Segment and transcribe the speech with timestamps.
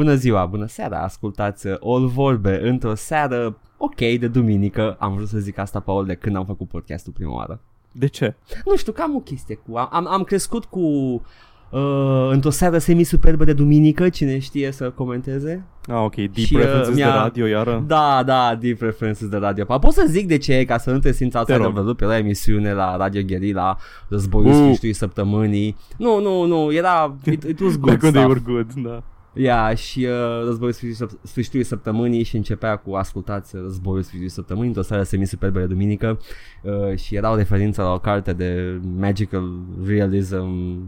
[0.00, 4.96] Bună ziua, bună seara, ascultați uh, All Vorbe într-o seară ok de duminică.
[4.98, 7.60] Am vrut să zic asta, Paul, de când am făcut podcastul prima oară.
[7.92, 8.34] De ce?
[8.64, 9.76] Nu știu, cam o chestie cu...
[9.76, 10.80] Am, am crescut cu...
[11.70, 15.64] Uh, într-o seară semi-superbă de duminică, cine știe să comenteze.
[15.86, 17.84] Ah, ok, Deep Și, uh, References de mi-a- radio iară.
[17.86, 19.64] Da, da, deep preferences de radio.
[19.64, 21.66] Pa, pot să zic de ce, ca să nu te simți Te outside rog.
[21.66, 23.76] of the loop, era emisiune la Radio Guerilla,
[24.08, 24.54] războiul Uh.
[24.54, 25.76] sfârșitului săptămânii.
[25.98, 28.46] Nu, nu, nu, era, it, it was good Back when they stuff.
[28.46, 29.02] were good, da.
[29.34, 34.32] Ia, și uh, războiul sfârșitului, săp- sfârșitului săptămânii și începea cu ascultați uh, războiul sfârșitului
[34.32, 36.20] săptămânii, într-o seară semi-superbă de duminică
[36.62, 39.50] uh, și era o referință la o carte de magical
[39.84, 40.46] realism,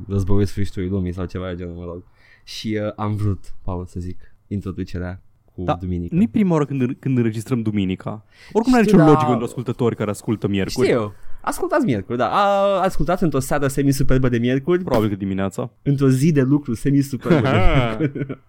[0.09, 2.02] războiul sfârșitului lumii sau ceva de genul, mă rog.
[2.45, 5.22] Și uh, am vrut, Paul, să zic, introducerea
[5.55, 6.14] cu Da, duminică.
[6.14, 8.24] Nu-i prima oară când, când înregistrăm duminica.
[8.52, 9.12] Oricum nu are Știu, nicio da.
[9.12, 10.86] logică pentru ascultători care ascultă miercuri.
[10.86, 11.12] Știu.
[11.42, 12.28] Ascultați miercuri, da.
[12.28, 15.70] A, ascultați într-o seară semi-superbă de miercuri, Probabil că dimineața.
[15.83, 17.56] într-o zi de lucru semi-superbă de
[17.98, 18.27] miercuri.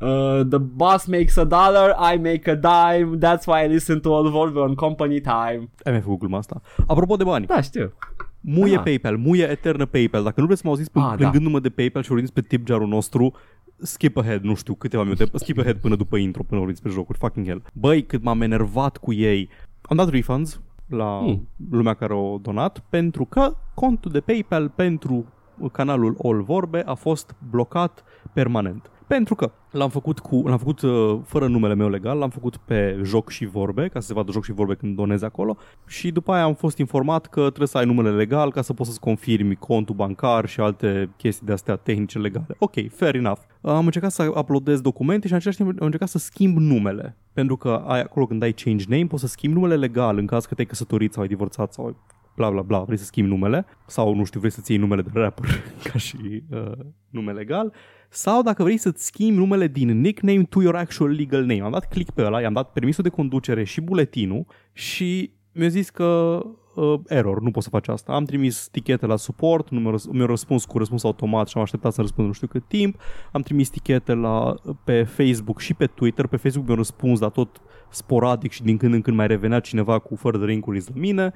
[0.00, 4.14] Uh, the boss makes a dollar, I make a dime, that's why I listen to
[4.14, 5.68] all Volvo on company time.
[5.84, 6.60] Ai mai făcut gluma asta.
[6.86, 7.92] Apropo de bani, Da, știu.
[8.40, 8.82] muie Ah.
[8.82, 10.22] PayPal, muie eternă PayPal.
[10.22, 11.14] Dacă nu vreți să mă auziți Ah, da.
[11.16, 13.34] plângându-mă de PayPal și vorbiți pe tip jarul nostru,
[13.78, 17.18] skip ahead, nu știu câteva minute, skip ahead până după intro, până vorbiți pe jocuri,
[17.18, 17.62] fucking hell.
[17.72, 19.48] Băi, cât m-am enervat cu ei.
[19.82, 21.48] Am dat refunds la Hmm.
[21.70, 25.24] lumea care o donat pentru că contul de PayPal pentru
[25.72, 28.90] canalul All Vorbe a fost blocat permanent.
[29.06, 33.00] Pentru că l-am făcut, cu, l-am făcut uh, fără numele meu legal, l-am făcut pe
[33.02, 36.32] joc și vorbe, ca să se vadă joc și vorbe când donezi acolo și după
[36.32, 39.54] aia am fost informat că trebuie să ai numele legal ca să poți să-ți confirmi
[39.54, 42.56] contul bancar și alte chestii de astea tehnice legale.
[42.58, 43.40] Ok, fair enough.
[43.60, 47.16] Am încercat să uploadez documente și în același timp am încercat să schimb numele.
[47.32, 50.46] Pentru că ai acolo când ai change name poți să schimbi numele legal în caz
[50.46, 51.96] că te-ai căsătorit sau ai divorțat sau
[52.36, 55.10] bla bla bla, vrei să schimbi numele sau nu știu, vrei să-ți iei numele de
[55.12, 55.46] rapper
[55.92, 56.72] ca și uh,
[57.10, 57.72] nume legal
[58.08, 61.60] sau dacă vrei să-ți schimbi numele din nickname to your actual legal name.
[61.60, 65.90] Am dat click pe ăla, i-am dat permisul de conducere și buletinul și mi-a zis
[65.90, 66.40] că
[66.74, 68.12] uh, error, nu poți să faci asta.
[68.12, 71.62] Am trimis tichete la suport, nu mi-a, răs- mi-a răspuns cu răspuns automat și am
[71.62, 73.00] așteptat să răspundă nu știu cât timp.
[73.32, 74.54] Am trimis tichete la,
[74.84, 76.26] pe Facebook și pe Twitter.
[76.26, 77.60] Pe Facebook mi-a răspuns, dar tot
[77.90, 81.32] sporadic și din când în când mai revenea cineva cu further inquiries la mine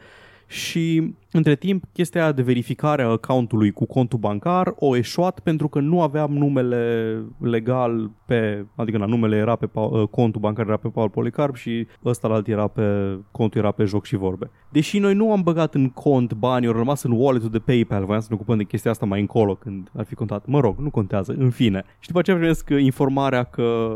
[0.50, 5.68] și între timp chestia aia de verificare a accountului cu contul bancar o eșuat pentru
[5.68, 10.66] că nu aveam numele legal pe, adică na, numele era pe Pa- uh, contul bancar
[10.66, 14.16] era pe Paul Policarp și ăsta la alt era pe contul era pe joc și
[14.16, 14.50] vorbe.
[14.68, 18.20] Deși noi nu am băgat în cont bani, au rămas în wallet-ul de PayPal, voiam
[18.20, 20.46] să ne ocupăm de chestia asta mai încolo când ar fi contat.
[20.46, 21.84] Mă rog, nu contează, în fine.
[21.98, 23.94] Și după aceea primesc informarea că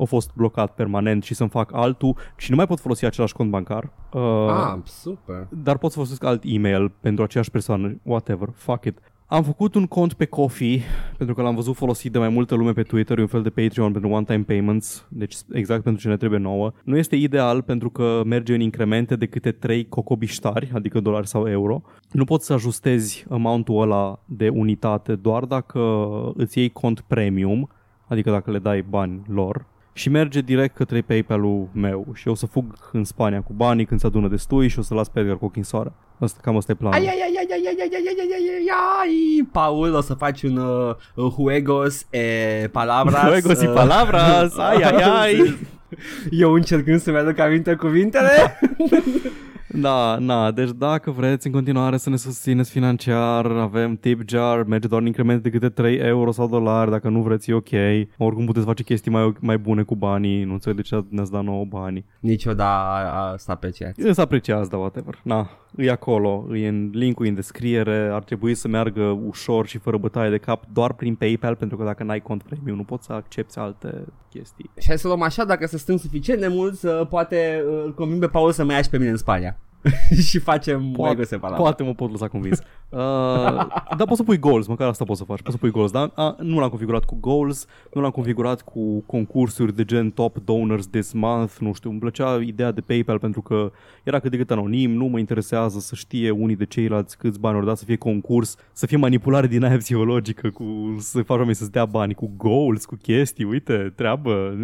[0.00, 3.50] a fost blocat permanent și să-mi fac altul și nu mai pot folosi același cont
[3.50, 3.90] bancar.
[4.12, 5.46] Uh, Ah, super.
[5.50, 8.98] dar pot să folosesc alt e-mail pentru aceeași persoană, whatever, fuck it.
[9.28, 10.80] Am făcut un cont pe Coffee,
[11.16, 13.50] pentru că l-am văzut folosit de mai multă lume pe Twitter, e un fel de
[13.50, 16.72] Patreon pentru one-time payments, deci exact pentru ce ne trebuie nouă.
[16.84, 21.48] Nu este ideal pentru că merge în incremente de câte 3 cocobiștari, adică dolari sau
[21.48, 21.82] euro.
[22.10, 25.80] Nu poți să ajustezi amountul ăla de unitate doar dacă
[26.34, 27.68] îți iei cont premium,
[28.08, 32.36] adică dacă le dai bani lor, și merge direct către PayPal-ul meu și eu o
[32.36, 35.20] să fug în Spania cu banii când se adună destui și o să las pe
[35.20, 35.92] Edgar cu ochii în soare.
[36.18, 36.98] Asta, cam asta e planul.
[36.98, 38.68] Ai, ai, ai, ai, ai, ai, ai, ai, ai, ai, ai, ai,
[39.02, 43.22] ai, Paul, o să faci un uh, juegos e palabras.
[43.22, 45.58] Juegos y uh, palabras, ai, ai, ai.
[46.30, 48.58] Eu încercând să-mi aduc aminte cuvintele.
[49.80, 54.88] Da, na, deci dacă vreți în continuare să ne susțineți financiar, avem tip jar, merge
[54.88, 57.70] doar în increment de câte 3 euro sau dolari, dacă nu vreți e ok.
[58.18, 61.44] Oricum puteți face chestii mai, mai bune cu banii, nu înțeleg de ce ne-ați dat
[61.44, 62.04] nouă banii.
[62.20, 64.00] Niciodată să apreciați.
[64.00, 65.20] Însă apreciați, da, whatever.
[65.22, 69.96] Na, e acolo, e în linkul în descriere, ar trebui să meargă ușor și fără
[69.96, 73.12] bătaie de cap doar prin PayPal, pentru că dacă n-ai cont premium nu poți să
[73.12, 74.70] accepti alte chestii.
[74.78, 77.94] Și hai să luăm așa, dacă se strâng suficient de mulți, uh, poate uh, îl
[77.94, 79.56] convin pe Paul să mă ia și pe mine în Spania.
[80.28, 81.62] și facem juegos e palabras.
[81.62, 82.58] Poate mă pot lăsa convins.
[82.58, 82.98] Uh,
[83.98, 85.42] dar poți să pui goals, măcar asta poți să faci.
[85.42, 89.00] Poți să pui goals, dar uh, nu l-am configurat cu goals, nu l-am configurat cu
[89.06, 93.42] concursuri de gen top donors this month, nu știu, îmi plăcea ideea de PayPal pentru
[93.42, 97.40] că era cât de cât anonim, nu mă interesează să știe unii de ceilalți câți
[97.40, 100.64] bani au dat, să fie concurs, să fie manipulare din aia psihologică, cu,
[100.98, 104.54] să faci oamenii să-ți dea bani cu goals, cu chestii, uite, treabă.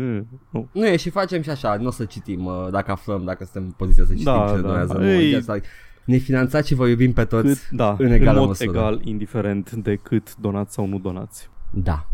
[0.51, 0.69] Nu.
[0.73, 3.63] Nu e și facem și așa, nu o să citim uh, dacă aflăm, dacă suntem
[3.63, 4.67] în poziția să citim Da, și ne da.
[4.69, 5.31] donează Ei.
[5.31, 5.41] nouă.
[5.41, 5.67] Just like,
[6.05, 8.71] Ne finanțați și vă iubim pe toți Cât, da, în în, egală mod măsură.
[8.71, 11.51] egal, indiferent de cât donați sau nu donați.
[11.71, 12.09] Da.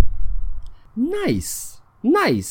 [0.93, 1.49] Nice.
[2.01, 2.49] Nice.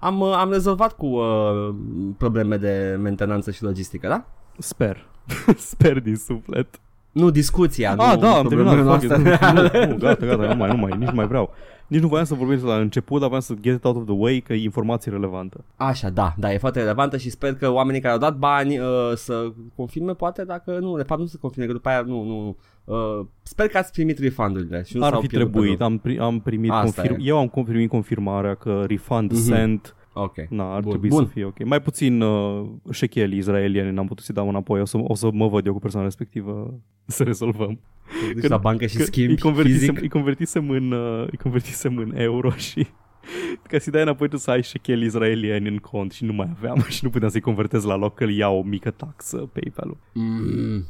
[0.00, 1.74] Am, uh, am rezolvat cu uh,
[2.18, 4.26] probleme de mentenanță și logistică, da?
[4.58, 5.08] Sper.
[5.56, 6.80] Sper din suflet.
[7.12, 9.00] Nu, discuția, nu, Ah, da, am problemele terminat.
[9.00, 9.24] fuck it.
[9.24, 9.86] noastre.
[9.86, 11.54] Nu, nu, gata, gata, nu mai, nu mai, nici nu mai vreau.
[11.86, 14.14] Nici nu voiam să vorbesc la început, dar voiam să get it out of the
[14.14, 15.64] way, că e informație relevantă.
[15.76, 18.86] Așa, da, da, e foarte relevantă și sper că oamenii care au dat bani uh,
[19.14, 22.56] să confirme, poate dacă nu, de fapt nu se confirme, că după aia nu, nu,
[22.84, 25.90] uh, sper că ați primit refundurile și nu Ar s-au fi pierdut pe trebuit, drum.
[25.92, 27.22] am, pri- am primit Asta confirm- e.
[27.22, 29.40] eu am primit confirmarea că refund Mhm.
[29.40, 30.36] sent, Ok.
[30.48, 30.90] na, ar Bun.
[30.90, 31.24] trebui Bun.
[31.24, 31.64] să fie ok.
[31.64, 35.48] Mai puțin uh, șecheli izraelieni n-am putut să-i dau înapoi, o să, o să mă
[35.48, 37.80] văd eu cu persoana respectivă să rezolvăm.
[38.26, 40.00] Te duci Că- la bancă și Că schimbi îi convertisem, fizic.
[40.00, 42.86] îi, convertisem în, uh, îi convertisem în euro și
[43.68, 46.80] ca să-i dai înapoi trebuie să ai șecheli izraelieni în cont și nu mai aveam
[46.88, 49.96] și nu puteam să-i convertez la loc că îl ia o mică taxă PayPal-ul.
[50.14, 50.84] Mm,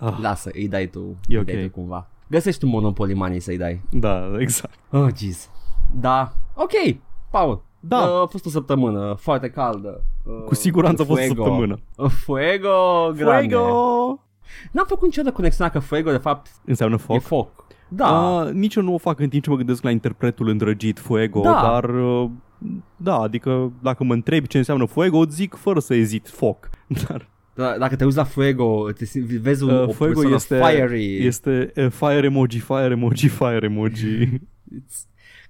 [0.00, 1.44] Ah, lasă, îi dai tu, E îi ok.
[1.44, 2.10] dai tu cumva.
[2.30, 3.80] Găsești un Monopoly Money să-i dai.
[3.90, 4.78] da, exact.
[4.90, 5.50] Oh, jeez.
[5.94, 6.96] Da, ok,
[7.30, 7.64] Paul.
[7.80, 7.96] Da.
[7.96, 10.04] Uh, a fost o săptămână foarte caldă.
[10.24, 11.42] Uh, Cu siguranță a fost o fuego.
[11.42, 11.78] săptămână.
[11.96, 13.54] Uh, Fuego grande.
[13.54, 14.20] Fuego!
[14.72, 17.20] N-am făcut niciodată conexiunea că fuego de fapt Înseamnă e foc.
[17.22, 17.66] foc.
[17.88, 18.08] Da.
[18.18, 21.40] Uh, nici eu nu o fac în timp ce mă gândesc la interpretul îndrăgit Fuego,
[21.40, 21.60] Da.
[21.62, 22.30] dar uh,
[22.96, 26.68] da, adică dacă mă întrebi ce înseamnă Fuego, îți zic fără să ezit foc.
[27.08, 30.34] Dar Da, Dacă te uiți la Fuego, te simți, vezi un, uh, o Fuego persoană
[30.34, 31.26] este, fiery.
[31.26, 34.28] este uh, fire emoji, fire emoji, fire emoji.
[34.28, 35.06] It's-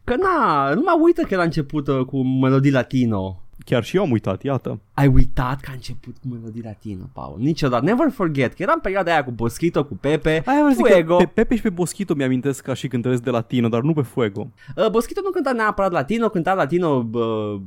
[0.08, 3.43] Că na, nu mă uită că la început uh, cu melodii latino.
[3.64, 4.81] Chiar și eu am uitat, iată.
[4.94, 7.37] Ai uitat că a început cu melodii latino, Paul.
[7.38, 7.84] Niciodată.
[7.84, 8.55] Never forget.
[8.55, 11.16] Că era în perioada aia cu Boschito, cu Pepe, Aia vreau să zic Fuego.
[11.16, 14.02] că pe Pepe și pe Boschito mi-amintesc ca și cântăresc de latino, dar nu pe
[14.02, 14.49] Fuego.
[14.76, 17.60] Uh, Boschito nu cânta neapărat latino, cânta latino, uh,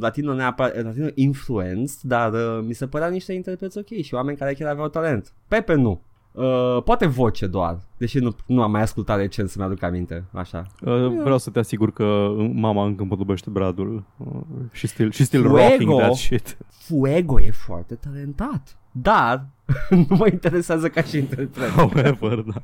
[0.00, 4.54] latino neapărat, latino influenced, dar uh, mi se părea niște interpreți ok și oameni care
[4.54, 5.32] chiar aveau talent.
[5.48, 6.00] Pepe nu.
[6.38, 10.66] Uh, poate voce doar, deși nu, nu am mai ascultat recent să-mi aduc aminte, așa.
[10.80, 14.40] Uh, vreau să te asigur că mama încă împodobăște bradul uh,
[14.72, 15.68] și still, și still Fuego.
[15.68, 16.56] rocking that shit.
[16.68, 19.46] Fuego e foarte talentat, dar
[20.08, 21.70] nu mă interesează ca și interpret.
[21.70, 22.62] However, da.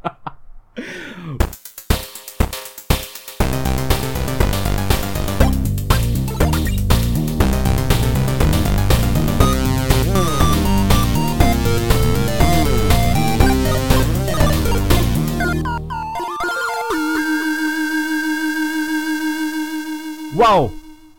[20.36, 20.70] Wow!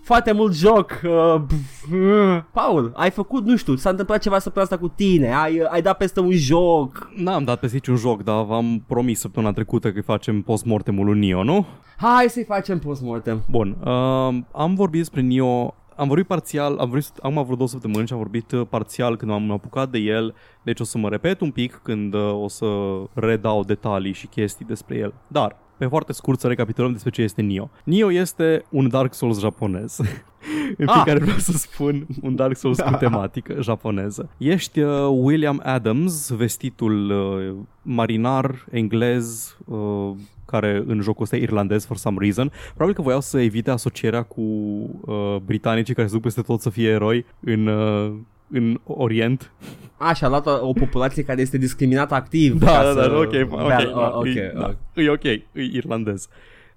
[0.04, 1.02] Foarte mult joc.
[1.04, 2.42] Uh, pf, uh.
[2.52, 5.98] Paul, ai făcut, nu știu, s-a întâmplat ceva săptămâna asta cu tine, ai, ai dat
[5.98, 7.10] peste un joc.
[7.16, 11.44] N-am dat pe niciun joc, dar v-am promis săptămâna trecută că facem post-mortemul lui Nio,
[11.44, 11.66] nu?
[11.98, 13.44] Hai să-i facem postmortem.
[13.50, 18.08] Bun, uh, am vorbit despre Nio, am vorbit parțial, am vorbit am vreo două săptămâni
[18.08, 21.42] și am vorbit uh, parțial când m-am apucat de el, deci o să mă repet
[21.42, 22.66] un pic când uh, o să
[23.14, 25.14] redau detalii și chestii despre el.
[25.28, 27.70] Dar, pe foarte scurt să recapitulăm despre ce este Nio.
[27.84, 30.00] Nio este un Dark Souls japonez.
[30.78, 30.94] În Ah!
[30.94, 34.30] fiecare vreau să spun un Dark Souls cu tematică japoneză.
[34.38, 40.12] Ești uh, William Adams, vestitul uh, marinar englez uh,
[40.46, 42.52] care în jocul ăsta e irlandez for some reason.
[42.68, 46.70] Probabil că voiau să evite asocierea cu uh, britanicii care se duc peste tot să
[46.70, 48.14] fie eroi în, uh,
[48.50, 49.52] în Orient.
[49.98, 52.60] Așa, a luat o, o populație care este discriminată activ.
[52.60, 53.10] Da, ca da, să...
[53.10, 54.62] da, ok, ok, Bea- da, ok, e, ok.
[54.94, 56.28] da, e ok, e irlandez.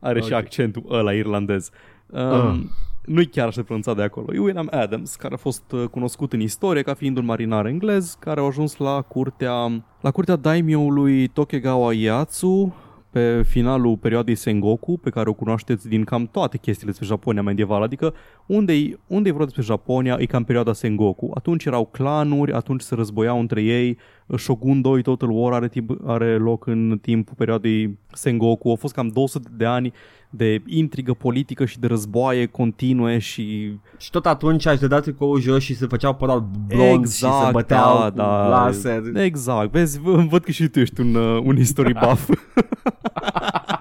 [0.00, 0.38] Are și Ok.
[0.38, 1.70] accentul ăla irlandez.
[2.06, 2.59] Um, Ah.
[3.05, 4.35] Nu-i chiar așa de pronunțat de acolo.
[4.35, 8.17] E William Adams, care a fost uh, cunoscut în istorie ca fiind un marinar englez,
[8.20, 12.75] care a ajuns la curtea, la curtea daimyo-ului Tokugawa Ieyasu,
[13.19, 17.85] pe finalul perioadei Sengoku, pe care o cunoașteți din cam toate chestiile despre Japonia medievală,
[17.85, 18.15] adică
[18.47, 21.31] unde-i, unde-i vorba despre Japonia, e cam perioada Sengoku.
[21.34, 23.98] Atunci erau clanuri, atunci se războiau între ei,
[24.37, 29.08] Shogun 2 Total War are, timp, are loc în timpul perioadei Sengoku, au fost cam
[29.08, 29.93] 200 de ani
[30.31, 35.63] de intrigă politică și de războaie continue și Și tot atunci aș dădea tricoul jos
[35.63, 39.03] și se făceau păr blond și se băteau da, cu da, laser.
[39.15, 42.29] Exact, vezi, v- văd că și tu ești un, uh, un history buff.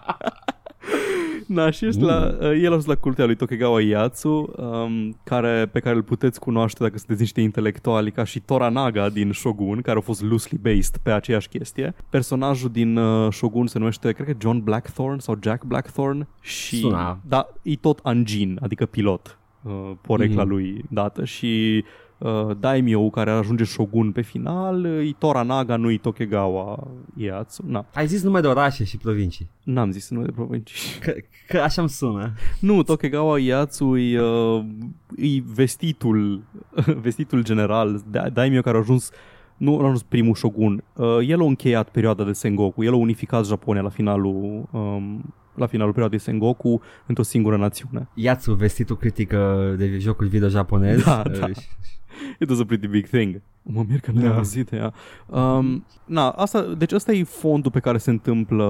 [1.49, 5.65] Da, și ești la, uh, el a fost la curtea lui Tokugawa Ieyasu, um, care,
[5.71, 9.95] pe care îl puteți cunoaște dacă sunteți niște intelectuali, ca și Toranaga din Shogun, care
[9.95, 11.95] au fost loosely based pe aceeași chestie.
[12.09, 17.19] Personajul din uh, Shogun se numește, cred că John Blackthorne sau Jack Blackthorne și Suna.
[17.27, 20.51] da, e tot Anjin, adică pilot, uh, porecla Mhm.
[20.51, 21.83] lui dată și
[22.17, 27.63] uh, daimyo care ajunge shogun pe final, uh, e Toranaga, nu e Tokugawa Ieyasu.
[27.67, 29.49] Na, Ai zis nume de orașe și provincii.
[29.63, 30.99] n-am zis nume de provincii.
[31.03, 31.13] Că,
[31.47, 32.33] că așa îmi sună.
[32.59, 34.65] Nu, Tokugawa Ieyasu e, uh,
[35.17, 36.43] e vestitul,
[37.05, 39.11] vestitul general, da- daimyo care a ajuns
[39.57, 40.83] nu a ajuns primul shogun.
[40.95, 45.65] Uh, el a încheiat perioada de Sengoku, el a unificat Japonia la finalul um, la
[45.65, 48.07] finalul perioadei Sengoku într-o singură națiune.
[48.13, 51.03] Iatsu, vestitul critică de jocuri video japonez.
[51.03, 51.47] Da, Uh, da.
[51.47, 51.67] și-
[52.39, 53.41] It was a pretty big thing.
[53.69, 54.29] Mă mir că nu Da.
[54.29, 54.93] am auzit ea.
[55.25, 58.67] Um, na, asta, deci ăsta e fondul pe care se întâmplă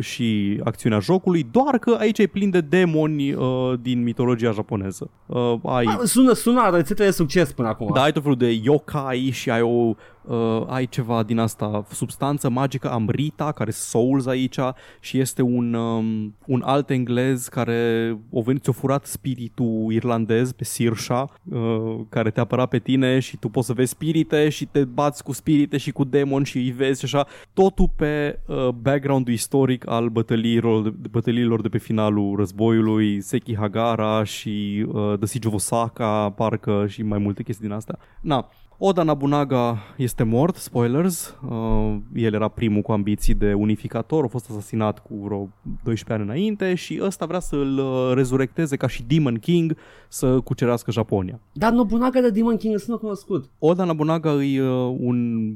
[0.00, 5.10] și acțiunea jocului, doar că aici e plin de demoni uh, din mitologia japoneză.
[5.26, 7.90] Uh, ai Ah, Sună, sună rețete de succes până acum.
[7.94, 12.48] da, ai tot felul de yokai și ai o uh, ai ceva din asta, substanță
[12.50, 14.58] magică Amrita, care Souls aici
[15.00, 20.64] și este un, um, un alt englez care o venit, ți-a furat spiritul irlandez pe
[20.64, 21.60] Sirsha, uh,
[22.08, 23.90] care te apăra pe tine și tu poți să vezi
[24.22, 27.90] spirite și te bați cu spirite și cu demoni și îi vezi și așa, totul
[27.96, 35.18] pe uh, background-ul istoric al bătăliilor, de, bătăliilor de pe finalul războiului, Sekihagara și uh,
[35.18, 37.98] The Siege of Osaka, parcă și mai multe chestii din astea.
[38.20, 38.48] Na,
[38.84, 41.38] Oda Nobunaga este mort, spoilers.
[41.48, 45.48] Uh, el era primul cu ambiții de unificator, a fost asasinat cu vreo
[45.82, 49.76] 12 ani înainte și ăsta vrea să-l uh, rezurecteze ca și Demon King
[50.08, 51.40] să cucerească Japonia.
[51.52, 53.50] Dar Nobunaga de Demon King îmi sună cunoscut.
[53.58, 55.48] Oda Nobunaga e uh, un...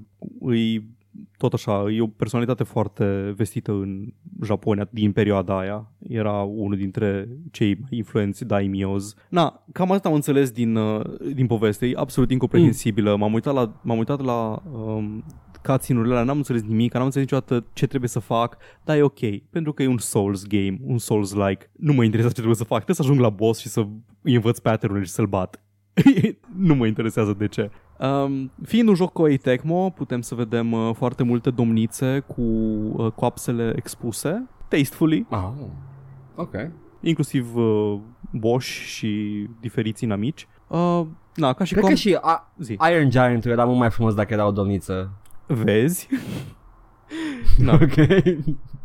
[0.53, 0.83] E
[1.37, 4.13] tot așa, e o personalitate foarte vestită în
[4.45, 5.93] Japonia din perioada aia.
[5.99, 9.15] Era unul dintre cei mai influenți daimyos.
[9.29, 11.05] Na, cam asta am înțeles din, uh,
[11.35, 11.87] din poveste.
[11.87, 13.17] E absolut incomprehensibilă.
[13.17, 15.25] M-am uitat la, m-am uitat la um,
[15.67, 19.21] cutscene-urile alea, n-am înțeles nimic, n-am înțeles niciodată ce trebuie să fac, dar e ok,
[19.51, 21.71] pentru că e un Souls game, un Souls-like.
[21.77, 23.87] Nu mă interesează ce trebuie să fac, trebuie să ajung la boss și să
[24.23, 25.61] îi învăț pattern și să-l bat.
[26.67, 27.71] nu mă interesează de ce.
[27.99, 33.11] Um, fiind un joc Koei Tecmo, putem să vedem uh, foarte multe domnițe cu uh,
[33.13, 35.49] coapsele expuse, tastefully, Ah,
[36.35, 36.55] ok.
[37.01, 37.99] inclusiv uh,
[38.33, 40.49] Bosch și diferiți inamici.
[40.67, 41.03] Uh,
[41.35, 42.77] na, ca și Cred com- că și a- Zi.
[42.93, 45.11] Iron Giant era mult mai frumos dacă era o domniță.
[45.47, 46.09] Vezi?
[47.59, 47.73] Na.
[47.83, 47.95] Ok.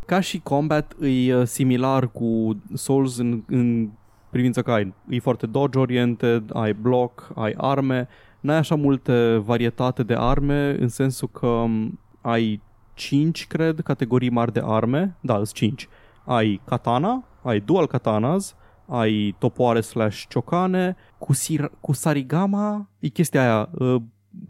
[0.05, 3.89] Ca și combat e uh, similar cu Souls în, în
[4.31, 8.07] privința că ai, e foarte dodge-oriented, ai block, ai arme,
[8.39, 12.61] n-ai așa multe varietate de arme în sensul că um, ai
[12.93, 15.87] 5, cred, categorii mari de arme, da, sunt 5.
[16.25, 18.55] Ai katana, ai dual katanas,
[18.87, 24.01] ai topoare slash ciocane, cu, sir- cu sarigama, e chestia aia, uh,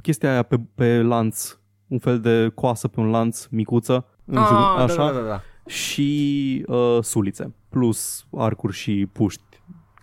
[0.02, 1.58] chestia aia pe, pe lanț,
[1.88, 5.28] un fel de coasă pe un lanț micuță, în jur, Ah, da, așa, da, da,
[5.28, 5.42] da.
[5.66, 9.42] și uh, sulițe, plus arcuri și puști,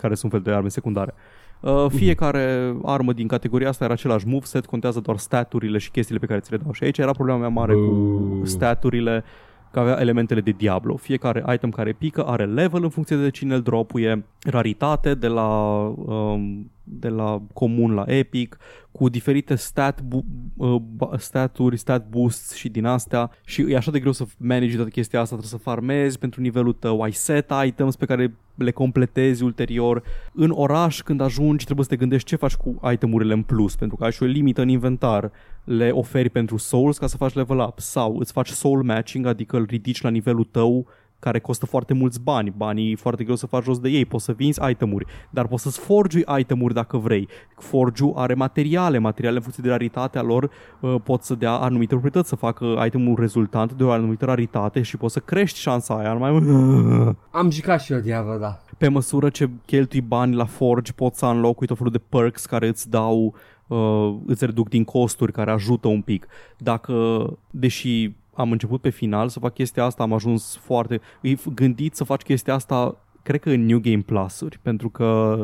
[0.00, 1.14] care sunt fel de arme secundare.
[1.60, 6.26] Uh, fiecare armă din categoria asta era același moveset, contează doar staturile și chestiile pe
[6.26, 6.72] care ți le dau.
[6.72, 8.44] Și aici era problema mea mare cu Buu.
[8.44, 9.24] staturile,
[9.70, 10.96] că avea elementele de Diablo.
[10.96, 15.78] Fiecare item care pică are level în funcție de cine îl dropuie, raritate de la,
[15.96, 18.58] um, de la comun la epic,
[18.90, 20.24] cu diferite stat bu-
[20.56, 24.74] uh, ba- staturi, stat boosts și din astea și e așa de greu să manage
[24.74, 28.70] toată chestia asta, trebuie să farmezi pentru nivelul tău, ai set items pe care le
[28.70, 30.02] completezi ulterior.
[30.32, 33.96] În oraș, când ajungi, trebuie să te gândești ce faci cu itemurile în plus, pentru
[33.96, 35.30] că ai și o limită în inventar.
[35.64, 39.56] Le oferi pentru souls ca să faci level up sau îți faci soul matching, adică
[39.56, 40.86] îl ridici la nivelul tău
[41.18, 42.52] care costă foarte mulți bani.
[42.56, 44.04] Banii e foarte greu să faci jos de ei.
[44.04, 47.28] Poți să vinzi itemuri, dar poți să-ți forgiui itemuri dacă vrei.
[47.56, 52.28] Forgiu are materiale, materiale în funcție de raritatea lor uh, pot să dea anumite proprietăți,
[52.28, 56.12] să facă itemul rezultant de o anumită raritate și poți să crești șansa aia.
[56.12, 56.30] Nu mai...
[57.40, 58.58] Am jucat și eu Diablo, da.
[58.78, 62.68] Pe măsură ce cheltui bani la Forge, poți să înlocui tot felul de perks care
[62.68, 63.34] îți dau,
[63.66, 66.26] uh, îți reduc din costuri, care ajută un pic.
[66.58, 71.00] Dacă, deși am început pe final să fac chestia asta, am ajuns foarte...
[71.20, 75.36] E gândit să faci chestia asta, cred că în New Game Plus-uri, pentru că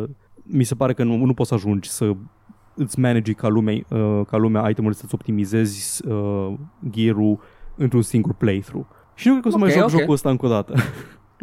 [0.42, 2.12] mi se pare că nu, nu poți să ajungi să
[2.74, 6.54] îți manage ca lumea, uh, ca lumea itemuri să-ți optimizezi uh,
[6.90, 7.40] gear-ul
[7.76, 8.86] într-un singur playthrough.
[9.14, 9.90] Și nu cred că o să mai Ok, joc ok.
[9.90, 10.74] jocul ăsta încă o dată.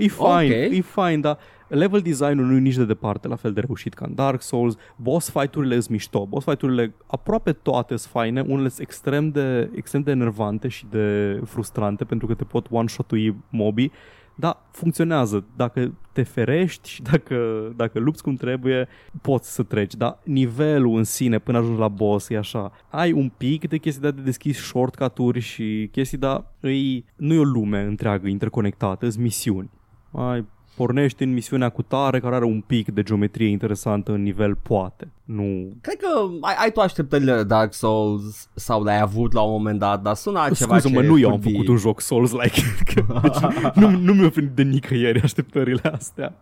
[0.04, 0.74] e fine, Ok.
[0.74, 4.06] e fine, dar level design-ul nu e nici de departe la fel de reușit ca
[4.08, 4.76] în Dark Souls.
[4.96, 6.26] Boss fight-urile sunt mișto.
[6.26, 11.40] Boss fight-urile aproape toate sunt faine, unele sunt extrem de, extrem de enervante și de
[11.46, 13.92] frustrante pentru că te pot one-shot-ui mobii,
[14.36, 15.46] dar funcționează.
[15.56, 17.36] Dacă te ferești și dacă,
[17.76, 18.88] dacă lupți cum trebuie,
[19.22, 22.72] poți să treci, dar nivelul în sine până ajungi la boss e așa.
[22.90, 27.40] Ai un pic de chestii de, de deschis shortcut-uri și chestii, dar îi, nu e
[27.40, 29.70] o lume întreagă interconectată, sunt misiuni.
[30.12, 34.56] Ai pornești în misiunea cu tare care are un pic de geometrie interesantă în nivel,
[34.56, 35.12] poate.
[35.24, 35.68] Nu...
[35.82, 36.08] Cred că
[36.42, 40.16] ai, ai tu așteptările de Dark Souls sau le-ai avut la un moment dat, dar
[40.16, 42.62] suna ceva Scuză-mă, ce nu eu am could be- făcut un joc Souls-like.
[43.22, 46.34] deci, nu, nu mi-au venit de nicăieri așteptările astea.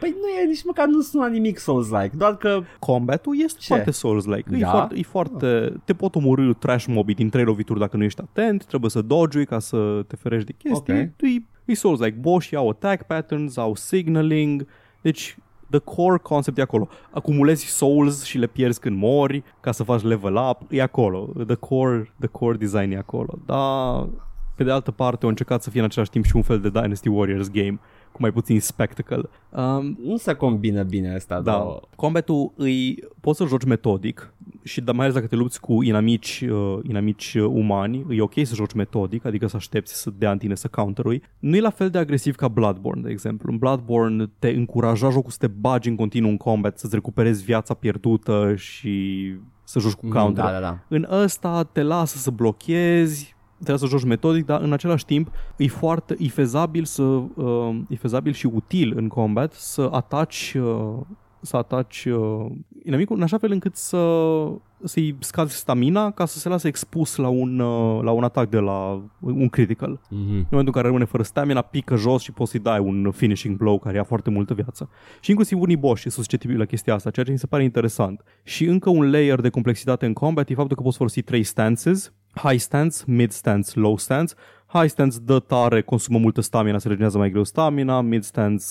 [0.00, 3.66] Păi nu e nici măcar nu suna nimic Souls-like, doar că Combatul este Ce?
[3.66, 4.54] foarte Souls-like.
[4.56, 4.70] E Da?
[4.70, 5.72] foarte, e foarte...
[5.84, 9.44] Te pot omorâ trash mobii din trei lovituri dacă nu ești atent, trebuie să dodge
[9.44, 10.94] ca să te ferești de chestii.
[10.94, 11.22] Ok.
[11.22, 12.18] E, e Souls-like.
[12.20, 14.66] Boss au attack patterns, au signaling,
[15.00, 15.36] deci
[15.70, 16.88] the core concept e acolo.
[17.10, 21.32] Acumulezi souls și le pierzi când mori ca să faci level up, e acolo.
[21.46, 23.38] The core, the core design e acolo.
[23.46, 24.08] Dar
[24.54, 26.70] pe de altă parte au încercat să fie în același timp și un fel de
[26.70, 27.80] Dynasty Warriors game
[28.12, 29.28] cu mai puțin spectacle.
[29.50, 31.80] Um, Nu se combină bine asta, da, dar...
[31.96, 34.33] combatul îi poți să joci metodic
[34.64, 38.34] și da, mai ales dacă te lupți cu inamici, uh, inamici uh, umani, e ok
[38.42, 41.04] să joci metodic, adică să aștepți să dea în tine să counter
[41.38, 43.52] Nu e la fel de agresiv ca Bloodborne, de exemplu.
[43.52, 47.74] În Bloodborne te încuraja jocul să te bagi în continuu în combat, să-ți recuperezi viața
[47.74, 49.24] pierdută și
[49.64, 50.44] să joci cu counter.
[50.44, 50.78] Da, da, da.
[50.88, 55.66] În ăsta te lasă să blochezi, trebuie să joci metodic, dar în același timp e
[55.66, 61.00] foarte e fezabil, să, uh, e fezabil și util în combat să ataci uh,
[61.44, 62.46] să ataci uh,
[62.82, 63.98] inamicul în așa fel încât să
[64.84, 68.58] să-i scazi stamina ca să se lase expus la un, uh, la un atac de
[68.58, 69.96] la un critical.
[69.96, 70.10] Mm-hmm.
[70.10, 73.56] În momentul în care rămâne fără stamina, pică jos și poți să-i dai un finishing
[73.56, 74.88] blow care ia foarte multă viață.
[75.20, 78.22] Și inclusiv unii boss sunt susceptibili la chestia asta, ceea ce mi se pare interesant.
[78.42, 82.12] Și încă un layer de complexitate în combat e faptul că poți folosi trei stances,
[82.34, 84.34] high stance, mid stance, low stance.
[84.66, 88.64] High stance dă tare, consumă multă stamina, se regenerează mai greu stamina, mid stance,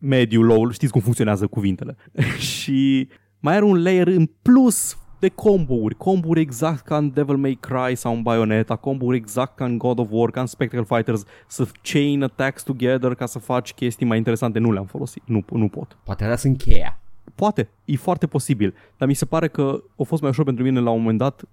[0.00, 1.96] mediu, low, știți cum funcționează cuvintele.
[2.50, 3.08] și
[3.40, 7.94] mai are un layer în plus de combo-uri, combo-uri exact ca în Devil May Cry
[7.94, 11.68] sau în Bayonetta, combo-uri exact ca în God of War, ca în Spectacle Fighters, să
[11.82, 14.58] chain attacks together ca să faci chestii mai interesante.
[14.58, 15.98] Nu le-am folosit, nu, nu pot.
[16.04, 17.00] Poate alea sunt cheia.
[17.34, 20.80] Poate, e foarte posibil, dar mi se pare că a fost mai ușor pentru mine
[20.80, 21.44] la un moment dat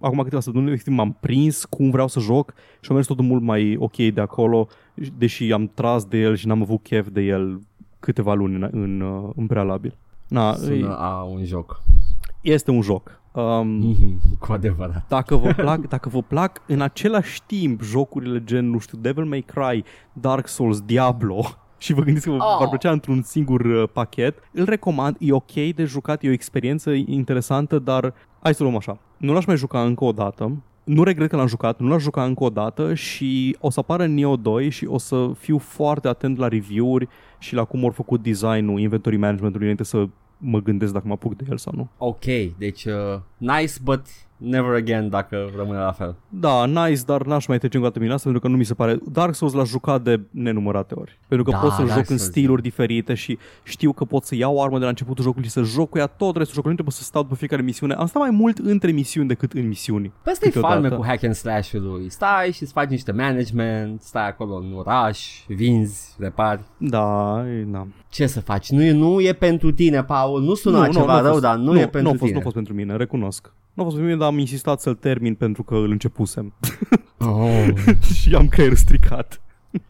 [0.00, 3.42] acum câteva săptămâni efectiv m-am prins cum vreau să joc și am mers totul mult
[3.42, 4.66] mai ok de acolo,
[5.18, 7.60] deși am tras de el și n-am avut chef de el
[8.00, 9.02] câteva luni în, în,
[9.36, 9.96] în prealabil.
[10.28, 11.82] Na, Sună e, a un joc.
[12.40, 13.20] este un joc.
[13.32, 14.38] Um, Mm-hmm.
[14.46, 15.08] Cu adevărat.
[15.08, 19.40] dacă vă plac, dacă vă plac în același timp jocurile gen, nu știu, Devil May
[19.40, 21.44] Cry, Dark Souls, Diablo
[21.78, 22.60] și vă gândiți că vă Oh.
[22.60, 22.68] oh.
[22.68, 27.78] plăcea într-un singur uh, pachet, îl recomand, e ok de jucat, e o experiență interesantă,
[27.78, 28.98] dar hai să luăm așa.
[29.16, 30.52] Nu l-aș mai juca încă o dată,
[30.84, 34.06] nu regret că l-am jucat, nu l-aș juca încă o dată și o să apară
[34.06, 37.08] Neo 2 și o să fiu foarte atent la review-uri
[37.38, 41.36] și la cum au făcut design-ul, inventory management-ului înainte să mă gândesc dacă mă apuc
[41.36, 41.88] de el sau nu.
[41.98, 42.24] Ok,
[42.58, 44.02] deci uh, nice, but
[44.36, 46.16] never again dacă rămâne la fel.
[46.28, 48.64] Da, nice, dar n-aș mai trece încă o dată prin asta pentru că nu mi
[48.64, 48.98] se pare...
[49.12, 51.18] Dark Souls l-a jucat de nenumărate ori.
[51.28, 54.24] Pentru că Da, pot să Dark joc în Souls, stiluri diferite și știu că pot
[54.24, 56.76] să iau armă de la începutul jocului și să joc cu ea tot restul jocului.
[56.76, 57.94] Nu trebuie să stau după fiecare misiune.
[57.94, 60.12] Am stat mai mult între misiuni decât în misiuni.
[60.22, 60.80] Păi asta e Câteodată.
[60.80, 62.10] farme cu hack and slash-ului.
[62.10, 66.60] Stai și îți faci niște management, stai acolo în oraș, vinzi, repari.
[66.76, 67.86] Da, e, da.
[68.08, 68.70] Ce să faci?
[68.70, 70.42] Nu e, nu e pentru tine, Paul.
[70.42, 72.18] Nu sună nu, ceva a rău, fost, dar nu, nu e pentru nu a fost,
[72.22, 72.32] tine.
[72.32, 73.52] Nu a fost pentru mine, recunosc.
[73.74, 76.52] Nu a fost pentru mine, dar am insistat să-l termin pentru că îl începusem
[77.18, 77.68] Oh,
[78.20, 79.40] și am creierul stricat.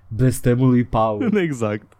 [0.09, 1.37] blestemul lui Paul.
[1.47, 1.93] exact.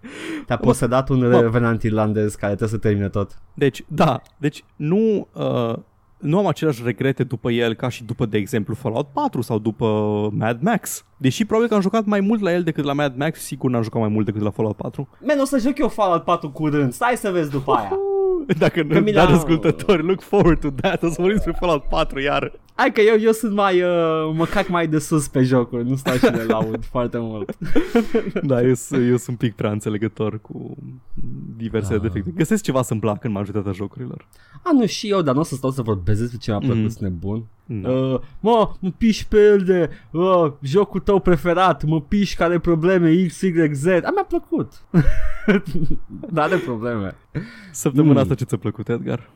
[0.47, 1.41] Te-a posedat un Bă.
[1.41, 3.39] revenant irlandez care trebuie să termine tot.
[3.55, 5.75] Deci, da, deci nu, uh,
[6.19, 9.87] nu am aceleași regrete după el ca și după, de exemplu, Fallout 4 sau după
[10.33, 11.05] Mad Max.
[11.17, 13.83] Deși probabil că am jucat mai mult la el decât la Mad Max, sigur n-am
[13.83, 15.09] jucat mai mult decât la Fallout 4.
[15.25, 16.93] Man, o să joc eu Fallout 4 curând.
[16.93, 17.99] Stai să vezi după aia.
[18.59, 21.83] Dacă nu, mi dar l-am- ascultători, look forward to that, o să vorbim despre Fallout
[21.83, 22.53] 4 iar.
[22.75, 23.89] Hai că eu, eu sunt mai, uh,
[24.35, 27.57] mă cac mai de sus pe jocuri, nu stau și le laud foarte mult.
[28.43, 30.77] Da, eu, sunt- eu sunt un pic prea înțelegător cu
[31.57, 32.01] diverse Ah.
[32.01, 32.33] defecte.
[32.37, 34.27] Găsesc ceva să-mi placă în majoritatea jocurilor.
[34.63, 36.77] A, nu, și eu, dar nu o să stau să vorbesc despre ce mi-a plăcut,
[36.83, 36.89] Mhm.
[36.89, 37.45] sunt nebun.
[37.71, 37.91] Da.
[37.91, 42.59] Uh, mă, mă piși pe el de uh, jocul tău preferat, mă piși care are
[42.61, 43.87] probleme X, Y, Z.
[43.87, 44.73] A, mi-a plăcut.
[46.33, 47.15] Dar are probleme.
[47.73, 48.19] Săptămâna Mm.
[48.21, 49.31] asta ce ți-a plăcut, Edgar?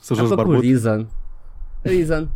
[0.00, 0.64] Să Mi-a joci plăcut barbut?
[0.70, 1.08] Reason.
[1.82, 2.28] Reason.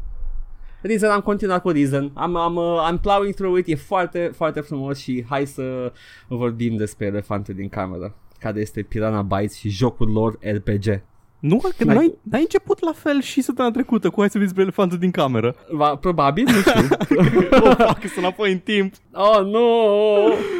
[0.83, 2.11] Reason, am continuat cu Reason.
[2.15, 5.93] Am, am, uh, I'm plowing through it, e foarte, foarte frumos și hai să
[6.29, 11.03] vorbim despre elefantul din cameră care este Piranha Bytes și jocul lor RPG.
[11.43, 14.45] Nu, că Mai- n-ai, n-ai început la fel și săptămâna trecută cu hai să vezi
[14.55, 15.55] despre elefantul din cameră.
[15.71, 16.97] Va, probabil, nu știu.
[17.65, 18.95] oh, fuck, sunt înapoi în timp.
[19.13, 19.61] oh, no!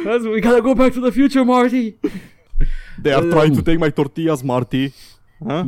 [0.05, 1.95] Let's- We gotta go back to the future, Marty!
[3.01, 4.91] They are trying to take my tortillas, Marty.
[5.47, 5.67] Ha?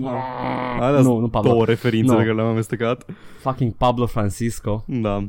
[0.79, 1.49] Alea Nu, nu Pablo.
[1.51, 2.17] două referințe Nu.
[2.17, 3.05] pe care le-am amestecat.
[3.41, 4.83] Fucking Pablo Francisco.
[4.87, 5.23] Da.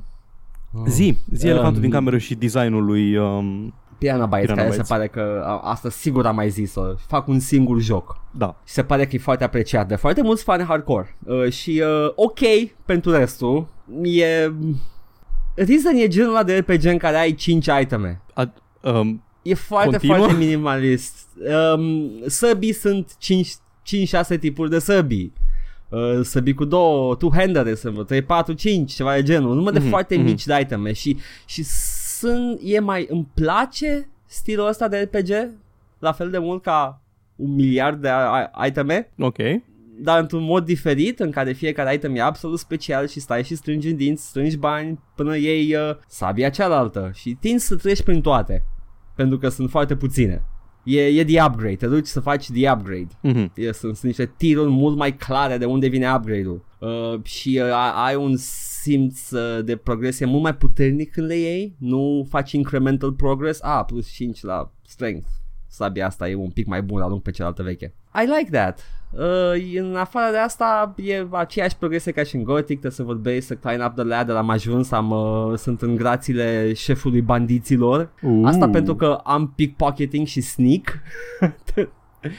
[0.86, 3.16] Zi, zi Um, elefantul din cameră și designul lui...
[3.16, 4.86] Um, Piranha Bytes, Piranha care Bytes.
[4.86, 6.82] se pare că a, asta sigur am mai zis-o.
[7.06, 8.20] Fac un singur joc.
[8.30, 8.56] da.
[8.66, 11.16] Și se pare că e foarte apreciat de foarte mulți fani hardcore.
[11.24, 12.38] Uh, și uh, ok
[12.84, 13.66] pentru restul.
[14.02, 14.52] E...
[15.54, 18.20] Reason e genul ăla de RPG în care ai 5 iteme.
[18.34, 20.16] A, um, E foarte, Continuă?
[20.16, 21.28] foarte minimalist.
[21.74, 23.16] Um, săbii sunt
[24.34, 25.32] 5-6 tipuri de săbii.
[25.88, 29.54] Uh, săbii cu două, two-handere sunt vreo 3, 4, 5, ceva de genul.
[29.54, 30.24] Numai de Mhm, foarte mhm.
[30.24, 31.62] mici de iteme și, și
[32.18, 35.50] sunt, e mai, îmi place stilul ăsta de RPG
[35.98, 37.00] la fel de mult ca
[37.36, 39.36] un miliard de a- a- iteme Ok.
[40.00, 43.88] dar într-un mod diferit în care fiecare item e absolut special și stai și strângi
[43.88, 48.64] în dinți, strângi bani până iei uh, sabia cealaltă și tinzi să treci prin toate
[49.14, 50.42] pentru că sunt foarte puține.
[50.84, 53.08] E, e the upgrade, te duci să faci the upgrade.
[53.20, 53.52] Mhm.
[53.54, 57.70] E, sunt, sunt niște tiruri mult mai clare de unde vine upgrade-ul uh, și uh,
[58.06, 58.36] ai un
[58.86, 63.84] simț uh, de progresie mult mai puternic când le iei, nu faci incremental progress, a,
[63.84, 65.26] plus 5 la strength.
[65.68, 67.94] Sabia asta e un pic mai bună, arunc pe cealaltă veche.
[68.14, 68.80] I like that.
[69.12, 73.44] Uh, în afară de asta e aceeași progresie ca și în Gothic Trebuie să vorbești,
[73.44, 78.10] să climb up the ladder Am ajuns, am, uh, sunt în grațiile șefului bandiților
[78.44, 78.72] Asta Uh.
[78.72, 80.98] pentru că am pickpocketing și sneak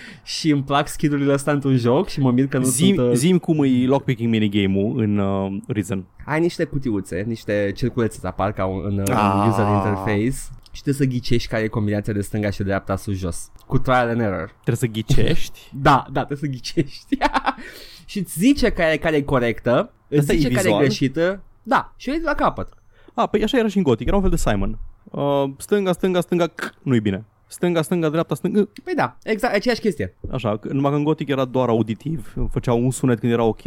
[0.36, 3.16] Și îmi plac skill-urile astea într-un joc Și mă mir că nu Zim, sunt uh,
[3.16, 6.06] zim cum e lockpicking minigame-ul în uh, Risen.
[6.26, 9.46] Ai niște cutiuțe, niște circulețe ți apar ca un, în, în Ah.
[9.50, 10.32] user interface
[10.72, 14.08] Și trebuie să ghicești care e combinația de stânga și de dreapta sus-jos Cu trial
[14.10, 15.60] and error Trebuie să ghicești.
[15.82, 17.18] Da, da, trebuie să ghicești
[18.06, 20.84] Și îți zice care, care e corectă Îți Asta e zice care e vizual?
[20.84, 22.70] greșită Da, și o iei de la capăt
[23.14, 24.78] A, păi așa era și în Gothic, era un fel de Simon.
[25.04, 27.26] Uh, stânga, stânga, stânga, c- nu-i bine.
[27.50, 31.28] Stânga, stânga, dreapta, stânga, Păi da, exact, aceeași chestie așa, că- numai că în Gothic
[31.30, 32.34] era doar auditiv.
[32.52, 33.62] Făcea un sunet când era ok,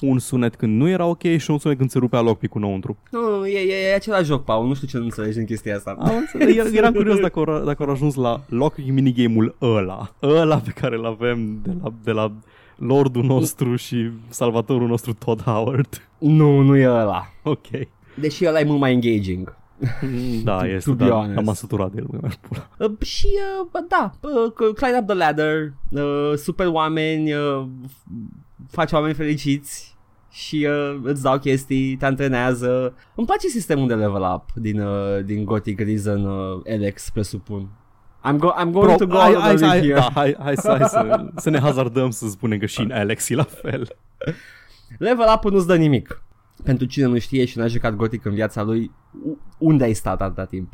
[0.00, 2.96] un sunet când nu era ok și un sunet când se rupea lockpick-ul înăuntru.
[3.10, 5.76] Nu, nu, e, e, e același joc, Paul, nu știu ce nu înțelegi din chestia
[5.76, 10.14] asta Am înțeles, era- eram curios dacă au, dacă au ajuns la lockpick minigame-ul ăla.
[10.22, 12.32] Ăla pe care îl avem de la, de la
[12.76, 16.08] lordul nostru și salvatorul nostru Todd Howard.
[16.18, 17.66] Nu, nu e ăla Ok.
[18.14, 19.56] Deși ăla e mult mai engaging
[20.44, 21.48] Da, To- este, to be dar honest.
[21.48, 22.18] am săturat de el.
[22.20, 22.68] mi-aș pula.
[22.78, 23.26] Uh, și,
[23.60, 29.14] uh, bă, da, uh, climb up the ladder, uh, super oameni, uh, f- faci oameni
[29.14, 29.96] fericiți
[30.30, 32.94] și uh, îți dau chestii, te antrenează.
[33.14, 37.68] Îmi place sistemul de level up din, uh, din Gothic Reason uh, Alex, presupun.
[38.28, 39.94] I'm, go- I'm going to go hai, out hai, of hai, here.
[39.94, 43.28] da, hai, hai, să, hai să, să ne hazardăm să spunem că și în Alex
[43.28, 43.88] e la fel.
[44.98, 46.22] Level up nu-ți dă nimic.
[46.64, 48.90] Pentru cine nu știe și n-a jucat Gothic în viața lui,
[49.24, 50.72] u- unde ai stat atâta timp?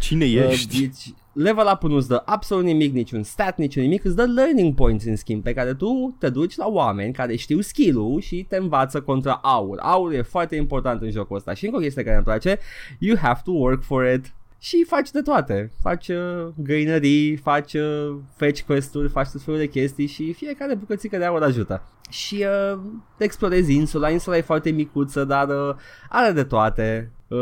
[0.00, 0.80] Cine Uh, ești?
[0.80, 5.04] deci, level up nu-ți dă absolut nimic, niciun stat, niciun nimic, îți dă learning points
[5.04, 9.00] în schimb pe care tu te duci la oameni care știu skill-ul și te învață
[9.00, 9.78] contra aur.
[9.78, 12.58] Aur e foarte important în jocul ăsta și încă o chestie care îmi place,
[12.98, 14.32] you have to work for it.
[14.58, 15.72] Și faci de toate.
[15.80, 21.16] Faci uh, găinării, faci uh, fetch quest-uri, faci tot felul de chestii și fiecare bucățică
[21.16, 21.82] de aur ajută.
[22.10, 22.78] Și uh,
[23.18, 25.74] explorezi insula, insula e foarte micuță, dar uh,
[26.08, 27.10] are de toate.
[27.28, 27.38] Uh,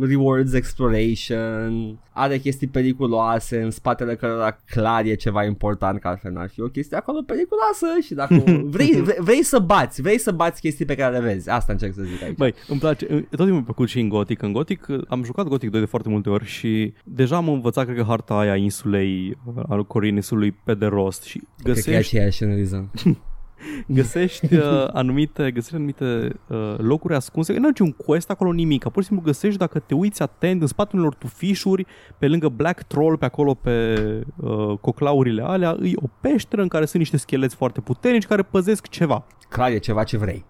[0.00, 6.48] rewards exploration, are chestii periculoase în spatele cărora clar e ceva important, că altfel n-ar
[6.48, 8.34] fi o chestie acolo periculoasă și dacă
[8.74, 11.94] vrei, vrei, vrei să bați, vrei să bați chestii pe care le vezi, asta încerc
[11.94, 12.36] să zic aici.
[12.36, 14.42] Băi, îmi place, tot timpul mi-a plăcut și în Gothic.
[14.42, 17.96] În Gothic am jucat Gothic 2 de foarte multe ori și deja am învățat, cred
[17.96, 19.38] că, harta aia a insulei,
[19.68, 22.90] al Corinisului pe de rost și Cred că e găsești, aceeași în reason.
[23.86, 27.58] găsești uh, anumite, găsești anumite uh, locuri ascunse.
[27.58, 30.66] Nu e un quest acolo nimic, pur și simplu găsești dacă te uiți atent în
[30.66, 31.86] spatele unor tufișuri,
[32.18, 33.96] pe lângă Black Troll, pe acolo pe
[34.36, 38.88] uh, coclaurile alea, îi o peșteră în care sunt niște scheleți foarte puternici care păzesc
[38.88, 39.26] ceva.
[39.48, 40.44] Clar e ceva ce vrei.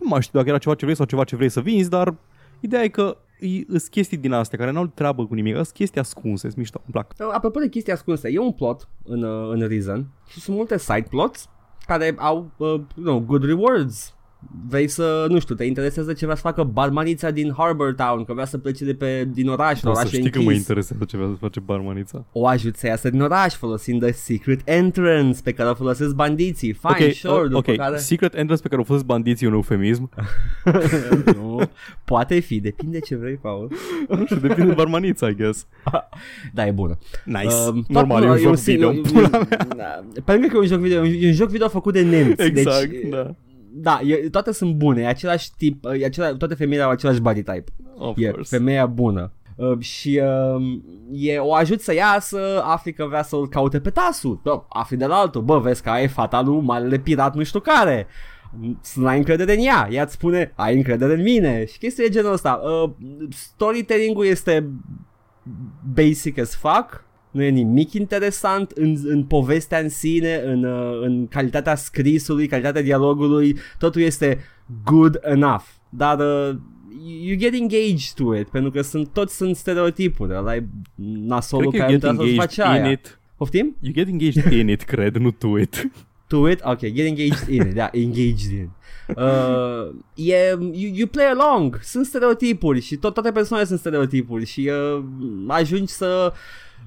[0.00, 2.14] Nu mai știu dacă era ceva ce vrei sau ceva ce vrei să vinzi, dar
[2.60, 3.16] ideea e că
[3.68, 6.92] sunt chestii din astea care n-au treabă cu nimic, sunt chestii ascunse, sunt mișto, îmi
[6.92, 7.12] plac.
[7.18, 10.78] Uh, Apropo de chestii ascunse, e un plot în, uh, în Reason și sunt multe
[10.78, 11.48] side plots
[11.86, 14.14] care au uh, no, good rewards.
[14.68, 18.32] Vrei să, nu știu, te interesează ce vrea să facă barmanița din Harbour Town, că
[18.32, 20.58] vrea să plece de pe, din oraș, O să orașul știi că mă închis.
[20.58, 22.24] interesează ce vrea să face barmanița.
[22.32, 26.72] O ajut să iasă din oraș folosind the secret entrance pe care o folosesc bandiții.
[26.72, 27.96] Fine, ok, sure, uh, după ok, care...
[27.96, 30.10] secret entrance pe care o folosesc bandiții e un eufemism.
[31.36, 31.60] nu,
[32.04, 33.72] poate fi, depinde ce vrei, Paul.
[34.08, 35.66] nu știu, depinde de barmanița, I guess.
[36.54, 36.98] Da, e bună.
[37.24, 37.54] Nice.
[37.68, 38.92] Um, Normal, tot- e un joc si- video.
[38.92, 39.00] e-
[39.76, 42.42] da, Pe lângă că e un joc video, e un joc video făcut de nemți.
[42.42, 43.34] exact, deci, da.
[43.76, 47.42] Da, e, toate sunt bune, e același tip, e acela, toate femeile au același body
[47.42, 47.64] type.
[47.96, 48.56] Of E course.
[48.56, 49.32] femeia bună.
[49.56, 50.20] Uh, și
[50.56, 50.62] uh,
[51.12, 54.40] e, o ajut să iasă, afli că vrea să-l caute pe tasul.
[54.42, 57.60] Bă, afli de la altul, bă, vezi că ai fata lui marele pirat nu știu
[57.60, 58.06] care.
[58.80, 59.88] Să n-ai încredere în ea.
[59.90, 61.64] Ea îți spune, ai încredere în mine.
[61.64, 62.60] Și chestia e genul ăsta.
[62.84, 62.90] Uh,
[63.30, 64.70] storytelling-ul este
[65.94, 67.04] basic as fuck.
[67.34, 72.82] Nu e nimic interesant în, în povestea în sine, în, uh, în calitatea scrisului, calitatea
[72.82, 73.56] dialogului.
[73.78, 74.38] Totul este
[74.84, 75.62] good enough.
[75.88, 76.56] Dar uh,
[77.22, 80.34] you get engaged to it, pentru că sunt toți sunt stereotipuri.
[80.34, 80.66] Ăla e
[81.26, 82.92] nasolul Cred că care you nu get trebuie să-ți faci engaged in aia.
[82.92, 83.18] it.
[83.36, 83.76] Poftim?
[83.80, 85.82] You get engaged in it, cred, nu to it.
[86.26, 86.60] To it?
[86.64, 87.74] Ok, get engaged in it.
[87.74, 88.70] Da, engaged in.
[89.16, 91.78] Uh, e, you, you play along.
[91.82, 95.04] Sunt stereotipuri și tot, toate persoanele sunt stereotipuri și uh,
[95.48, 96.32] ajungi să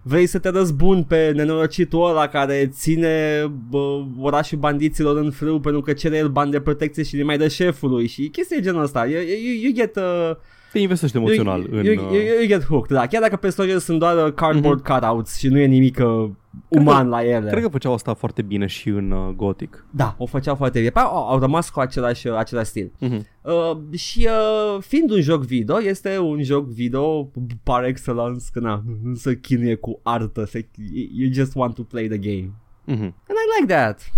[0.08, 5.82] vrei să te răzbuni pe nenorocitul ăla care ține bă, orașul bandiților în frâu pentru
[5.82, 8.84] că cere el bani de protecție și le mai dă șefului și chestii de genul
[8.84, 9.06] ăsta.
[9.06, 9.96] You, you, you get...
[9.96, 10.36] Uh,
[10.72, 11.86] Te investești emoțional you, în...
[11.86, 13.08] you, you, uh, you get hooked, da.
[13.08, 16.30] Chiar dacă personajele sunt doar uh, cardboard cutouts și nu e nimic uh,
[16.68, 17.50] uman la ele.
[17.50, 19.86] Cred că făceau asta foarte bine și în uh, Gothic.
[19.92, 20.92] Da, o făceau foarte bine.
[20.92, 22.92] Păi au, au rămas cu același, același stil.
[23.00, 23.28] Mhm.
[23.42, 24.28] Uh, și
[24.76, 27.32] uh, fiind un joc video, este un joc video
[27.64, 30.68] par excellence, că na, nu se chinuie cu artă, se,
[31.14, 32.52] you just want to play the game.
[32.84, 33.04] Mhm.
[33.04, 34.12] And I like that.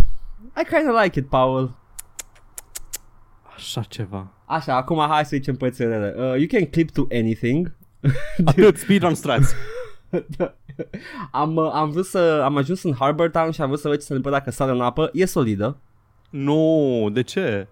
[0.58, 1.78] I kind of like it, Paul.
[3.56, 4.32] Așa ceva.
[4.45, 6.13] Așa, acum hai să zicem pățelele.
[6.17, 7.75] Uh, you can clip to anything.
[8.45, 9.54] Atât, speedrun strats.
[11.32, 13.98] am, uh, am vrut să, am ajuns în Harbor Town și am vrut să văd
[13.98, 15.10] ce se întâmplă dacă sare în apă.
[15.13, 15.78] E solidă.
[16.30, 17.68] Nu, de ce?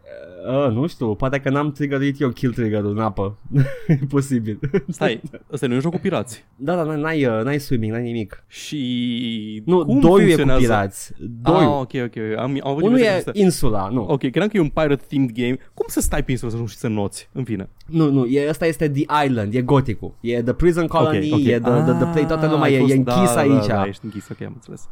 [0.65, 3.37] Uh, nu știu, poate că n-am triggerit eu kill trigger-ul în apă.
[3.87, 4.59] e posibil.
[4.87, 6.45] Stai, ăsta nu e un joc cu pirați.
[6.55, 8.43] Da, da, n-ai, uh, n-ai swimming, n-ai nimic.
[8.47, 10.61] Și Nu, cum doiul e cu funcționează?
[10.61, 11.11] pirați.
[11.13, 11.71] Ah, Doiul.
[11.71, 12.37] ok, ok.
[12.37, 14.01] Am, am avut Unul impresia e că este- insula, nu.
[14.01, 15.57] Ok, credeam că e un pirate-themed game.
[15.73, 17.29] Cum să stai pe insulă să nu știi să noți?
[17.31, 17.69] În fine.
[17.87, 20.13] Nu, nu, e, ăsta este The Island, e goticul.
[20.21, 21.45] E The Prison Colony, ok, ok.
[21.45, 23.65] e the, the, the Play, toată lumea ai e, fost- e închis da, da, aici.
[23.67, 24.87] Da, da, ești închis, ok, am înțeles.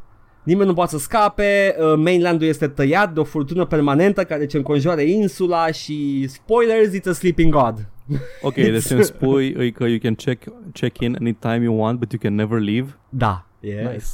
[0.45, 4.57] Nimeni nu poate să scape, uh, mainlandul este tăiat de o furtună permanentă care ce
[4.57, 7.89] înconjoară insula și spoilers, it's a sleeping god.
[8.41, 11.99] Ok, deci ce îmi spui e că you can check, check in anytime you want,
[11.99, 12.97] but you can never leave.
[13.09, 13.89] Da, e.
[13.91, 14.05] Nice.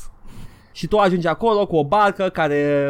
[0.72, 2.86] Și tu ajungi acolo cu o barcă care,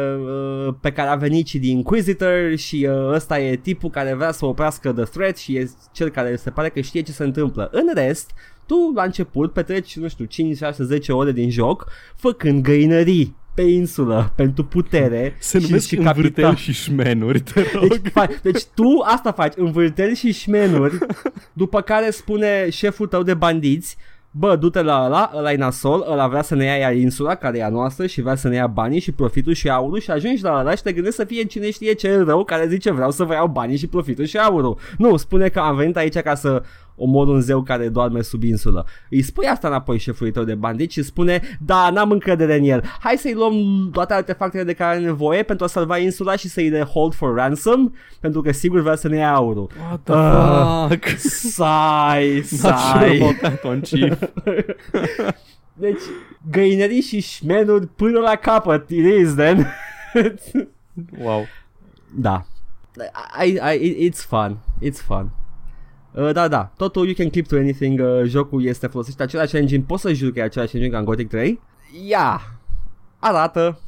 [0.66, 4.32] uh, pe care a venit și din Inquisitor și uh, ăsta e tipul care vrea
[4.32, 7.68] să oprească The Threat și e cel care se pare că știe ce se întâmplă.
[7.72, 8.30] În rest,
[8.66, 13.62] tu la început petreci, nu știu, 5, 6, 10 ore din joc făcând găinării pe
[13.62, 17.88] insulă pentru putere Se și, numesc și învârteli și șmenuri, te rog.
[17.88, 20.98] deci, faci, deci tu asta faci, învârteli și șmenuri,
[21.52, 23.96] după care spune șeful tău de bandiți,
[24.34, 27.58] bă, du-te la ăla, ăla e nasol, ăla vrea să ne ia ea insula care
[27.58, 30.42] e a noastră și vrea să ne ia banii și profitul și aurul și ajungi
[30.42, 33.24] la ăla și te gândești să fie cine știe ce rău care zice vreau să
[33.24, 34.78] vă iau banii și profitul și aurul.
[34.98, 36.62] Nu, spune că am venit aici ca să
[36.96, 38.86] omor un zeu care doarme sub insulă.
[39.10, 42.82] Îi spui asta înapoi șefului tău de bandit și spune, da, n-am încredere în el.
[43.00, 43.54] Hai să-i luăm
[43.92, 47.34] toate artefactele de care are nevoie pentru a salva insula și să-i de hold for
[47.34, 49.70] ransom, pentru că sigur vrea să ne ia aurul.
[49.88, 50.86] What the Ah.
[50.88, 51.18] fuck?
[51.18, 53.16] Sai, Not sure sai.
[53.20, 54.18] about that one, chief.
[55.74, 56.00] Deci,
[56.50, 59.66] găinării și șmenuri până la capăt, it is then.
[61.22, 61.46] Wow.
[62.14, 62.44] da.
[63.44, 64.56] I, I, it's fun.
[64.82, 65.30] It's fun.
[66.14, 69.84] Uh, da, da, totul you can clip to anything, uh, jocul este folosit același engine,
[69.86, 71.60] poți să juri că e același engine ca în Gothic 3?
[72.08, 72.40] Ia,
[73.18, 73.80] arată,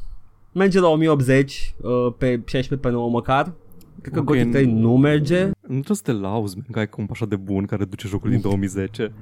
[0.53, 3.53] merge la 1080 uh, pe 16 pe 9 măcar,
[4.01, 6.89] cred că Ok, Gothic 3 nu merge, Nu trebuie să te lauzi, man, că ai
[6.89, 9.13] comp așa de bun care duce jocul din 2010.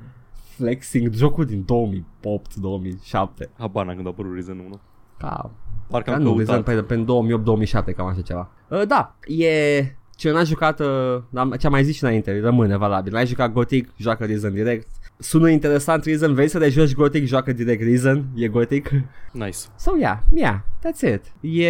[0.57, 4.81] flexing, jocul din 2008-2007, Habar n-am când a apărut Reason 1.
[5.19, 5.51] ca
[5.89, 6.63] Parcă Ca am nu, căutat.
[6.63, 8.51] pe, pe 2008-2007, cam așa ceva.
[8.69, 9.97] Uh, da, e...
[10.23, 13.13] Ce n-a jucat, uh, am- ce am mai zis și înainte, rămâne valabil.
[13.13, 14.89] N-ai jucat Gothic, joacă Reason direct.
[15.19, 18.91] Sună interesant Reason, vrei să le joci Gothic, joacă direct Reason, e Gothic.
[19.33, 19.59] Nice.
[19.77, 21.33] So yeah, yeah, that's it.
[21.41, 21.69] E...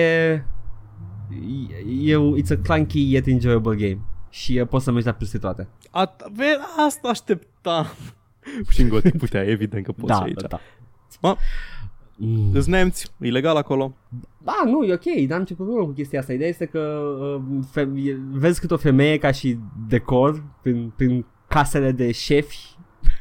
[2.04, 3.98] E, it's a clunky yet enjoyable game.
[4.30, 5.68] Și uh, poți să mergi la peste toate.
[5.86, 7.86] At- ve- asta așteptam.
[8.70, 10.40] și în Gothic putea, evident că poți da, și aici.
[10.48, 10.60] da.
[11.20, 11.36] Mă,
[12.16, 12.50] Mm.
[12.54, 13.94] îți nemți, e legal acolo.
[14.38, 16.32] Da, nu, e ok, n-am ce problemă cu chestia asta.
[16.32, 21.24] Ideea este că uh, fe- e- vezi cât o femeie ca și decor prin, prin
[21.48, 22.70] casele de șefi.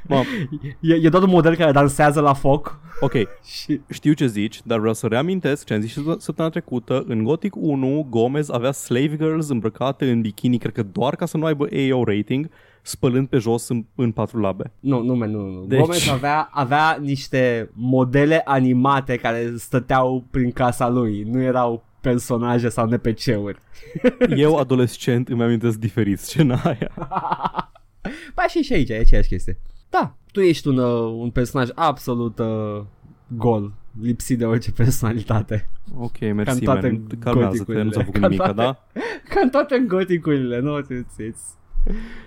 [0.08, 0.22] Mă,
[0.82, 2.80] E, e doar un model care dansează la foc.
[3.00, 3.14] ok,
[3.66, 7.04] Și știu ce zici, dar vreau să reamintesc ce am zis și săptămâna trecută.
[7.08, 11.38] În Gothic 1, Gomez avea slave girls îmbrăcate în bikini, cred că doar ca să
[11.38, 12.50] nu aibă AO rating,
[12.82, 14.72] spălând pe jos în, în patru labe.
[14.80, 15.60] nu, nu, man, nu, nu.
[15.66, 15.80] Deci- Deci...
[15.80, 21.24] Gomez avea, avea niște modele animate care stăteau prin casa lui.
[21.24, 23.60] Nu erau personaje sau NPC-uri.
[24.36, 26.92] Eu, adolescent, îmi amintesc diferit scena aia.
[28.36, 29.58] Ba și și aici, e aceeași chestie.
[29.90, 32.82] Da, tu ești un, uh, un personaj absolut uh,
[33.28, 35.70] gol, lipsit de orice personalitate.
[35.98, 37.08] Ok, Ca în mersi, toate man.
[37.20, 37.84] Calmează-te, goticurile.
[37.84, 38.84] nu ți-a făcut Ca nimic, toate- da?
[39.30, 40.82] Ca în toate goticurile, nu?
[40.82, 41.60] It's, it's...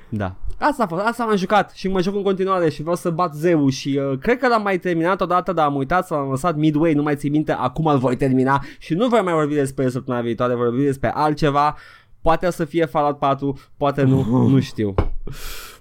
[0.09, 0.37] Da.
[0.59, 3.35] Asta a fost, asta m-am jucat și mă joc în continuare și vreau să bat
[3.35, 6.57] zeu și uh, cred că l-am mai terminat odată, dar am uitat să l-am lăsat
[6.57, 9.85] midway, nu mai țin minte, acum îl voi termina și nu voi mai vorbi despre
[9.85, 11.77] el săptămâna viitoare, voi vorbi despre altceva,
[12.23, 14.95] poate o să fie Fallout 4, poate nu, nu știu.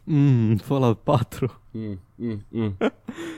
[0.03, 1.61] Mm, Fallout 4.
[1.71, 2.77] Mm, mm, mm.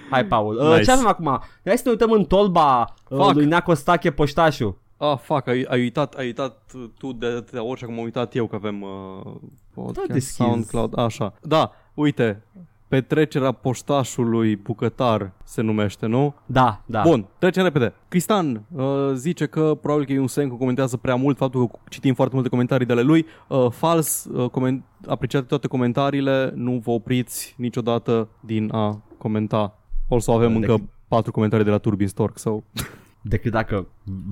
[0.10, 0.56] Hai, Paul.
[0.56, 0.82] Uh, Nice.
[0.82, 1.42] Ce avem acum?
[1.66, 3.34] Hai să ne uităm în tolba uh, Fuck.
[3.34, 4.78] lui Naco Stache Poștașu.
[4.98, 8.04] Ah, fuck, ai, ai uitat, ai uitat uh, tu de atâtea ori și acum am
[8.04, 9.32] uitat eu că avem uh,
[9.74, 10.34] podcast, deschis.
[10.36, 11.34] SoundCloud, așa.
[11.42, 12.44] Da, uite,
[12.88, 16.34] pe Petrecerea poștașului bucătar se numește, nu?
[16.46, 17.02] Da, da.
[17.02, 17.94] Bun, trecem repede.
[18.08, 21.78] Cristan uh, zice că probabil că e un semn că comentează prea mult faptul că
[21.90, 23.26] citim foarte multe comentarii de ale lui.
[23.48, 29.80] Uh, fals, uh, coment- apreciate toate comentariile, nu vă opriți niciodată din a comenta.
[30.08, 32.64] O să avem Uh, încă decât- patru comentarii de la Turbin Stork sau...
[33.28, 33.88] Decât dacă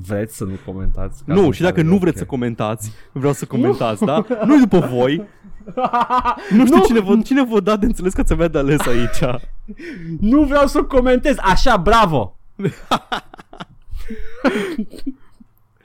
[0.08, 1.24] vreți să nu comentați.
[1.26, 2.00] ca Nu, să și dacă pare nu ok.
[2.00, 4.26] vreți să comentați, vreau să comentați, da?
[4.46, 5.22] Nu după voi.
[6.58, 9.40] Nu știu cine vă, cine vă da de înțeles că ați avea de ales aici.
[10.32, 11.36] Nu vreau să comentez.
[11.40, 12.38] Așa, bravo.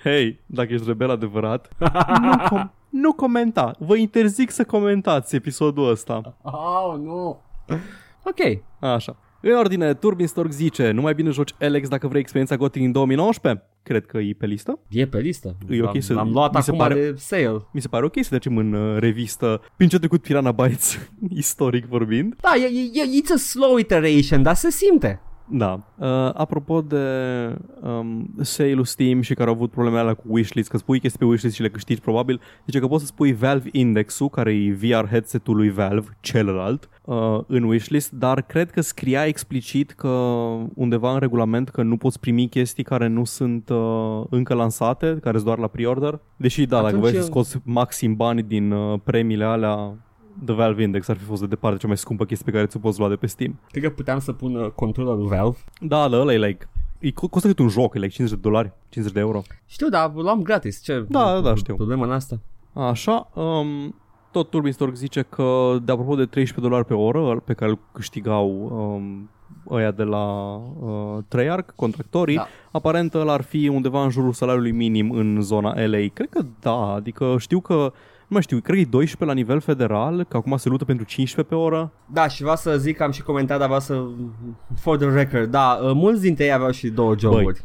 [0.03, 1.69] Hei, dacă ești rebel adevărat,
[2.21, 3.71] nu, com- nu comenta.
[3.79, 6.37] Vă interzic să comentați episodul ăsta.
[6.43, 7.41] Oh, nu.
[8.23, 8.63] Ok.
[8.95, 9.17] Așa.
[9.41, 12.93] În ordine, Turbin Stork zice, nu mai bine joci Alex dacă vrei experiența Gothic în
[12.93, 13.65] 2019?
[13.83, 14.79] Cred că e pe listă.
[14.89, 15.57] E pe listă.
[15.69, 17.57] E ok L-am- să- L-am luat mi se acum pare- de sale.
[17.73, 21.11] Mi se pare ok să trecem în uh, revistă prin ce a trecut Piranha Bytes,
[21.31, 22.35] istoric vorbind.
[22.41, 25.21] Da, e, e, e- it's a slow iteration, dar se simte.
[25.51, 25.81] Da.
[25.99, 27.05] Uh, apropo de
[27.83, 31.25] um, sale-ul Steam și care au avut probleme alea cu wishlist, că spui chestii pe
[31.25, 35.09] wishlist și le câștigi probabil, zice că poți să spui Valve Index-ul, care e VR
[35.09, 40.09] headset-ul lui Valve, celălalt, uh, în wishlist, dar cred că scria explicit că
[40.75, 45.35] undeva în regulament că nu poți primi chestii care nu sunt uh, încă lansate, care
[45.35, 46.21] sunt doar la pre-order.
[46.37, 49.95] Deși da, dacă Atunci vrei să eu- scoți maxim bani din uh, premiile alea,
[50.45, 52.81] The Valve Index ar fi fost de departe cea mai scumpă chestie pe care ți-o
[52.81, 53.59] poți lua de pe Steam.
[53.71, 55.59] Cred că puteam să pun uh, controllerul Valve.
[55.81, 56.69] Da, da, ăla e like...
[56.99, 59.43] E, co- costă cât un joc, e like 50 de dolari, 50 de euro.
[59.67, 60.83] Știu, dar luam gratis.
[60.83, 61.75] Ce Da, da, știu.
[61.75, 62.41] Problema în asta.
[62.73, 63.95] Așa, um,
[64.31, 67.79] tot Turbin Stork zice că, de apropo de 13 dolari pe oră, pe care îl
[67.93, 69.31] câștigau um,
[69.71, 72.43] ăia de la uh, Treyarch, contractorii, da.
[72.43, 72.49] Da.
[72.71, 76.07] aparent ăla ar fi undeva în jurul salariului minim în zona LA.
[76.13, 77.93] Cred că da, adică știu că
[78.29, 81.05] nu mai știu, cred că e 12 la nivel federal, că acum se lută pentru
[81.05, 81.93] 15 pe oră.
[82.13, 84.05] Da, și vreau să zic că am și comentat, dar vreau să...
[84.81, 87.65] For the record, da, uh, mulți dintre ei aveau și două joburi.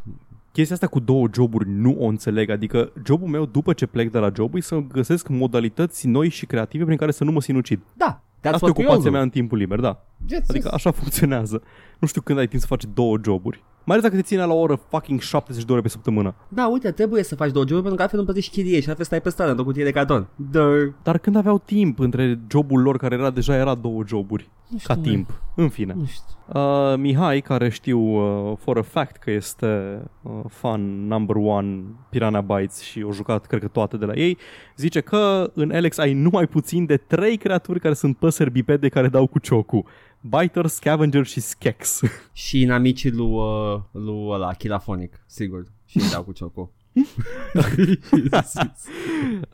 [0.52, 4.18] Chestia asta cu două joburi nu o înțeleg, adică jobul meu după ce plec de
[4.18, 7.80] la job e să găsesc modalități noi și creative prin care să nu mă sinucid.
[7.94, 9.12] Da, that's Asta e what we all ocupația do.
[9.12, 10.06] mea în timpul liber, da.
[10.28, 10.74] Yes, Adică yes.
[10.74, 11.62] așa funcționează.
[12.00, 13.64] Nu știu când ai timp să faci două joburi.
[13.86, 16.36] Mai ales dacă te ține la o oră fucking 70 de ore pe săptămână.
[16.48, 19.06] Da, uite, trebuie să faci două joburi pentru că altfel nu plătești chirie și altfel
[19.06, 20.28] stai pe stradă într-o cutie de carton.
[20.36, 20.94] Dar...
[21.04, 24.94] Dar când aveau timp între jobul lor, care era deja era două joburi, Nu știu,
[24.94, 25.10] ca man.
[25.10, 25.42] timp.
[25.56, 25.94] În fine.
[25.98, 26.60] Nu știu.
[26.62, 32.42] Uh, Mihai, care știu uh, for a fact că este uh, fan number one Piranha
[32.42, 34.38] Bytes și o jucat, cred că toate de la ei,
[34.76, 39.08] zice că în Alex ai numai puțin de trei creaturi care sunt păsări bipede care
[39.08, 39.86] dau cu ciocul.
[40.30, 42.00] Biter, Scavenger și Skex.
[42.34, 45.66] Și inamicii lui, uh, lui ăla, Chilafonic, sigur.
[45.86, 46.72] Și îi dau cu ciocul.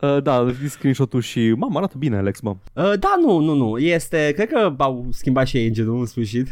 [0.00, 1.52] uh, da, screenshot-ul și...
[1.56, 2.56] Mamă, arată bine Alex, mă.
[2.74, 3.78] Uh, da, nu, nu, nu.
[3.78, 6.48] Este, cred că au schimbat și engine-ul în sfârșit.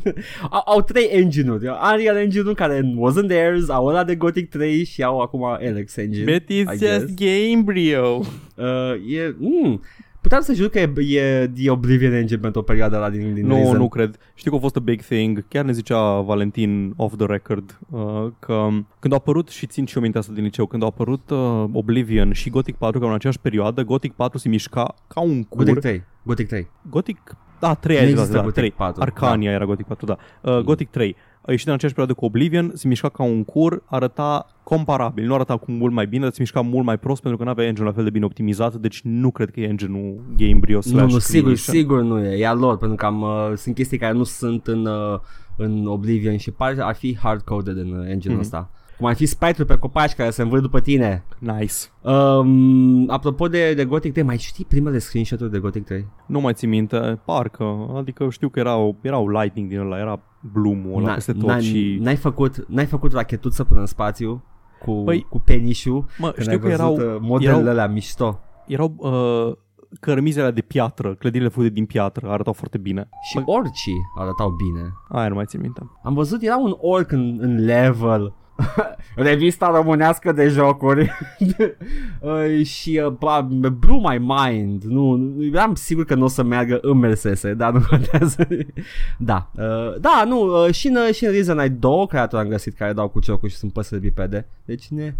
[0.50, 1.66] au, au trei engine-uri.
[1.66, 6.24] Unreal Engine-ul care wasn't theirs, au ăla de Gothic 3 și au acum Alex Engine.
[6.24, 7.00] Bet I it's guess.
[7.00, 8.22] just Gamebryo.
[8.54, 9.82] Uh, e, mm,
[10.28, 13.46] puteam să jur că e, e The Oblivion Engine pentru o perioadă la din, din
[13.46, 13.76] Nu, Reason.
[13.76, 14.18] nu cred.
[14.34, 15.44] Știu că a fost a big thing.
[15.48, 19.96] Chiar ne zicea Valentin off the record uh, că când a apărut, și țin și
[19.96, 23.12] eu minte asta din liceu, când a apărut uh, Oblivion și Gothic 4, că în
[23.12, 25.64] aceeași perioadă, Gothic 4 se mișca ca un cur.
[25.64, 26.04] Gothic 3.
[26.22, 26.70] Gothic 3.
[26.90, 28.70] Gothic da, 3 Nu ai există da, Gothic 3.
[28.70, 30.16] 4, Arcania era Gothic 4, da.
[30.42, 33.82] Uh, Gothic 3 a ieșit în aceeași perioadă cu Oblivion, se mișca ca un cur,
[33.86, 37.38] arăta comparabil, nu arăta cu mult mai bine, dar se mișca mult mai prost pentru
[37.38, 40.20] că nu avea engine la fel de bine optimizat, deci nu cred că e engine-ul
[40.36, 41.74] Gamebryo slash Nu, nu, sigur, Creation.
[41.74, 42.38] sigur nu e.
[42.38, 45.18] E al lor, pentru că am, uh, sunt chestii care nu sunt în, uh,
[45.56, 48.40] în Oblivion și par ar fi hard-coded în uh, engine-ul Mhm.
[48.40, 48.70] ăsta.
[48.98, 51.24] Cum ar fi sprite pe copaci care se învârt după tine.
[51.38, 51.74] Nice.
[52.02, 56.06] Um, apropo de, de Gothic 3, mai știi primele screenshot-uri de Gothic 3?
[56.26, 61.02] Nu mai țin minte, parcă, adică știu că erau, erau lightning din ăla, era bloom-ul
[61.02, 61.98] ăla peste tot n-ai, și...
[62.00, 64.44] n-ai, făcut, n-ai făcut rachetuță până în spațiu
[64.80, 67.88] cu, Păi, cu penișul Mă, când știu ai că văzut erau, uh, modelele erau, alea
[67.88, 68.40] mișto.
[68.66, 69.56] erau uh,
[70.00, 73.08] cărămizele de piatră, clădirile făcute din piatră, arătau foarte bine.
[73.30, 74.92] Și orcii arătau bine.
[75.08, 75.90] Aia nu mai țin minte.
[76.02, 78.34] Am văzut, era un orc în, în level.
[79.16, 81.10] Revista românească de jocuri.
[82.20, 83.40] Uh, și uh, ba,
[83.78, 84.82] blew my mind.
[84.82, 88.48] Nu, nu- eram sigur că nu o să meargă în Mersese dar nu contează.
[89.18, 92.76] Da, uh, da nu uh, și, în, și în Reason ai două creaturi am găsit
[92.76, 94.46] care dau cu ciocul și sunt păsări bipede.
[94.64, 95.14] Deci ne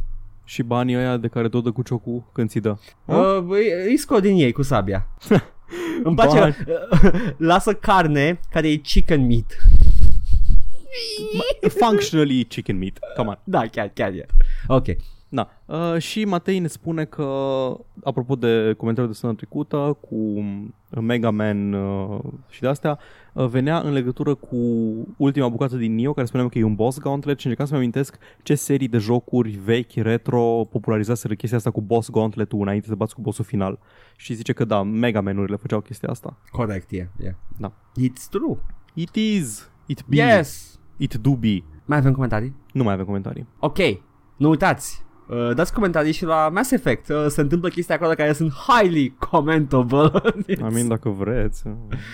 [0.44, 2.76] Și banii ăia de care tot dă cu ciocul când ți dă.
[3.04, 3.16] uh,
[3.48, 5.06] îi- îi scot din ei cu sabia.
[6.02, 6.56] Îmi place Bani.
[7.02, 9.56] uh, lasă carne care e chicken meat
[11.68, 12.98] Functionally chicken meat.
[13.16, 13.38] Come on.
[13.44, 14.26] Da, chiar, chiar e.
[14.66, 14.86] Ok.
[15.28, 15.50] Da.
[15.66, 17.22] Uh, și Matei ne spune că,
[18.04, 20.44] apropo de comentariul de săptămâna trecută cu
[21.00, 22.18] Mega Man uh,
[22.48, 22.98] și de astea,
[23.32, 24.56] uh, venea în legătură cu
[25.16, 28.18] ultima bucată din Nioh, care spuneam că e un boss gauntlet și încercam să-mi amintesc
[28.42, 33.14] ce serii de jocuri vechi, retro, popularizaseră chestia asta cu boss gauntlet-ul înainte să bați
[33.14, 33.78] cu bossul final.
[34.16, 36.36] Și zice că da, Mega Man-urile făceau chestia asta.
[36.50, 37.34] Corect, yeah, yeah.
[37.56, 37.72] Da.
[38.00, 38.56] It's true.
[38.94, 39.70] It is.
[39.86, 40.16] It be.
[40.16, 40.77] Yes.
[40.98, 41.62] It do be.
[41.84, 42.54] Mai avem comentarii?
[42.72, 43.46] Nu mai avem comentarii.
[43.58, 43.76] Ok,
[44.36, 47.08] nu uitați, uh, dați comentarii și la Mass Effect.
[47.08, 50.10] Uh, se întâmplă chestii acolo care sunt highly commentable.
[50.48, 51.62] I mean, dacă vreți.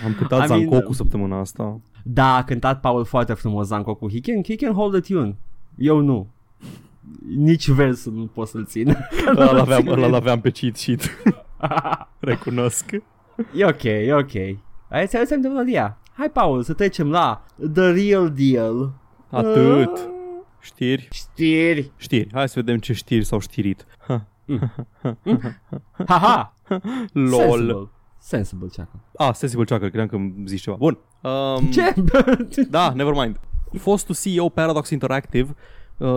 [0.04, 1.80] Am cântat I mean- Zancocu săptămâna asta.
[2.02, 4.10] da, a cântat Paul foarte frumos Zancocu.
[4.10, 5.36] He can, he can hold the tune.
[5.76, 6.26] Eu nu.
[7.36, 8.96] Nici versul nu pot să-l țin.
[9.36, 11.00] Ăla aveam, ăla aveam pe cheat sheet.
[12.18, 12.90] Recunosc.
[13.54, 14.30] e ok, e ok.
[14.90, 15.98] Hai să auzim de melodia.
[16.16, 18.92] Hai, Paul, să trecem la The Real Deal.
[19.30, 19.90] Atât.
[19.90, 20.12] Uh,
[20.60, 21.08] Știri?
[21.12, 21.92] Știri.
[21.96, 22.28] Știri.
[22.32, 23.86] Hai să vedem ce știri s-au știrit.
[24.06, 24.26] Ha.
[26.08, 26.54] Haha.
[27.12, 27.38] LOL.
[27.38, 27.88] Sensible.
[28.18, 28.90] Sensible, ceacă.
[29.16, 30.76] Ah, Sensible Chuckle, credeam că îmi zici ceva.
[30.76, 30.98] Bun.
[31.22, 31.94] Um, Ce?
[32.70, 33.40] Da, never mind.
[33.78, 35.56] Fostul CEO Paradox Interactive uh,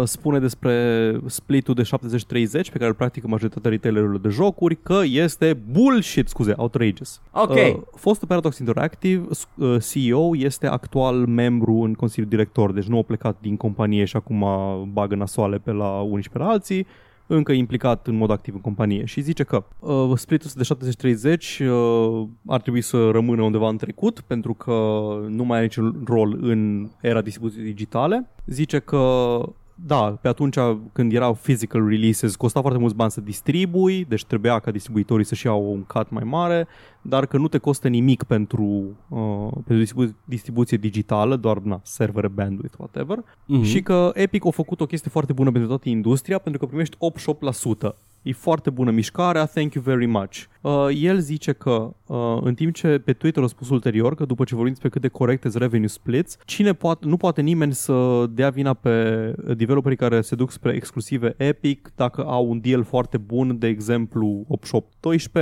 [0.03, 5.57] spune despre split-ul de 70-30 pe care îl practică majoritatea retailerilor de jocuri că este
[5.71, 7.21] bullshit, scuze, outrageous.
[7.31, 7.49] Ok.
[7.49, 13.01] Uh, fostul Paradox Interactive uh, CEO este actual membru în Consiliul Director, deci nu a
[13.01, 14.45] plecat din companie și acum
[14.93, 16.87] bagă nasoale pe la unii și pe la alții,
[17.27, 21.67] încă implicat în mod activ în companie și zice că uh, splitul ăsta de 70-30
[21.67, 24.73] uh, ar trebui să rămână undeva în trecut pentru că
[25.27, 28.29] nu mai are niciun rol în era distribuției digitale.
[28.45, 28.97] Zice că
[29.85, 30.57] da, pe atunci
[30.93, 35.45] când erau physical releases costa foarte mulți bani să distribui, deci trebuia ca distribuitorii să-și
[35.45, 36.67] iau un cut mai mare,
[37.01, 42.27] dar că nu te costă nimic pentru, uh, pentru distribu- distribuție digitală, doar na, servere,
[42.27, 43.23] bandwidth, whatever.
[43.45, 43.63] Mhm.
[43.63, 46.95] Și că Epic a făcut o chestie foarte bună pentru toată industria, pentru că primești
[46.99, 47.95] 88%.
[48.27, 50.43] E foarte bună mișcarea, thank you very much.
[50.61, 54.43] Uh, el zice că, uh, în timp ce pe Twitter a spus ulterior că după
[54.43, 58.25] ce vorbim despre cât de corecte sunt revenue splits, cine poate, nu poate nimeni să
[58.29, 63.17] dea vina pe developerii care se duc spre exclusive Epic dacă au un deal foarte
[63.17, 64.45] bun, de exemplu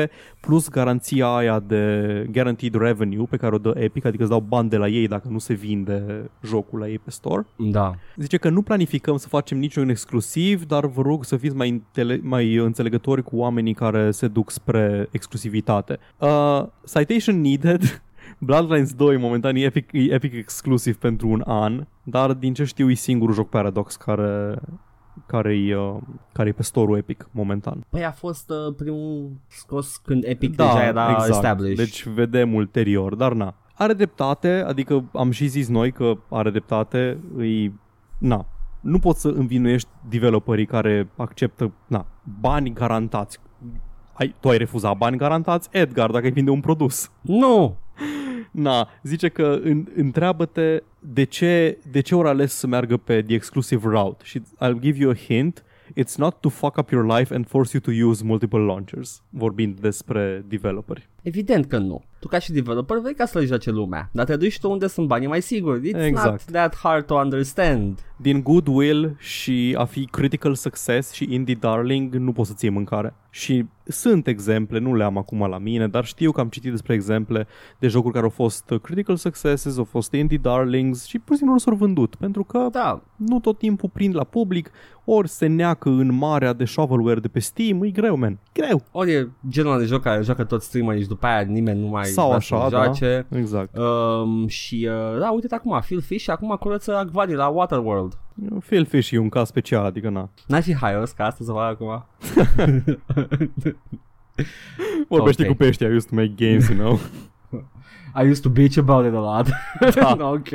[0.04, 0.10] 88-12,
[0.40, 4.70] plus garanția aia de guaranteed revenue pe care o dă Epic, adică îți dau bani
[4.70, 7.46] de la ei dacă nu se vinde jocul la ei pe store.
[7.56, 7.96] Da.
[8.16, 12.20] Zice că nu planificăm să facem niciun exclusiv, dar vă rog să fiți mai, intele-
[12.24, 16.00] mai înțelegători cu oamenii care se duc spre exclusivitate.
[16.18, 17.82] Uh, citation needed.
[18.40, 22.90] Bloodlines 2 momentan e Epic, e Epic exclusiv pentru un an, dar din ce știu
[22.90, 24.60] e singurul joc Paradox care
[25.26, 25.96] care-i, uh,
[26.32, 27.86] care-i pe store-ul Epic momentan.
[27.90, 31.78] Păi a fost uh, primul scos când Epic deja era established.
[31.78, 33.56] Deci vedem ulterior, dar na.
[33.74, 37.80] Are dreptate, adică am și zis noi că are dreptate, îi,
[38.18, 38.46] na,
[38.86, 42.06] nu poți să învinuiești developerii care acceptă, na,
[42.40, 43.40] bani garantați.
[44.14, 47.12] Ai, tu ai refuzat bani garantați, Edgar, dacă ai vinde un produs.
[47.22, 47.78] Nu!
[48.52, 53.36] Na, zice că în, întreabă-te de ce, de ce ori ales să meargă pe the
[53.36, 57.36] exclusive route și I'll give you a hint It's not to fuck up your life
[57.36, 62.04] and force you to use multiple launchers Vorbind despre developeri Evident că nu.
[62.20, 64.88] Tu ca și developer vrei ca să le joace lumea, dar te duci tu unde
[64.88, 65.92] sunt banii mai siguri.
[65.92, 66.30] It's Exact.
[66.30, 68.00] not that hard to understand.
[68.18, 73.14] Din goodwill și a fi critical success și indie darling nu poți să ții mâncare
[73.30, 76.94] Și sunt exemple, nu le am acum la mine Dar știu că am citit despre
[76.94, 77.48] exemple
[77.80, 81.54] de jocuri care au fost critical successes Au fost indie darlings și pur și simplu
[81.54, 84.72] nu s-au vândut Pentru că Da, nu tot timpul prind la public,
[85.06, 88.40] ori se neacă în marea de shovelware de pe Steam, e greu, man.
[88.54, 88.84] Greu.
[88.92, 91.88] ori e genul ăla de joc care joacă toți streamerii și după aia nimeni nu
[91.88, 92.84] mai Sau vrea așa, să da.
[92.84, 93.26] joace.
[93.36, 93.78] Exact.
[93.78, 98.18] Um, și uh, da, uite acum, Phil Fish acum curăță acvarii la Waterworld.
[98.66, 100.30] Phil Fish e un caz special, adică na.
[100.48, 102.06] N-ai fi haios ca asta să fac acum?
[105.08, 105.48] Vorbește Ok.
[105.50, 107.00] cu peștii, I used to make games, you know.
[108.18, 109.50] I used to bitch about it a lot.
[109.94, 110.16] Da.
[110.38, 110.52] ok.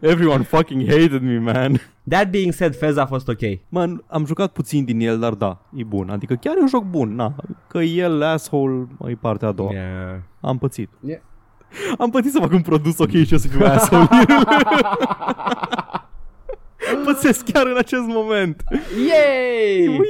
[0.00, 1.80] Everyone fucking hated me, man.
[2.08, 3.40] That being said, Fez a fost ok.
[3.68, 6.10] Man, am jucat puțin din el, dar da, e bun.
[6.10, 7.34] Adică chiar e un joc bun, na.
[7.68, 9.72] Că el, asshole, e partea a doua.
[9.72, 10.18] Yeah.
[10.40, 10.90] Am pățit.
[11.06, 11.20] Yeah.
[11.98, 14.08] Am pățit să fac un produs ok și eu să fiu asshole.
[17.04, 18.64] Pățesc chiar în acest moment.
[19.08, 19.86] Yay!
[19.86, 20.06] Ui!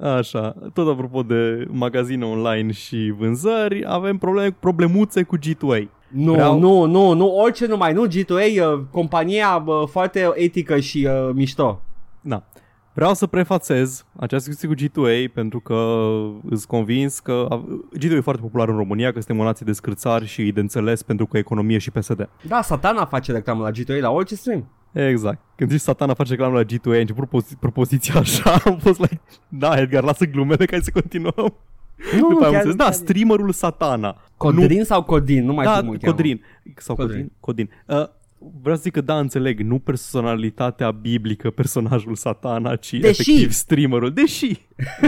[0.00, 5.82] Așa, tot apropo de magazine online și vânzări, avem probleme, problemuțe cu G2A.
[6.08, 8.28] Nu, Vreau- nu, nu, nu, orice numai, nu, G2A,
[8.74, 11.82] uh, compania uh, foarte etică și uh, mișto.
[12.20, 12.42] Na.
[12.94, 15.96] Vreau să prefațez această discuție cu G2A pentru că
[16.50, 17.48] îți convins că
[17.98, 21.02] G2A e foarte popular în România, că suntem o nație de scârțari și de înțeles
[21.02, 22.28] pentru că economie și PSD.
[22.48, 24.68] Da, satana face reclamă la G2A la orice stream.
[24.92, 25.38] Exact.
[25.56, 29.20] Când zici satana face reclamă la G2A, a început propozi- propoziția așa, am fost like,
[29.48, 31.54] da, Edgar, lasă glumele ca să continuăm.
[32.20, 34.16] Nu, După aia am chiar- înțeles, da, chiar- streamerul satana.
[34.36, 35.44] Codrin sau Codin?
[35.44, 36.12] Nu mai da, știu cum îl cheamă.
[36.14, 36.42] Codrin.
[36.76, 37.32] Sau Codrin.
[37.40, 37.70] Codrin.
[37.86, 38.00] Codin.
[38.02, 38.08] Uh,
[38.60, 43.20] vreau să zic că da, înțeleg, nu personalitatea biblică, personajul satana, ci Deși.
[43.20, 44.12] efectiv streamerul.
[44.12, 44.66] Deși.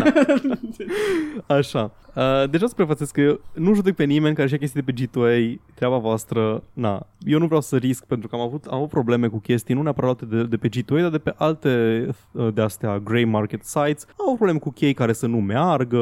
[1.47, 1.55] Da.
[1.55, 1.93] Așa.
[2.15, 4.93] Uh, deci vreau să prefațez că eu nu judec pe nimeni care și chestii de
[4.93, 7.07] pe G2A, treaba voastră, na.
[7.19, 9.83] Eu nu vreau să risc pentru că am avut, am avut probleme cu chestii, nu
[9.83, 14.07] neapărat de, de pe G2A, dar de pe alte uh, de astea grey market sites.
[14.09, 15.99] Am avut probleme cu chei care să nu meargă,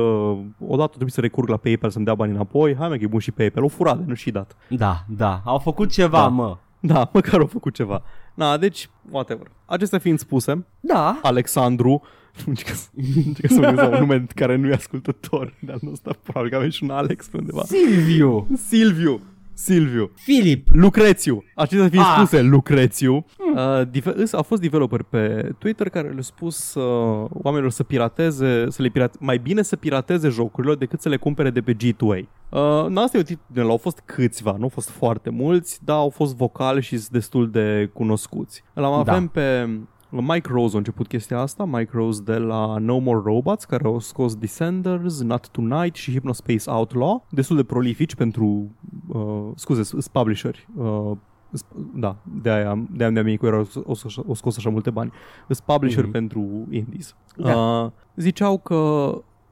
[0.67, 3.21] odată trebuie să recurg la PayPal să-mi dea bani înapoi, hai mă că e bun
[3.21, 4.57] și PayPal, o furare, nu și dat.
[4.69, 6.29] Da, da, au făcut ceva, Da.
[6.29, 6.57] mă.
[6.81, 8.03] Da, măcar au făcut ceva.
[8.35, 9.47] Na, deci, whatever.
[9.65, 11.19] Acestea fiind spuse, Da.
[11.23, 12.03] Alexandru,
[12.39, 12.89] nu încerc să,
[13.27, 16.51] încerc să mă gândesc la un nume care nu e ascultător de al nostru, probabil
[16.51, 17.63] că avem și un Alex pe undeva.
[17.65, 18.47] Silviu.
[18.67, 19.21] Silviu,
[19.63, 20.69] Silviu, Filip.
[20.73, 22.15] Lucrețiu, acestea fiind Ah.
[22.17, 23.15] spuse, Lucrețiu,
[23.55, 28.67] uh, dive- îs- au fost developer pe Twitter care le-au spus uh, oamenilor să pirateze,
[28.71, 32.19] să le pirate, mai bine să pirateze jocurile decât să le cumpere de pe G2A.
[32.51, 35.97] Uh, na, asta e o tip- au fost câțiva, nu au fost foarte mulți, dar
[35.97, 38.63] au fost vocali și sunt destul de cunoscuți.
[38.75, 39.13] Îl am Da.
[39.13, 39.69] avem pe
[40.11, 43.99] Mike Rose a început chestia asta, Mike Rose de la No More Robots, care au
[43.99, 48.71] scos Descenders, Not Tonight și Hypnospace Outlaw, destul de prolifici pentru,
[49.09, 51.11] uh, scuze, sunt publisheri, uh,
[51.57, 55.13] sp- da, de aia, de aia mi-am erau o, scos- o scos așa multe bani.
[55.47, 56.13] Sunt publisher Mhm.
[56.13, 57.15] pentru indies.
[57.37, 57.57] Da.
[57.57, 58.75] Uh, ziceau că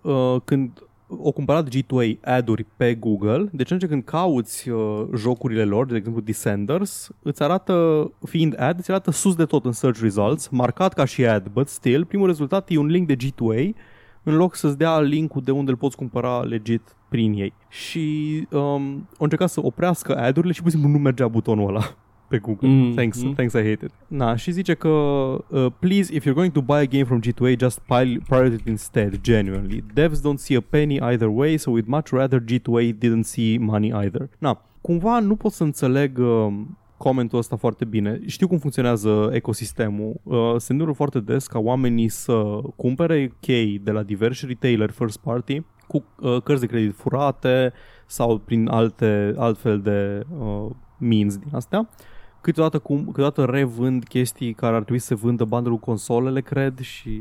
[0.03, 5.87] uh, când o cumpărat G2A ad-uri pe Google, deci atunci când cauți uh, jocurile lor,
[5.87, 10.49] de exemplu Descenders, îți arată, fiind ad, îți arată sus de tot în search results,
[10.49, 13.69] marcat ca și ad, but still, primul rezultat e un link de G2A,
[14.23, 17.53] în loc să-ți dea linkul de unde îl poți cumpăra legit prin ei.
[17.69, 18.61] Și um,
[18.97, 21.97] au încercat să oprească ad-urile și pur și simplu nu mergea butonul ăla
[22.29, 22.69] pe Google.
[22.69, 23.35] Mm, thanks, mm.
[23.35, 23.91] thanks, I hate it.
[24.07, 27.59] Na, și zice că uh, please, if you're going to buy a game from G2A,
[27.59, 29.85] just pil- pirate it instead, genuinely.
[29.95, 33.93] Devs don't see a penny either way, so we'd much rather G2A didn't see money
[33.93, 34.29] either.
[34.39, 36.53] Na, cumva nu pot să înțeleg uh,
[36.97, 38.21] comentul ăsta foarte bine.
[38.27, 40.21] Știu cum funcționează ecosistemul.
[40.23, 45.19] Uh, se întâmplă foarte des ca oamenii să cumpere chei de la diversi retailer first
[45.19, 47.73] party cu uh, cărți de credit furate
[48.07, 51.89] sau prin alte altfel de uh, means din astea.
[52.47, 57.21] Câteodată, cum, câteodată revând chestii care ar trebui să se vândă bundle consolele, cred, și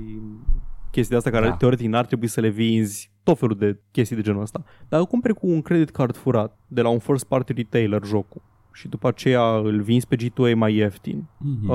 [0.91, 1.49] chestii de astea care Da.
[1.49, 1.57] da.
[1.57, 4.63] teoretic n-ar trebui să le vinzi, tot felul de chestii de genul ăsta.
[4.89, 8.41] Dar o cumperi cu un credit card furat de la un first party retailer jocul
[8.73, 11.27] și după aceea îl vinzi pe G2A mai ieftin.
[11.37, 11.69] Mhm.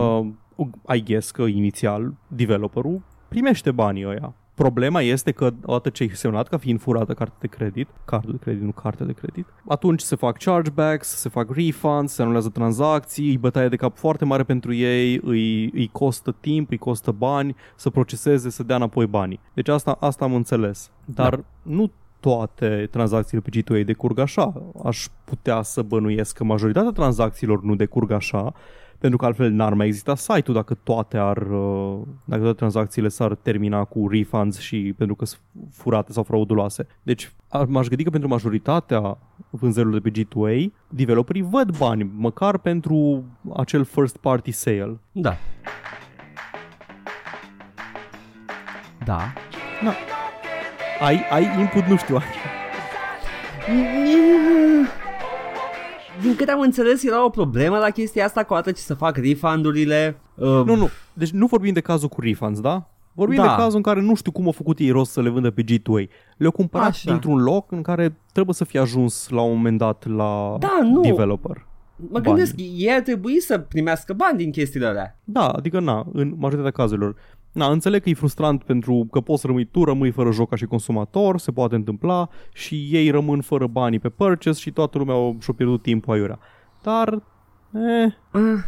[0.57, 4.35] Uh, I guess că inițial developerul primește banii ăia.
[4.63, 8.39] Problema este că odată ce ai semnat ca fiind furată carte de credit, cardul de
[8.39, 13.29] credit, nu carte de credit, atunci se fac chargebacks, se fac refunds, se anulează tranzacții,
[13.29, 17.57] îi bătaie de cap foarte mare pentru ei, îi, îi costă timp, îi costă bani
[17.77, 19.41] să proceseze, să dea înapoi banii.
[19.55, 20.91] Deci asta, asta am înțeles.
[21.05, 21.43] Dar da.
[21.63, 21.91] nu
[22.21, 24.63] toate tranzacțiile pe G2A decurg așa.
[24.85, 28.53] Aș putea să bănuiesc că majoritatea tranzacțiilor nu decurg așa,
[29.01, 33.35] pentru că altfel n-ar mai exista site-ul dacă toate ar uh, dacă toate tranzacțiile s-ar
[33.35, 35.41] termina cu refunds și pentru că sunt
[35.73, 36.87] furate sau frauduloase.
[37.03, 39.19] Deci ar- m-aș gândi că pentru majoritatea
[39.51, 43.25] vânzărilor de pe G2A, developerii văd bani, măcar pentru
[43.57, 44.99] acel first party sale.
[45.13, 45.37] Da.
[49.05, 49.33] Da.
[49.83, 49.93] Na.
[51.01, 52.23] Ai, ai input, nu știu, ai.
[56.23, 59.17] Din câte am înțeles, era o problemă la chestia asta cu atât ce să fac
[59.17, 60.21] refundurile.
[60.35, 60.89] Uh, Nu, nu.
[61.13, 62.89] Deci nu vorbim de cazul cu refunds, da?
[63.13, 63.43] Vorbim Da.
[63.43, 65.63] de cazul în care nu știu cum au făcut ei rost să le vândă pe
[65.63, 66.09] G2A.
[66.37, 67.11] Le-au cumpărat Așa.
[67.11, 71.01] dintr-un loc în care trebuie să fie ajuns la un moment dat la Da, nu.
[71.01, 71.67] developer.
[72.11, 75.19] Mă gândesc, ei ar trebui să primească bani din chestiile alea.
[75.25, 77.15] Da, adică na, în majoritatea cazurilor.
[77.53, 80.57] Na, înțeleg că e frustrant pentru că poți să rămâi tu, rămâi fără joc ca
[80.57, 85.15] și consumator, se poate întâmpla și ei rămân fără banii pe purchase și toată lumea
[85.15, 86.39] o- și-a pierdut timpul aiurea.
[86.83, 87.13] Dar,
[87.73, 88.59] eh, Ah,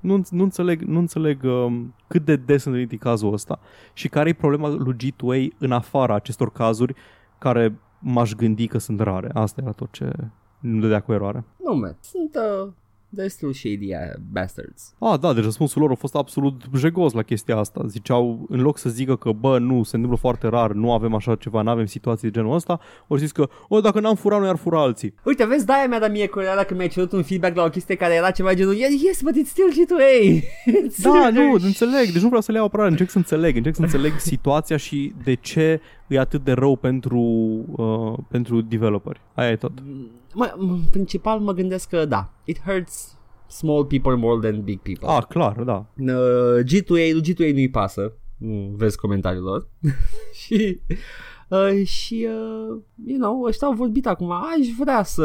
[0.00, 3.60] nu, nu înțeleg, nu înțeleg um, cât de des întâlnit e cazul ăsta
[3.92, 6.94] și care e problema lui G2A în afara acestor cazuri
[7.38, 9.30] care m-aș gândi că sunt rare.
[9.32, 10.10] Asta era tot ce
[10.58, 11.44] nu dădea cu eroare.
[11.64, 11.96] nu, man.
[12.00, 12.34] Sunt
[12.64, 12.72] uh,
[13.14, 13.98] destul shady uh,
[14.32, 14.94] bastards.
[14.98, 17.82] Ah, da, deci răspunsul lor a fost absolut jegos la chestia asta.
[17.86, 21.34] Ziceau, în loc să zică că, bă, nu, se întâmplă foarte rar, nu avem așa
[21.34, 24.48] ceva, nu avem situații de genul ăsta, au zis că, o, dacă n-am furat, noi
[24.48, 25.14] ar fura alții.
[25.24, 27.94] Uite, vezi, de-aia mi-a dat mie Coreala că mi-ai cerut un feedback la o chestie
[27.94, 30.40] care era ceva genul "Yeah, Yes, but it's still G2A.
[30.86, 33.74] It's Da, nu, înțeleg, deci nu vreau să le iau apărare, încerc să înțeleg, încerc
[33.74, 37.20] să înțeleg situația și de ce e atât de rău pentru,
[37.76, 39.20] uh, pentru developeri.
[39.34, 39.72] Aia e tot.
[40.34, 45.08] Mă, în principal mă gândesc că da, it hurts small people more than big people.
[45.08, 45.86] Ah, clar, da.
[45.98, 48.12] Uh, G2A, lui G2A nu-i pasă.
[48.36, 49.68] Nu vezi comentariul lor.
[50.42, 50.80] și
[51.52, 55.24] Uh, și, uh, you know, ăștia au vorbit acum, aș vrea să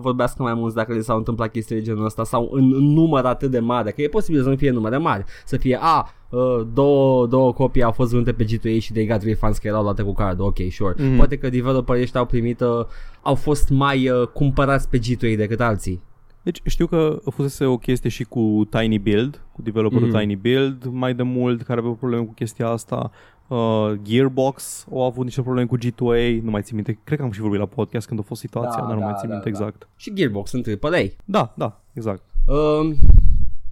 [0.00, 3.24] vorbească mai mulți dacă le s-au întâmplat chestii de genul ăsta sau în, în număr
[3.24, 6.08] atât de mare, că e posibil să nu fie număr de mari, să fie, a,
[6.28, 9.82] uh, două, două copii au fost vândute pe G2A și they got refunds că erau
[9.82, 10.94] luate cu card, ok, sure.
[10.98, 11.16] Mm.
[11.16, 12.84] Poate că developerii ăștia au primit, uh,
[13.22, 16.02] au fost mai uh, cumpărați pe G2A decât alții.
[16.42, 20.20] Deci știu că a fusese o chestie și cu Tiny Build, cu developerul mm-hmm.
[20.20, 23.10] Tiny Build mai de mult, care avea probleme cu chestia asta.
[23.48, 27.30] Uh, Gearbox au avut niște probleme cu G2A, nu mai țin minte, cred că am
[27.30, 29.34] și vorbit la podcast când a fost situația, Da, dar nu da, mai țin da,
[29.34, 29.56] minte da.
[29.56, 29.88] exact.
[29.96, 31.02] Și Gearbox sunt AAA.
[31.24, 32.22] Da, da, exact.
[32.46, 32.96] Um,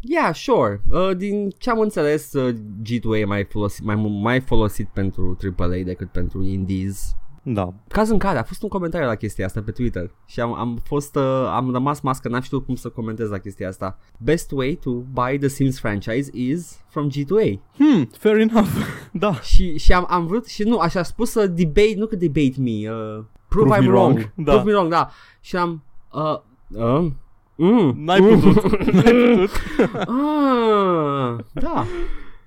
[0.08, 0.80] yeah, sure.
[0.90, 5.36] Uh, din ce am înțeles, uh, G2A e mai folosit, mai, mu- mai folosit pentru
[5.58, 7.16] AAA decât pentru indies.
[7.46, 7.74] Da.
[7.88, 10.80] Caz în care a fost un comentariu la chestia asta pe Twitter și am, am
[10.84, 13.98] fost, uh, am rămas mască, n-am știut cum să comentez la chestia asta.
[14.18, 17.58] Best way to buy the Sims franchise is from G2A.
[17.76, 18.68] Hmm, fair enough.
[19.12, 19.40] da.
[19.40, 22.54] Și, și am, am vrut și nu, așa a spus să debate, nu că debate
[22.58, 24.16] me, uh, prove, Prove I'm me wrong.
[24.16, 24.52] wrong, da.
[24.52, 25.10] Prove me wrong, da.
[25.40, 25.82] Și am,
[26.12, 26.38] uh,
[26.68, 27.06] uh,
[27.56, 28.40] mm, N-ai mm.
[28.40, 28.62] putut.
[28.92, 29.50] N-ai putut.
[29.92, 31.86] Ah, da.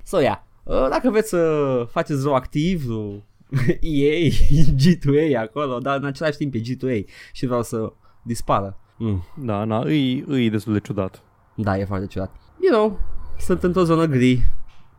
[0.03, 0.37] So, yeah.
[0.63, 3.15] Uh, dacă vreți să faceți rău activ, uh,
[3.81, 4.29] EA,
[4.75, 7.91] G2A acolo, dar în același timp e G2A și vreau să
[8.21, 8.77] dispară.
[8.97, 9.23] Mm.
[9.35, 11.21] Da, na, îi, îi destul de ciudat.
[11.55, 12.35] Da, e foarte ciudat.
[12.61, 12.99] You know,
[13.39, 14.41] sunt într-o zonă gri.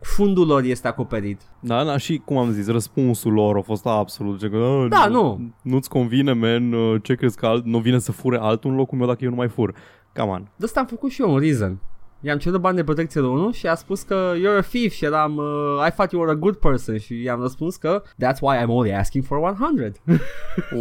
[0.01, 1.41] Fundul lor este acoperit.
[1.61, 5.07] Da, da, și cum am zis, răspunsul lor a fost absolut ce că, "Ah, Da,
[5.07, 5.51] nu.
[5.63, 8.99] Nu-ți convine, man, uh, ce crezi că alt, nu vine să fure altul în locul
[8.99, 9.75] meu dacă eu nu mai fur.
[10.19, 10.49] Come on.
[10.57, 11.79] De asta am făcut și eu un reason.
[12.21, 15.05] I-am cerut bani de protecție de unul și a spus că you're a thief și
[15.05, 18.57] eram uh, I thought you were a good person și i-am răspuns că that's why
[18.57, 19.93] I'm only asking for 100.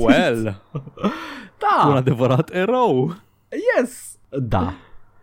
[0.06, 0.46] Well,
[1.86, 3.16] un da, adevărat erou.
[3.78, 4.74] yes, da.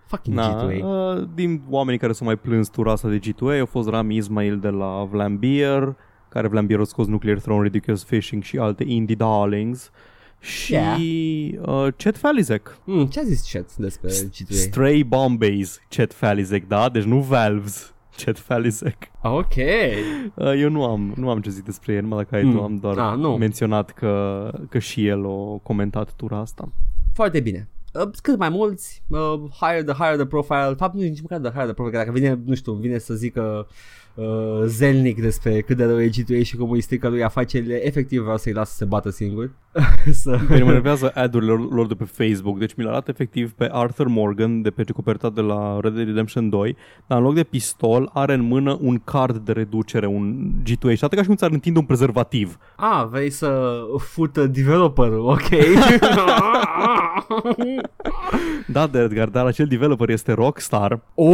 [0.07, 0.83] Fucking Na, G2A.
[0.83, 4.59] uh, din oamenii care s-au mai plâns tura asta de G2A au fost Rami Ismail
[4.59, 5.97] de la Vlambeer,
[6.29, 9.91] care Vlambeer a scos Nuclear Throne, Ridiculous Fishing și alte indie darlings.
[10.45, 10.99] Și Yeah.
[11.67, 12.79] uh, Chet Falizek.
[12.85, 14.49] Mm, ce a zis chat despre G2A?
[14.55, 16.89] Stray Bombays, Chet Falizek, da?
[16.89, 17.95] Deci nu Valves.
[18.25, 18.97] Chet Falizek.
[19.23, 19.53] ok.
[20.35, 22.53] Uh, eu nu am, nu am ce zic despre el, numai dacă ai Mm.
[22.53, 23.37] tu, am doar Ah, nu.
[23.37, 26.73] menționat că, că și el a comentat tura asta.
[27.15, 27.69] Foarte bine.
[27.95, 29.19] Uh, cât mai mulți, uh,
[29.61, 32.05] higher the higher the profile, fapt nu e nici măcar the higher the profile, că
[32.05, 33.75] dacă vine, nu știu, vine să zică uh,
[34.65, 38.37] zelnic despre cât de rău e G2A și cum îi strică lui afacerile, efectiv vreau
[38.37, 39.51] să-i las să se bată singur.
[40.23, 40.31] să...
[40.31, 43.53] Pe mine mă enervează ad-urile lor, lor de pe Facebook, deci mi l arată efectiv
[43.53, 47.35] pe Arthur Morgan de pe coperta de la Red Dead Redemption 2, dar în loc
[47.35, 51.27] de pistol are în mână un card de reducere, un G2A și atât ca și
[51.27, 52.59] cum ți-ar întinde un prezervativ.
[52.77, 55.49] Ah, vrei să fută developerul, ok.
[58.67, 61.01] Da, de Edgar, dar acel developer este Rockstar.
[61.15, 61.27] oh,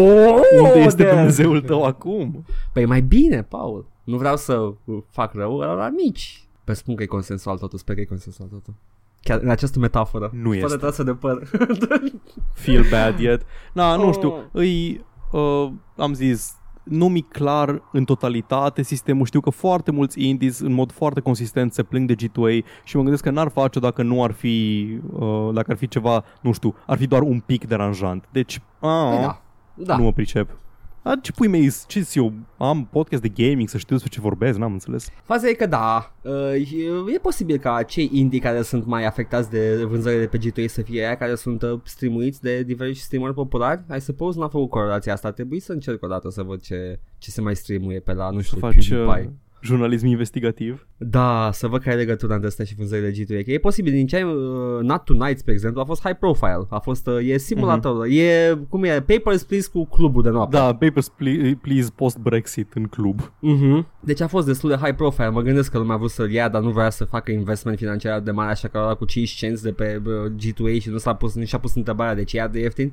[0.60, 2.44] Unde este de- Dumnezeul tău acum?
[2.72, 3.86] Păi mai bine, Paul.
[4.04, 6.44] Nu vreau să uh, fac rău la mici.
[6.64, 8.74] Pe spun că e consensual totul, sper că e consensual totul.
[9.22, 10.30] Chiar în această metaforă.
[10.34, 10.66] Nu este.
[10.66, 11.42] Fără trasă de păr.
[12.54, 13.42] Feel bad yet.
[13.72, 14.12] Na, nu Oh.
[14.14, 19.26] știu, îi, uh, am zis, nu mi clar în totalitate sistemul.
[19.26, 23.02] Știu că foarte mulți indies în mod foarte consistent se plâng de G2A și mă
[23.02, 26.74] gândesc că n-ar face dacă nu ar fi, uh, dacă ar fi ceva, nu știu,
[26.86, 28.28] ar fi doar un pic deranjant.
[28.32, 29.42] Deci, a, Păi da.
[29.74, 29.96] Da.
[29.96, 30.58] nu mă pricep.
[31.02, 34.58] Dar ce pui mei, ce eu am podcast de gaming să știu despre ce vorbesc,
[34.58, 35.08] n-am înțeles.
[35.22, 39.84] Faza e că da, uh, e posibil ca cei indie care sunt mai afectați de
[39.84, 43.84] vânzările de pe G2 să fie aia care sunt uh, streamuiți de diversi streameri populari.
[43.96, 47.30] I suppose n-a făcut corelația asta, trebuie să încerc o dată să văd ce, ce
[47.30, 49.32] se mai streamuie pe la, nu Să știu, faci uh, PewDiePie.
[49.62, 50.86] Jurnalism investigativ.
[50.96, 53.44] Da, să văd care e legătura între astea și vânzările G2A.
[53.44, 54.32] Că e posibil, din ce ai, uh,
[54.80, 56.66] Not Tonight, spre exemplu, a fost high profile.
[56.68, 58.16] A fost, uh, e simulator, Mhm.
[58.18, 60.56] e, cum e, Papers, Please cu clubul de noapte.
[60.56, 63.20] Da, Papers, Please, please post-Brexit în club.
[63.22, 63.84] Uh-huh.
[64.00, 65.28] Deci a fost destul de high profile.
[65.30, 68.20] Mă gândesc că lumea a vrut să-l ia, dar nu vrea să facă investment financiar
[68.20, 70.98] de mare, așa că a luat cu 5 cenți de pe uh, G2A și nu
[70.98, 72.92] s-a pus, nici a pus întrebarea de ce ia de ieftin.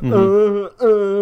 [0.00, 0.12] Mhm.
[0.12, 0.68] Uh,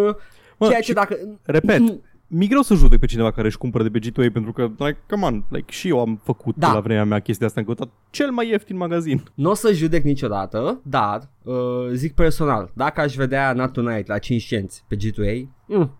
[0.07, 0.15] uh,
[0.59, 1.17] Mă, ceea și- ce dacă...
[1.43, 1.81] Repet,
[2.27, 4.97] mi greu să judec pe cineva care își cumpără de pe G2A pentru că, like,
[5.09, 6.67] come on, like, și eu am făcut Da.
[6.67, 6.73] da.
[6.73, 9.23] la vremea mea chestia asta, am căutat cel mai ieftin magazin.
[9.33, 11.55] Nu o să judec niciodată, dar uh,
[11.93, 15.91] zic personal, dacă aș vedea Not Tonight la 5 cenți pe G2A, mm,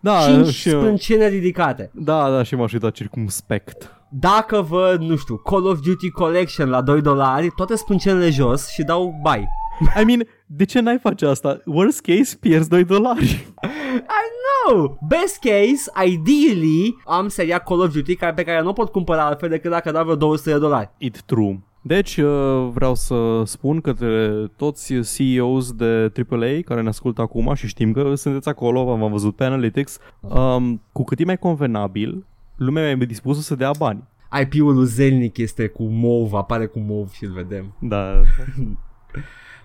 [0.00, 1.90] Da, 5 și, sprâncene ridicate.
[1.94, 3.96] da, da, și m-aș uita circumspect.
[4.10, 8.82] Dacă văd, nu știu, Call of Duty Collection la 2 dolari, toate sprâncenele jos și
[8.82, 9.48] dau buy.
[10.00, 11.60] I mean, de ce n-ai face asta?
[11.64, 13.46] Worst case, pierzi 2 dolari.
[13.92, 14.24] I
[14.66, 14.98] know!
[15.08, 19.24] Best case, ideally, am seria Call of Duty care, pe care nu o pot cumpăra
[19.24, 20.90] altfel decât dacă dau vreo 200 de dolari.
[20.98, 21.60] It true.
[21.84, 27.66] Deci uh, vreau să spun către toți CEOs de AAA care ne ascultă acum și
[27.66, 32.90] știm că sunteți acolo, v-am văzut pe Analytics, um, cu cât e mai convenabil, lumea
[32.90, 34.02] e dispusă să dea bani.
[34.40, 37.74] IP-ul lui Zelnic este cu mov, apare cu mov și îl vedem.
[37.78, 38.20] Da.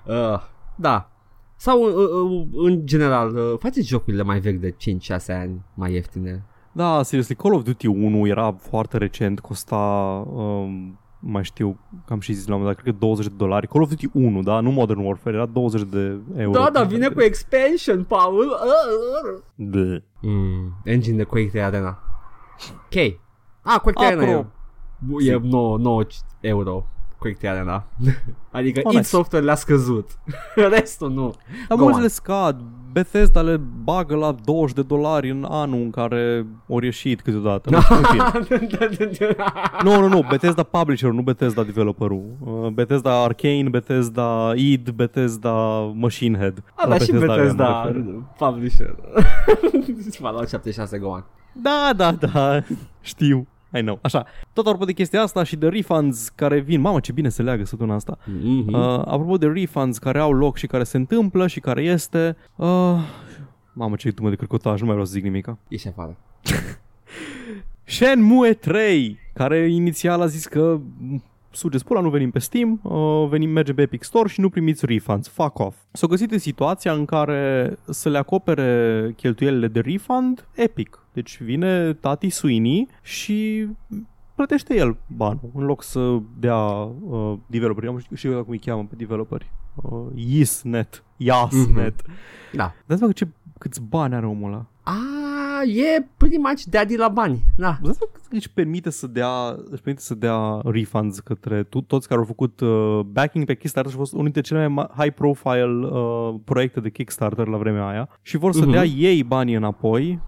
[0.07, 0.39] Uh,
[0.75, 1.09] da.
[1.55, 4.75] Sau uh, uh, în general, uh, faceți jocurile mai vechi de 5-6
[5.27, 6.45] ani mai ieftine.
[6.71, 9.75] Da, seriously, Call of Duty 1 era foarte recent, costa,
[10.33, 13.67] um, mai știu, cam și zis la un moment dat, cred că 20 de dolari.
[13.67, 16.59] Call of Duty 1, da, nu Modern Warfare, era 20 de euro.
[16.59, 18.39] Da, da, vine cu expansion, Paul.
[18.39, 19.67] Uh, uh.
[19.67, 20.01] Bleh.
[20.21, 21.99] Mm, engine de Quake 3 Arena.
[22.85, 23.19] Ok.
[23.61, 24.51] Ah, Quake 3 Arena Apro-
[25.21, 26.07] e, e 9, 9
[26.39, 26.87] euro.
[27.19, 27.83] Quake 3 Arena.
[28.51, 29.07] adică Oh, id nice.
[29.09, 30.09] Software le-a scăzut.
[30.75, 31.33] Restul nu.
[31.67, 32.01] Dar Go mulți on.
[32.03, 32.61] le scad.
[32.91, 37.69] Bethesda le bagă la 20 de dolari în anul în care ori ieșit câteodată.
[37.69, 38.47] Nu, în fine.
[39.83, 40.25] nu, nu, nu.
[40.29, 42.23] Bethesda publisher, nu Bethesda developerul.
[42.39, 45.51] Uh, Bethesda Arcane, Bethesda id, Bethesda
[45.95, 46.63] Machine Head.
[46.75, 48.03] A, La da, și aia mă Bethesda refer.
[48.37, 48.95] publisher.
[50.19, 51.25] Fallout 76 go on.
[51.61, 52.63] Da, da, da.
[53.01, 53.47] Știu.
[53.77, 53.99] I know.
[54.01, 54.25] Așa.
[54.53, 56.81] Tot apropo de chestia asta și de refunds care vin.
[56.81, 58.17] Mamă, ce bine se leagă săptămâna asta.
[58.17, 58.65] Mm-hmm.
[58.67, 62.37] Uh, apropo de refunds care au loc și care se întâmplă și care este...
[62.55, 62.67] Uh,
[63.73, 65.57] mamă, ce tumă de cârcotaj, nu mai vreau să zic nimica.
[65.67, 66.17] Ieși afară.
[67.83, 71.23] Shenmue 3, care inițial a zis că "M,
[71.57, 74.85] sugeți pula, nu venim pe Steam, uh, venim, merge pe Epic Store și nu primiți
[74.85, 75.27] refunds.
[75.27, 75.77] Fuck off.
[75.91, 81.05] S-au găsit în situația în care să le acopere cheltuielile de refund Epic.
[81.13, 83.67] Deci vine tati Sweeney și
[84.35, 87.87] plătește el banul în loc să dea uh, developeri.
[87.87, 89.51] Am știu eu cum îi cheamă pe developeri.
[89.75, 91.03] Uh, Yisnet.
[91.17, 92.01] Yasnet.
[92.53, 92.73] Da.
[92.85, 93.27] Dați mă ce,
[93.57, 94.65] câți bani are omul ăla.
[94.83, 94.93] A,
[95.65, 97.39] e pretty much daddy la bani.
[97.57, 97.77] Da.
[97.81, 99.29] Vă dați seama cât își permite să dea,
[99.71, 103.91] își permite să dea refunds către tu, toți care au făcut uh, backing pe Kickstarter
[103.91, 107.57] și a fost unul dintre cele mai ma- high profile uh, proiecte de Kickstarter la
[107.57, 108.71] vremea aia și vor să Mhm.
[108.71, 110.19] dea ei banii înapoi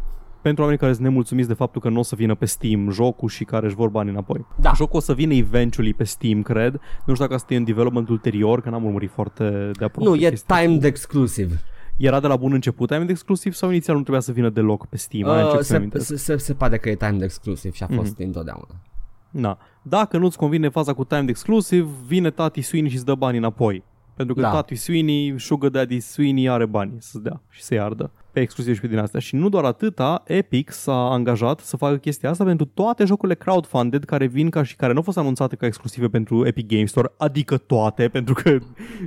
[0.42, 3.30] pentru oamenii care sunt nemulțumiți de faptul că nu o să vină pe Steam jocul
[3.30, 4.46] și care își vor banii înapoi.
[4.62, 4.72] Da.
[4.76, 6.72] Jocul o să vină eventually pe Steam, cred.
[7.06, 9.44] Nu știu dacă asta e în development ulterior, că n-am urmărit foarte
[9.78, 10.56] de aproape Nu, e chestia.
[10.60, 11.62] timed exclusive.
[12.00, 14.98] Era de la bun început timed exclusiv sau inițial nu trebuia să vină deloc pe
[14.98, 15.30] Steam?
[15.30, 16.06] Aia Uh, încep să se, amintesc.
[16.06, 18.24] se, se, se pare că e timed exclusive și a fost Mhm.
[18.24, 18.76] întotdeauna.
[19.30, 19.58] Na.
[19.82, 23.84] Dacă nu-ți convine faza cu timed exclusive, vine tati Sweeney și îți dă bani înapoi.
[24.16, 24.48] Pentru că Da.
[24.50, 24.54] da.
[24.54, 28.82] tati Sweeney, Sugar Daddy Sweeney are bani să dea și să-i ardă pe exclusiv și
[28.82, 29.20] pe din astea.
[29.20, 34.04] Și nu doar atâta, Epic s-a angajat să facă chestia asta pentru toate jocurile crowdfunded
[34.04, 37.12] care vin ca și care nu au fost anunțate ca exclusive pentru Epic Games Store,
[37.18, 38.58] adică toate, pentru că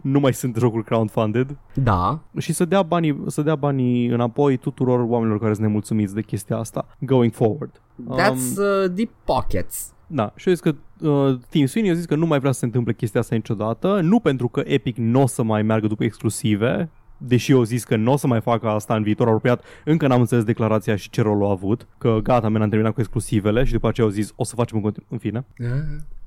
[0.03, 2.23] nu mai sunt jocuri crowdfunded Da.
[2.39, 6.57] și să dea banii, să dea banii înapoi tuturor oamenilor care sunt nemulțumiți de chestia
[6.57, 7.81] asta going forward.
[8.19, 9.93] That's uh, deep pockets.
[10.07, 10.75] Da, și eu zis că
[11.09, 14.01] uh, Team Sweeney a zis că nu mai vrea să se întâmple chestia asta niciodată,
[14.03, 16.91] nu pentru că Epic nu o să mai meargă după exclusive,
[17.25, 20.21] deși eu zis că nu o să mai facă asta în viitor apropiat, încă n-am
[20.21, 23.73] înțeles declarația și ce rol a avut, că gata, men, am terminat cu exclusivele și
[23.73, 25.45] după aceea au zis o să facem în continu- în fine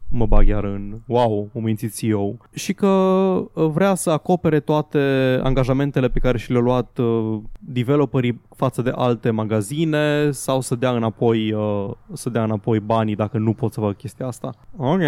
[0.09, 4.99] mă bag iar în wow, o mințit CEO și că uh, vrea să acopere toate
[5.43, 10.91] angajamentele pe care și le-au luat uh, developerii față de alte magazine sau să dea
[10.91, 14.49] înapoi uh, să dea înapoi banii dacă nu pot să facă chestia asta.
[14.77, 14.99] Ok.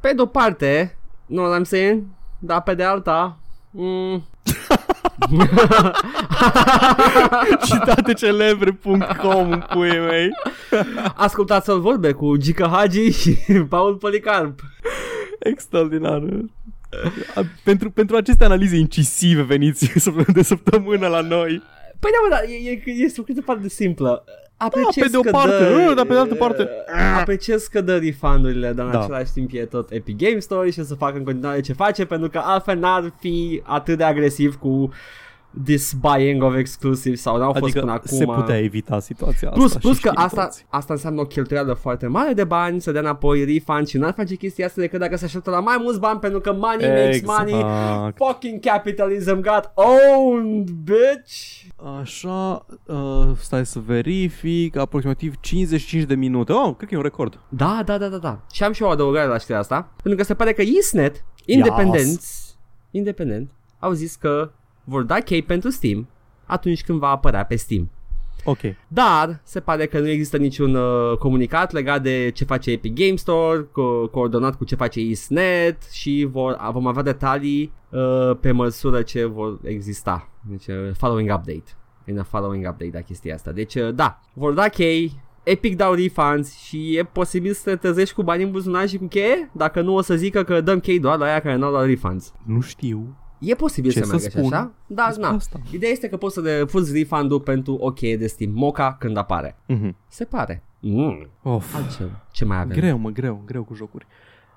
[0.00, 2.02] Pe de-o parte, nu what I'm saying,
[2.38, 3.38] dar pe de alta,
[3.70, 4.24] mm,
[7.66, 10.28] Citatecelebre.com în puii mei.
[11.14, 13.36] ascultați-l vorbe cu Gica Hagi și
[13.68, 14.60] Paul Policarp.
[15.38, 16.22] Extraordinar.
[17.34, 21.62] A, pentru, pentru aceste analize incisive veniți săptămână de săptămână la noi.
[22.06, 24.24] Păi da, mă, da, e, e, este o chestie foarte simplă.
[24.56, 26.62] Apreciez pe de o că parte, dă, nu, dar pe de altă parte.
[26.62, 29.00] uh, Apreciez că dă refundurile, dar în Da.
[29.02, 32.04] același timp e tot Epic Game Store și o să facă în continuare ce face,
[32.04, 34.90] pentru că altfel n-ar fi atât de agresiv cu
[35.64, 38.16] this buying of exclusive sau n-au fost Adică până acum.
[38.16, 40.66] se putea evita situația Plus, asta plus și că știm asta, toți.
[40.68, 44.34] asta înseamnă o cheltuială foarte mare de bani, să dea înapoi refund și n-ar face
[44.34, 47.54] chestia asta decât dacă se așteptă la mai mulți bani pentru că money makes money.
[47.54, 48.16] Exact.
[48.16, 51.64] Fucking capitalism got owned, bitch!
[52.00, 56.52] Așa, uh, stai să verific, aproximativ 55 de minute.
[56.52, 57.40] Oh, cred că e un record.
[57.48, 58.40] Da, da, da, da, da.
[58.52, 62.56] Și am și o adăugare la știrea asta, pentru că se pare că Isnet, independenți,
[62.90, 64.50] independent, au zis că
[64.88, 66.08] vor da chei pentru Steam
[66.44, 67.90] atunci când va apărea pe Steam.
[68.44, 68.58] Ok.
[68.88, 73.16] Dar se pare că nu există niciun uh, comunicat legat de ce face Epic Game
[73.16, 78.50] Store, co- coordonat cu ce face Isnet și vor, a- vom avea detalii uh, pe
[78.50, 80.28] măsură ce vor exista.
[80.50, 81.64] Deci uh, following update.
[82.04, 83.52] In a following update la chestia asta.
[83.52, 85.12] Deci uh, da, vor da chei
[85.42, 89.06] Epic dau refunds și e posibil să te trezești cu bani în buzunar și cu
[89.06, 89.50] cheie?
[89.52, 92.32] Dacă nu o să zică că dăm chei doar la aia care n-au dat refunds.
[92.46, 93.16] Nu știu.
[93.38, 94.52] E posibil Ce să să meargă și spun?
[94.52, 94.70] așa?
[94.86, 95.34] Da, Despre na.
[95.34, 95.60] asta.
[95.70, 99.56] Ideea este că poți să refuzi refund-ul pentru o cheie de Steam Moca când apare.
[99.66, 99.96] Mhm.
[100.08, 100.62] Se pare.
[100.80, 101.28] Mm.
[101.42, 101.74] Of.
[101.74, 102.24] Altceva.
[102.30, 102.76] Ce mai avem?
[102.76, 104.06] Greu, mă, greu, greu cu jocuri.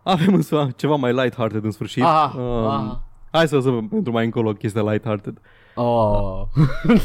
[0.04, 2.04] Avem însă ceva mai lighthearted în sfârșit.
[2.04, 2.96] Ah, Um, ah.
[3.32, 5.38] Hai să lăsăm pentru mai încolo chestia lighthearted.
[5.82, 6.48] Oh.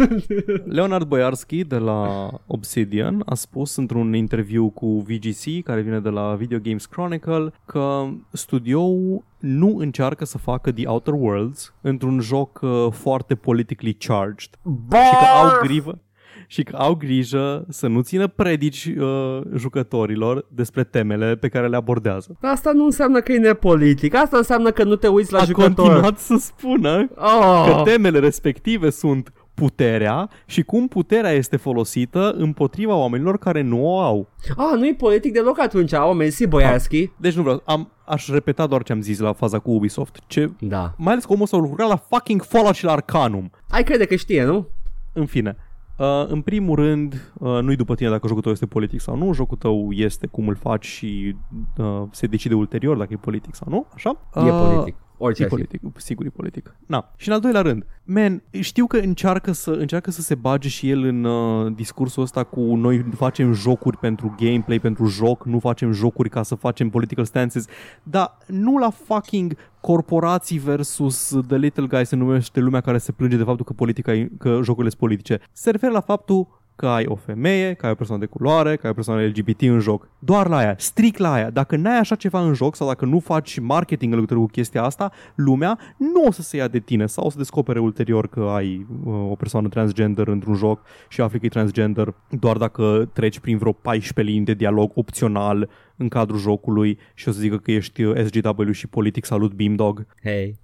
[0.76, 6.34] Leonard Boyarski de la Obsidian a spus într-un interviu cu VGC, care vine de la
[6.34, 12.86] Video Games Chronicle, că studioul nu încearcă să facă The Outer Worlds într-un joc uh,
[12.90, 14.50] foarte politically charged
[14.90, 15.98] și că au grijă
[16.46, 21.76] și că au grijă să nu țină predici uh, jucătorilor despre temele pe care le
[21.76, 22.36] abordează.
[22.40, 24.14] Asta nu înseamnă că e nepolitic.
[24.14, 25.74] Asta înseamnă că nu te uiți la a jucător.
[25.86, 27.64] continuat să spună Oh.
[27.74, 34.00] că temele respective sunt puterea și cum puterea este folosită împotriva oamenilor care nu o
[34.00, 34.28] au.
[34.56, 35.92] Ah, nu e politic deloc atunci.
[35.92, 37.10] Oh, mersi, Boiarski.
[37.16, 40.18] Deci nu vreau, am, aș repeta doar ce am zis la faza cu Ubisoft.
[40.26, 40.94] Ce, Da.
[40.98, 43.50] mai ales că omul s-a lucrat la fucking Fallout și la Arcanum.
[43.68, 44.68] Ai crede că știe, nu?
[45.12, 45.56] În fine,
[45.96, 49.32] uh, în primul rând, uh, nu-i după tine dacă jocul tău este politic sau nu,
[49.32, 51.36] jocul tău este cum îl faci și
[51.76, 54.16] uh, se decide ulterior dacă e politic sau nu, așa?
[54.34, 54.96] E Uh, politic.
[55.16, 55.56] Orice E ar fi.
[55.56, 56.76] politic, sigur e politic.
[56.86, 57.10] Na.
[57.16, 60.90] Și în al doilea rând, man, știu că încearcă să, încearcă să se bage și
[60.90, 65.92] el în uh, discursul ăsta cu noi facem jocuri pentru gameplay, pentru joc, nu facem
[65.92, 67.66] jocuri ca să facem political stances,
[68.02, 73.36] dar nu la fucking corporații versus The Little Guy se numește lumea care se plânge
[73.36, 75.40] de faptul că politica e, că jocurile sunt politice.
[75.52, 78.84] Se referă la faptul că ai o femeie, că ai o persoană de culoare, că
[78.84, 80.08] ai o persoană LGBT în joc.
[80.18, 81.50] Doar la aia, strict la aia.
[81.50, 84.82] Dacă n-ai așa ceva în joc sau dacă nu faci marketing în legătură cu chestia
[84.82, 88.40] asta, lumea nu o să se ia de tine sau o să descopere ulterior că
[88.40, 93.38] ai uh, o persoană transgender într-un joc și afli că e transgender doar dacă treci
[93.38, 97.70] prin vreo 14 linii de dialog opțional în cadrul jocului și o să zică că
[97.70, 100.06] ești uh, SGW și politic salut Beamdog.
[100.22, 100.58] Hei.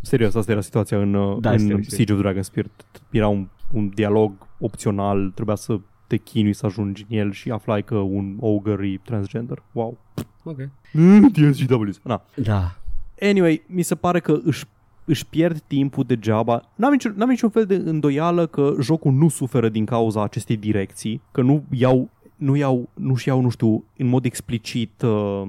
[0.00, 1.96] Serios, asta era situația în, uh, Da, în știu, știu.
[1.96, 2.70] Siege of Dragonspirit.
[3.10, 7.84] Era un, un dialog opțional, trebuia să te chinui să ajungi în el și aflai
[7.84, 9.62] că un ogre e transgender.
[9.72, 9.98] Wow.
[10.44, 10.56] Ok.
[10.92, 12.00] Mm, SGWs.
[12.02, 12.22] Na.
[12.34, 12.78] Da.
[13.20, 14.64] Anyway, mi se pare că își
[15.08, 16.62] își pierd timpul degeaba.
[16.74, 21.22] N-am niciun, n-am niciun fel de îndoială că jocul nu suferă din cauza acestei direcții,
[21.32, 25.42] că nu iau, nu iau, nu-și iau, nu știu, în mod explicit, uh,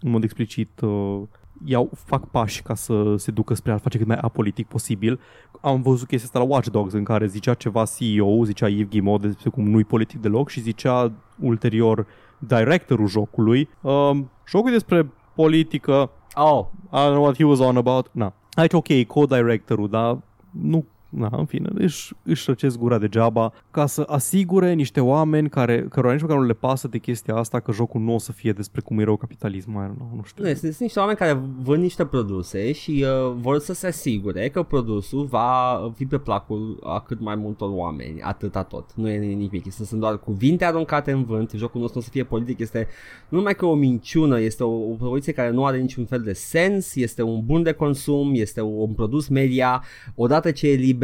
[0.00, 1.20] în mod explicit, uh,
[1.64, 5.20] iau, fac pași ca să se ducă spre a face cât mai apolitic posibil.
[5.60, 9.20] Am văzut chestia asta la Watch Dogs în care zicea ceva CEO, zicea Yves Guillemot
[9.20, 12.06] despre cum nu-i politic deloc și zicea ulterior
[12.38, 14.10] directorul jocului, uh,
[14.46, 16.66] jocul e despre politică, Oh.
[16.92, 18.08] I don't know what he was on about.
[18.12, 18.32] Na.
[18.52, 20.18] Aici ok, co-directorul, dar
[20.50, 25.86] nu Na, în fine, își, își răcesc gura degeaba ca să asigure niște oameni care,
[25.88, 28.52] cărora nici măcar nu le pasă de chestia asta că jocul nu o să fie
[28.52, 29.82] despre cum e rău capitalismul.
[29.82, 30.44] I don't know, nu știu.
[30.44, 34.48] Nu, sunt, sunt niște oameni care vând niște produse și uh, vor să se asigure
[34.48, 38.94] că produsul va fi pe placul a cât mai multor oameni, atâta tot.
[38.94, 42.24] Nu e nimic, este, sunt doar cuvinte aruncate în vânt, jocul nostru o să fie
[42.24, 42.88] politic, este
[43.28, 46.32] nu numai că o minciună, este o, o propoziție care nu are niciun fel de
[46.32, 49.84] sens, este un bun de consum, este un produs media,
[50.14, 50.98] odată ce e liber,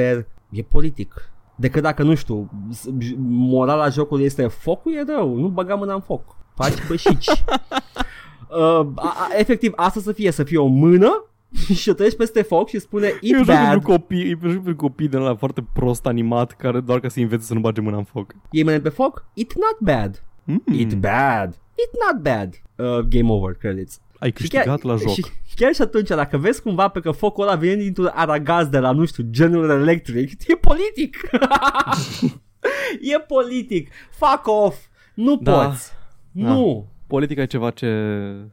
[0.51, 1.31] e politic.
[1.57, 2.89] Decât dacă, nu știu, s-
[3.29, 6.37] morala jocului este focul e rău, nu băga mâna în foc.
[6.55, 7.29] Faci bășici.
[8.51, 11.25] Uh, a, a, efectiv, asta să fie, să fie o mână
[11.75, 14.39] și o treci peste foc și spune E eat un joc pentru bad, copii, e
[14.43, 17.55] un joc pentru copii de la foarte prost animat care doar ca să învețe să
[17.55, 18.33] nu bage mâna în foc.
[18.51, 20.63] iei mâna pe foc, eat not bad, Mm.
[20.79, 24.01] eat bad, eat not bad, uh, game over, credits.
[24.19, 25.15] Ai Și chiar- câștigat la joc.
[25.15, 28.79] Și chiar și atunci, dacă vezi cumva pe că focul ăla vine dintr-un aragaz de
[28.79, 31.17] la, nu știu, General Electric, e politic.
[33.15, 33.91] e politic.
[34.11, 34.77] Fuck off.
[35.15, 35.53] Nu Da.
[35.69, 35.91] poți.
[36.33, 36.87] Nu.
[37.07, 37.91] Politica e ceva ce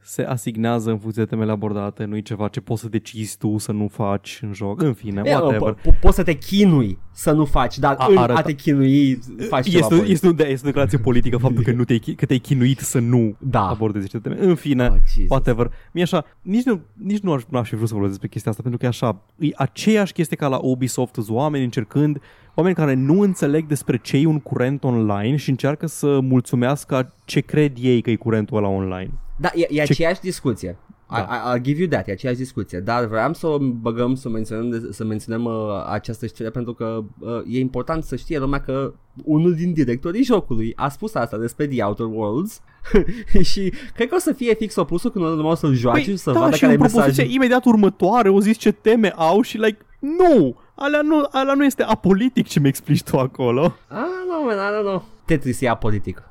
[0.02, 3.58] se asignează în funcție de temele abordate, nu e ceva ce poți să decizi tu
[3.58, 4.82] să nu faci în joc.
[4.82, 5.74] În fine, E, whatever.
[5.74, 8.52] po- po- poți să te chinui să nu faci, dar A- în arăta- a te
[8.52, 10.08] chinui faci ceva Este, politic.
[10.12, 12.98] este, un, este o declarație politică faptul că, nu te-ai, chi- că te-ai chinuit să
[12.98, 13.68] nu Da.
[13.68, 14.46] abordezi aceste teme.
[14.48, 15.28] În fine, Oh, Jesus.
[15.30, 15.70] whatever.
[15.92, 18.62] Mie așa, nici nu, nici nu aș, n-aș fi vrut să vorbesc despre chestia asta,
[18.62, 22.20] pentru că e așa, e aceeași chestie ca la Ubisoft, sunt oameni încercând,
[22.54, 27.40] oameni care nu înțeleg despre ce e un curent online și încearcă să mulțumească ce
[27.40, 29.10] cred ei că e curentul ăla online.
[29.36, 30.78] Da, e, e aceeași discuție.
[31.10, 31.18] Da.
[31.18, 34.28] I, I, I'll give you that, e aceeași discuție, dar vreau să o băgăm, să
[34.28, 35.52] menționăm, de- să menționăm uh,
[35.90, 38.94] această știre pentru că uh, e important să știe lumea că
[39.24, 42.60] unul din directorii jocului a spus asta despre The Outer Worlds
[43.50, 46.32] și cred că o să fie fix opusul când lumea o să-l joace și să
[46.32, 47.34] da, vadă și care e în propoziție mesajul.
[47.34, 51.82] imediat următoare o zis ce teme au și like, nu, alea nu, alea nu este
[51.82, 53.76] apolitic ce mi explici tu acolo.
[53.88, 53.98] Ah,
[54.28, 55.04] nu, man, I don't know.
[55.24, 56.22] Tetris e apolitic.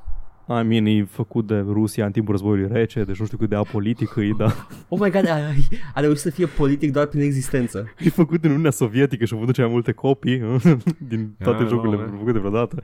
[0.47, 3.55] I mean, e făcut de Rusia în timpul războiului rece, deci nu știu cât de
[3.55, 5.37] apolitic e, dar Oh my god, a,
[5.93, 7.93] a reușit să fie politic doar prin existență.
[7.99, 10.41] e făcut în Uniunea Sovietică și a văzut cele mai multe copii
[11.09, 12.83] din toate Ah, jocurile nu, făcute vreodată.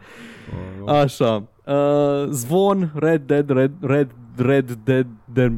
[0.88, 1.48] Așa.
[1.66, 4.10] Uh, Zvon, Red Dead, Red, Red,
[4.40, 5.54] Red Dead, Dead,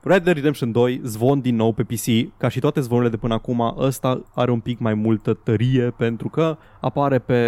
[0.00, 2.36] Red Dead Redemption 2, Zvon din nou pe PC.
[2.36, 6.28] Ca și toate zvonurile de până acum, ăsta are un pic mai multă tărie pentru
[6.28, 7.42] că apare pe,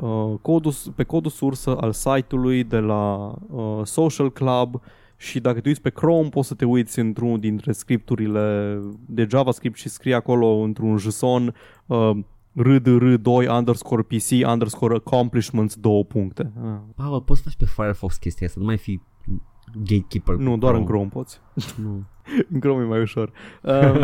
[0.00, 4.80] uh, codul, pe codul sursă al site-ului de la uh, Social Club
[5.16, 9.76] și dacă te uiți pe Chrome poți să te uiți într-unul dintre scripturile de JavaScript
[9.76, 11.54] și scrie acolo într-un JSON
[11.86, 12.10] uh,
[12.62, 16.52] rdr2 underscore pc underscore accomplishments două puncte.
[16.62, 16.78] Ah.
[16.94, 19.00] Paul, poți să faci pe Firefox chestia asta, nu mai fi
[19.76, 20.34] gatekeeper.
[20.34, 21.40] Nu, doar în Chrome poți.
[21.82, 22.02] Nu.
[22.52, 23.30] În Chrome e mai ușor.
[23.62, 23.98] Um,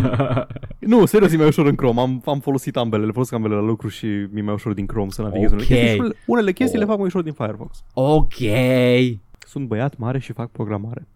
[0.78, 2.00] nu, serios, e mai ușor în Chrome.
[2.00, 5.10] Am, am folosit ambele, le folosesc ambele la lucru și mi-e mai ușor din Chrome
[5.10, 5.58] să navighez Ok.
[5.58, 5.88] unele chestii.
[5.94, 6.84] Și unele, unele chestii Oh.
[6.84, 7.84] le fac mai ușor din Firefox.
[7.94, 8.34] ok.
[9.46, 11.06] Sunt băiat mare și fac programare.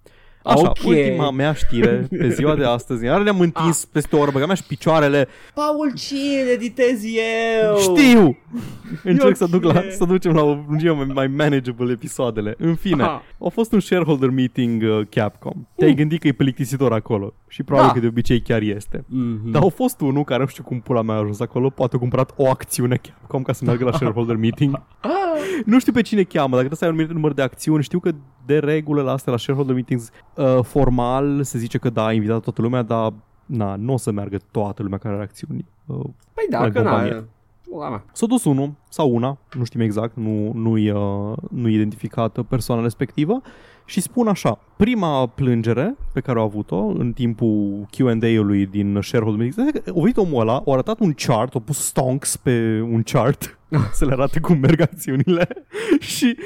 [0.48, 0.76] Așa, Ok.
[0.84, 3.04] ultima mea știre pe ziua de astăzi.
[3.04, 3.88] Iar ne-am întins Ah.
[3.92, 5.28] peste o oră, băga mea și picioarele.
[5.54, 7.76] Paul, ce editez eu?
[7.96, 8.36] Știu!
[9.04, 9.90] Încerc să, duc la, ok.
[9.90, 12.54] să ducem la o lungime mai, mai manageable episoadele.
[12.58, 13.22] În fine, Aha.
[13.44, 15.66] a fost un shareholder meeting uh, Capcom.
[15.76, 17.34] Te-ai gândit că e plictisitor acolo.
[17.48, 17.94] Și probabil Da.
[17.94, 19.04] că de obicei chiar este.
[19.06, 19.50] Mhm.
[19.50, 21.98] Dar au fost unul care nu știu cum pula mea a ajuns acolo, poate a
[21.98, 24.80] cumpărat o acțiune Capcom ca să meargă la shareholder meeting.
[25.00, 25.62] Ah.
[25.64, 27.98] nu știu pe cine cheamă, dacă trebuie să ai un anumit număr de acțiuni, știu
[27.98, 28.10] că
[28.48, 32.42] de regulă la astea, la shareholder meetings, uh, formal se zice că da, a invitat
[32.42, 33.12] toată lumea, dar
[33.46, 35.66] na, nu o să meargă toată lumea care are acțiuni.
[35.86, 37.24] Uh, Păi da, Mai că na, companie.
[37.70, 38.04] pula mea.
[38.12, 43.42] S-a dus unul sau una, nu știm exact, nu, nu-i, uh, nu-i identificată persoana respectivă
[43.88, 49.82] și spun așa, prima plângere pe care a avut-o în timpul Q&A-ului din shareholder meeting,
[49.88, 53.58] a venit omul ăla, a arătat un chart, a pus stonks pe un chart
[53.98, 55.48] să le arate cum merg acțiunile
[56.14, 56.36] și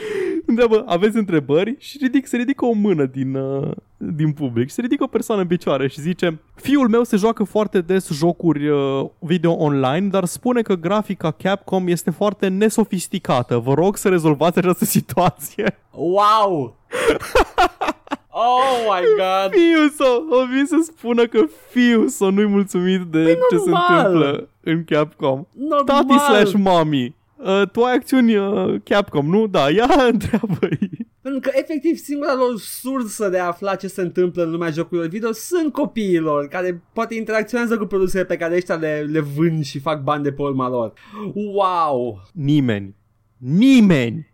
[0.47, 1.75] întreabă, aveți întrebări?
[1.79, 5.41] Și ridic, se ridică o mână din, uh, din public și se ridică o persoană
[5.41, 10.25] în picioare și zice Fiul meu se joacă foarte des jocuri uh, video online, dar
[10.25, 13.59] spune că grafica Capcom este foarte nesofisticată.
[13.59, 15.77] Vă rog să rezolvați această situație.
[15.91, 16.82] Wow!
[18.47, 19.51] oh my god!
[19.51, 23.71] Fiul său, o vin să spună că fiul său nu-i mulțumit de Păi ce se
[23.71, 24.05] normal.
[24.07, 25.47] întâmplă în Capcom.
[25.59, 25.85] Normal!
[25.85, 27.15] Tati slash mommy.
[27.37, 29.47] Uh, tu ai acțiuni uh, Capcom, nu?
[29.47, 30.91] Da, ia întreabă-i.
[31.23, 35.09] Pentru că efectiv singura lor sursă de a afla ce se întâmplă în lumea jocurilor
[35.09, 39.79] video sunt copiilor care poate interacționează cu produsele pe care ăștia le, le vând și
[39.81, 40.93] fac bani de pe urma lor.
[41.35, 42.23] Wow!
[42.33, 42.97] Nimeni,
[43.37, 44.32] nimeni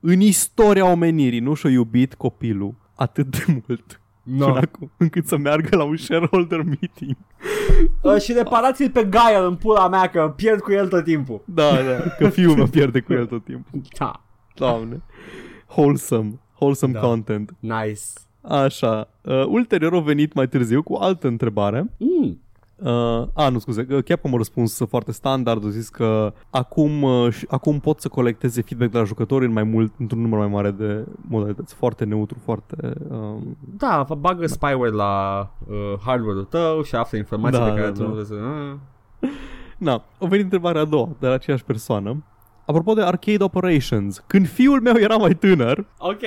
[0.00, 4.46] în istoria omenirii nu și-a iubit copilul atât de mult No.
[4.46, 7.16] până acum, încât să meargă la un shareholder meeting.
[8.02, 11.40] Uh, și reparați-l pe Gaia în pula mea că pierd cu el tot timpul.
[11.44, 13.80] Da, da, că fiul meu pierde cu el tot timpul.
[13.98, 14.22] Da.
[14.54, 15.02] Doamne.
[15.68, 16.38] Wholesome.
[16.58, 17.00] Wholesome Da.
[17.00, 17.54] content.
[17.58, 18.00] Nice.
[18.40, 19.08] Așa.
[19.22, 21.90] Uh, ulterior au venit mai târziu cu altă întrebare.
[21.98, 22.40] Mm.
[22.84, 27.30] Uh, a, nu scuze, uh, Capcom a răspuns foarte standard, a zis că acum, uh,
[27.32, 30.48] și- acum pot să colecteze feedback de la jucători în mai mult, într-un număr mai
[30.48, 31.74] mare de modalități.
[31.74, 32.92] Foarte neutru, foarte...
[33.10, 37.86] Um, Da, fa- bagă spyware la uh, hardware-ul tău și află informații Da, pe care
[37.86, 38.06] da, tu da.
[38.06, 38.34] nu vrei să...
[38.34, 39.28] Uh.
[39.78, 42.22] Na, a venit întrebarea a doua de la aceeași persoană.
[42.68, 46.20] Apropo de arcade operations, când fiul meu era mai tânăr, Ok.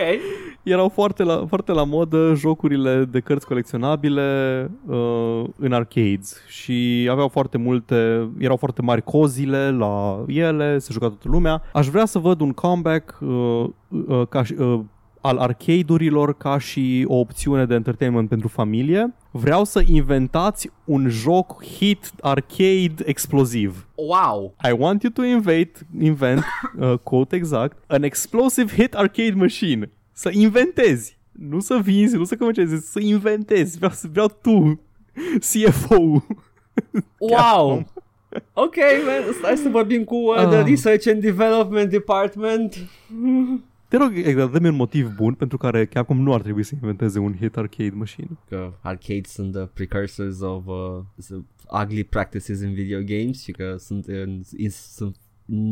[0.64, 7.28] erau foarte la, foarte la modă jocurile de cărți colecționabile uh, în arcades și aveau
[7.28, 11.62] foarte multe, erau foarte mari cozile la ele, se juca toată lumea.
[11.74, 13.66] Aș vrea să văd un comeback uh,
[14.08, 14.80] uh, ca și, uh,
[15.22, 19.14] al arcade-urilor ca și o opțiune de entertainment pentru familie.
[19.32, 23.88] Vreau să inventați un joc hit arcade exploziv.
[23.95, 24.55] Wow.
[24.69, 26.43] I want you to invent, invent
[26.79, 29.89] uh, quote exact, an explosive hit arcade machine.
[30.13, 31.17] Să inventezi.
[31.32, 33.77] Nu să vinzi, nu să comercializezi, să inventezi.
[33.77, 34.82] Vreau, să- vreau tu,
[35.39, 36.23] CFO.
[37.17, 37.86] Wow.
[38.53, 38.75] Ok,
[39.05, 40.65] man, stai să vorbim cu uh, the Ah.
[40.65, 42.77] Research and Development Department.
[43.92, 47.20] Te rog, exact, dă-mi un motiv bun pentru care Capcom nu ar trebui să inventeze
[47.20, 48.28] un hit arcade machine.
[48.50, 51.30] Că arcades sunt the precursors of uh, s-
[51.84, 55.16] ugly practices in video games și că sunt, în, is, sunt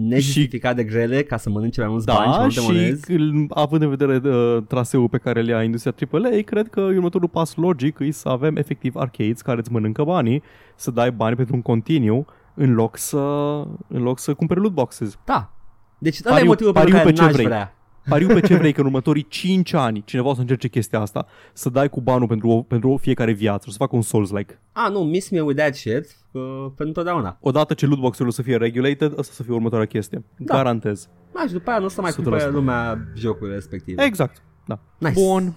[0.08, 3.12] nejustificat de grele ca să mănânce mai mulți bani și mai Da, multe și monezi.
[3.12, 7.30] îl- având în vedere uh, traseul pe care le ia industria AAA, cred că următorul
[7.30, 10.44] pas logic e să avem efectiv arcades care îți mănâncă banii,
[10.76, 13.18] să dai bani pentru un continuu în loc să,
[13.88, 15.18] în loc să cumperi loot boxes.
[15.26, 15.54] Da.
[16.00, 17.46] Deci ăla e Pariu- motivul pentru pariu care pe ce n-aș vrei.
[17.46, 17.74] vrea.
[18.10, 21.26] Pariu pe ce vrei că în următorii 5 ani cineva o să încerce chestia asta,
[21.54, 24.60] să dai cu banul pentru, o, pentru fiecare viață, o să facă un Souls-like.
[24.72, 27.38] Ah, nu, miss me with that shit uh, pentru întotdeauna.
[27.42, 30.24] Odată ce lootbox-urile o să fie regulated, asta să fie următoarea chestie.
[30.38, 30.56] Da.
[30.56, 31.10] Garantez.
[31.34, 32.16] Da, și după aia nu o să mai 100%.
[32.16, 34.04] cumpere lumea jocurile respective.
[34.04, 34.42] Exact.
[34.66, 34.80] Da.
[34.98, 35.14] Nice.
[35.22, 35.54] Bun.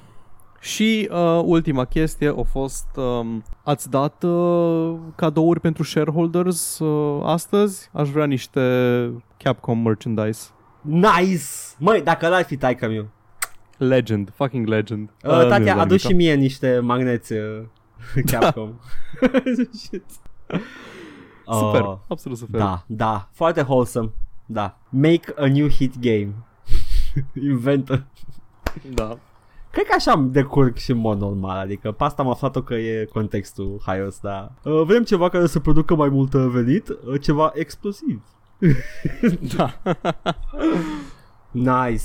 [0.61, 7.91] Și uh, ultima chestie a fost um, ați dat uh, cadouri pentru shareholders uh, astăzi?
[7.93, 8.61] Aș vrea niște
[9.37, 10.49] Capcom merchandise.
[10.83, 11.45] Nice!
[11.79, 13.09] Măi, dacă l-ar fi taică meu.
[13.77, 15.11] Legend, fucking legend.
[15.25, 17.63] Uh, nu tati, e la adu nimic, și mie niște magneți uh,
[18.31, 18.73] Capcom.
[19.73, 20.05] Shit.
[21.47, 22.61] Super, Oh, absolut super.
[22.61, 24.11] Da, da, foarte wholesome.
[24.47, 24.79] Da.
[24.89, 26.33] Make a new hit game.
[27.51, 28.05] Inventă.
[28.95, 29.19] da.
[29.71, 33.05] Cred că așa decurg și în mod normal, adică pe asta am aflat că e
[33.13, 37.51] contextul haios, dar uh, vrem ceva care să producă mai mult uh, venit, uh, ceva
[37.55, 38.23] explosiv.
[39.57, 39.81] Da.
[41.51, 42.05] Nice.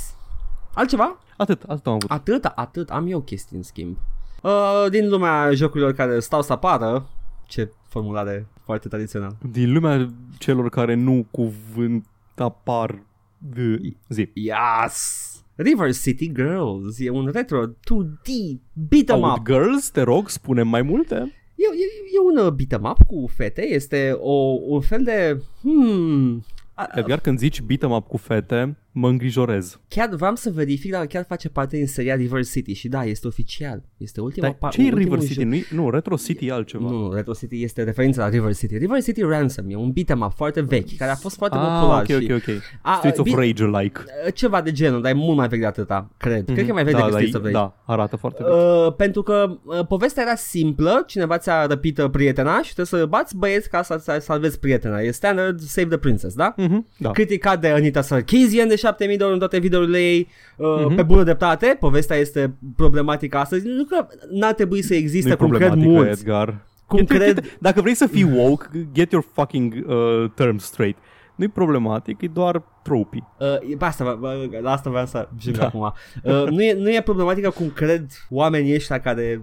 [0.73, 1.19] Altceva?
[1.37, 2.11] Atât, atât am avut.
[2.11, 3.97] Atât, atât, am eu chestii în schimb.
[4.41, 7.09] Uh, din lumea jocurilor care stau să apară,
[7.47, 9.37] ce formulare foarte tradițional.
[9.51, 13.03] Din lumea celor care nu cuvânt apar
[13.37, 14.29] de zi.
[14.33, 15.31] Yes!
[15.55, 19.45] River City Girls e un retro 2D beat 'em Out up.
[19.45, 21.33] Girls, te rog, spune mai multe.
[21.59, 21.85] E, e,
[22.15, 25.41] e un uh, beat 'em up cu fete, este o, un fel de...
[25.61, 26.41] Hmm,
[26.73, 29.79] a- a- Edgar, când zici beat 'em up cu fete, mă îngrijorez.
[29.87, 33.27] chiar vreau să verific dacă chiar face parte din seria River City și da, este
[33.27, 33.83] oficial.
[33.97, 35.43] Este ultima Dar pa- ce e ultimul River jo- City?
[35.43, 36.89] Nu, nu, Retro City e altceva.
[36.89, 38.77] Nu, nu, Retro City este referința la River City.
[38.77, 41.63] River City Ransom e un beat 'em up foarte vechi, care a fost foarte ah,
[41.63, 42.61] popular ok, și ok, ok.
[42.81, 43.99] A, Streets of bine- Rage-like.
[44.33, 46.45] ceva de genul, dar e mult mai vechi de atâta, cred.
[46.45, 47.53] Cred că e mai vechi da, decât da, Streets of Rage.
[47.55, 48.53] Da, arată foarte vechi.
[48.87, 53.05] Uh, pentru că uh, povestea era simplă, cineva ți-a răpit uh, prietena și trebuie să
[53.07, 54.99] bați băieți ca să să salvezi prietena.
[54.99, 56.53] E standard Save the Princess, da?
[56.57, 57.11] Mhm, da.
[57.11, 60.27] Criticat de Anita Sarkeesian de 7000 de ori în toate videourile ei
[60.57, 60.95] uh, Mhm.
[60.95, 65.37] Pe bună dreptate, povestea este problematică astăzi Nu că n-ar trebui să existe Nu e
[65.37, 66.65] cum cred problematică, mulți Edgar.
[66.87, 70.63] Cum Get your- cred get- Dacă vrei să fii woke, get your fucking uh, terms
[70.63, 70.97] straight.
[71.35, 73.23] Nu-i problematic, e doar tropy.
[73.39, 75.65] Uh, e- pe asta, vă- vă- la asta vreau să ajung Da.
[75.65, 75.93] acum.
[76.23, 79.41] Uh, nu, e, nu e problematică cum cred oamenii ăștia care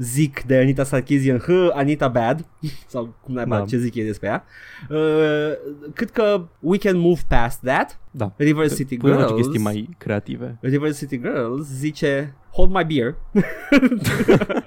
[0.00, 2.46] zic de Anita Sarkeesian, H, Anita bad,
[2.86, 3.64] sau cum naiba, Da.
[3.64, 4.44] ce zic ei despre ea.
[4.90, 5.52] Uh,
[5.94, 8.00] cât că we can move past that.
[8.10, 8.32] Da.
[8.36, 10.58] River City Putem face Girls, chestii mai creative.
[10.60, 13.14] River City Girls zice, hold my beer.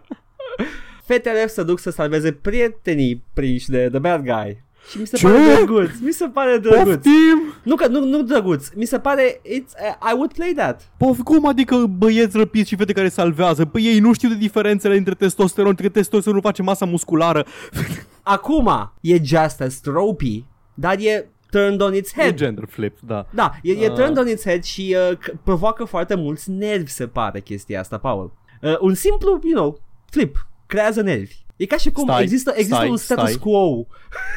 [1.05, 4.63] Fetele se duc să salveze prietenii prinși de The Bad Guy.
[4.90, 5.28] Și mi se Ce?
[5.28, 6.94] pare drăguț, mi se pare drăguț.
[6.94, 7.54] Poftim!
[7.64, 10.92] Nu că nu, nu drăguț, mi se pare it's, uh, I would play that.
[10.98, 13.66] Pof, cum adică băieți răpiți și fete care salvează?
[13.66, 17.46] Păi ei nu știu de diferențele între testosteron, că testosteronul face masa musculară.
[18.24, 22.36] Acum e just as tropey, dar e turned on its E head.
[22.36, 23.26] gender flip, da.
[23.34, 23.94] Da, e, e Ah.
[23.94, 27.98] turned on its head și uh, c- provoacă foarte mulți nervi, se pare, chestia asta,
[27.98, 28.32] Paul.
[28.62, 31.36] Uh, un simplu, you know, flip, creează nervi.
[31.58, 33.39] E ca și cum Stai, există, există stai, un status stai.
[33.41, 33.86] quo.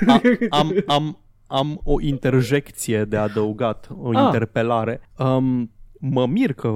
[0.06, 0.20] A,
[0.58, 4.24] am, am, am o interjecție de adăugat, o Ah.
[4.24, 5.00] interpelare.
[5.18, 6.72] Um, mă mir că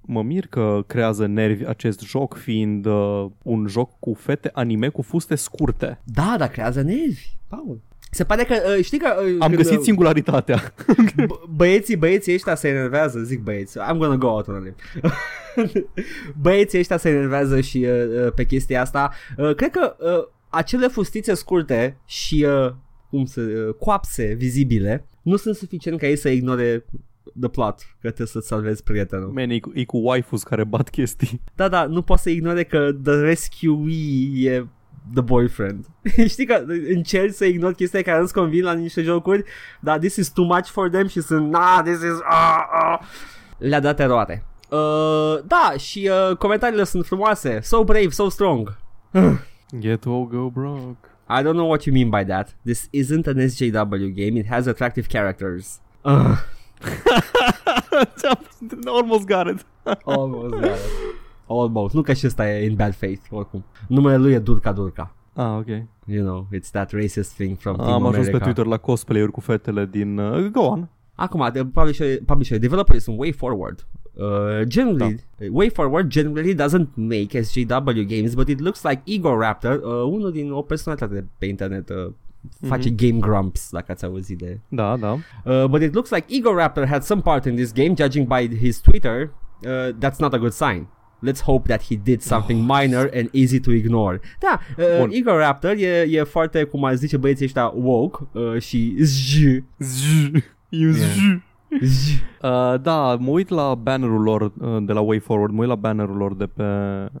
[0.00, 5.02] mă mir că creează nervi acest joc fiind uh, un joc cu fete anime cu
[5.02, 6.00] fuste scurte.
[6.04, 7.80] Da, dar creează nervi, Paul.
[8.12, 9.14] Se pare că, uh, știi că...
[9.22, 10.74] Uh, Am când, găsit uh, singularitatea.
[11.22, 14.74] b- băieții, băieții ăștia se enervează, zic băieți, I'm gonna go out on a limb.
[16.42, 19.10] băieții ăștia se enervează și uh, uh, pe chestia asta.
[19.36, 22.72] Uh, cred că uh, acele fustițe scurte și uh,
[23.10, 26.84] cum să, uh, coapse vizibile nu sunt suficient ca ei să ignore
[27.40, 29.30] the plot, că trebuie să-ți salvezi prietenul.
[29.34, 31.40] Man, e, cu- e cu waifus care bat chestii.
[31.54, 34.66] Da, da, nu poți să ignore că the rescuee e
[35.14, 35.86] the boyfriend.
[36.28, 39.44] Știi că încerci să ignori chestia care nu-ți convin la niște jocuri,
[39.80, 42.98] dar this is too much for them și sunt, nah, this is, ah, ah.
[43.58, 44.44] Le-a dat eroare.
[44.68, 47.60] Uh, da, și uh, comentariile sunt frumoase.
[47.62, 48.76] So brave, so strong.
[49.78, 51.08] Get or go broke.
[51.28, 52.56] I don't know what you mean by that.
[52.64, 54.38] This isn't an SJW game.
[54.38, 55.80] It has attractive characters.
[56.04, 56.36] Uh,
[58.86, 59.64] Almost got it.
[60.04, 61.16] almost, got it.
[61.50, 61.94] Almost.
[61.94, 63.64] Nu că și ăsta e in bad faith, oricum.
[63.88, 65.14] Numele lui e Durca Durca.
[65.34, 65.66] Ah, ok.
[66.06, 68.38] You know, it's that racist thing from Team Am ajuns America.
[68.38, 70.18] pe Twitter la cosplayer cu fetele din...
[70.18, 70.88] Uh, go on.
[71.14, 73.86] Acum, de publisher, publisher developers sunt way forward.
[74.16, 75.20] Uh, generally,
[75.50, 80.32] Way Forward generally doesn't make SJW games, but it looks like Igor Raptor, uh, unul
[80.32, 82.12] din o personalitate pe internet, uh,
[82.68, 84.60] face Game Grumps, dacă ați auzit de...
[84.68, 85.12] Da, da.
[85.44, 88.56] Uh, but it looks like Igor Raptor had some part in this game, judging by
[88.56, 89.32] his Twitter.
[89.64, 90.86] Uh, that's not a good sign.
[91.22, 94.20] Let's hope that he did something minor and easy to ignore.
[94.40, 95.10] Da, uh, Bun.
[95.10, 99.36] Igor Raptor e, e foarte, cum ar zice băieții ăștia, woke uh, și zj.
[99.78, 100.30] Zzz.
[100.68, 101.18] You zzz.
[102.42, 105.74] Uh, da, mă uit la bannerul lor uh, de la Way Forward, mă uit la
[105.74, 106.64] bannerul lor de pe,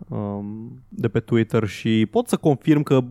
[0.08, 3.04] um, de pe Twitter și pot să confirm că 100%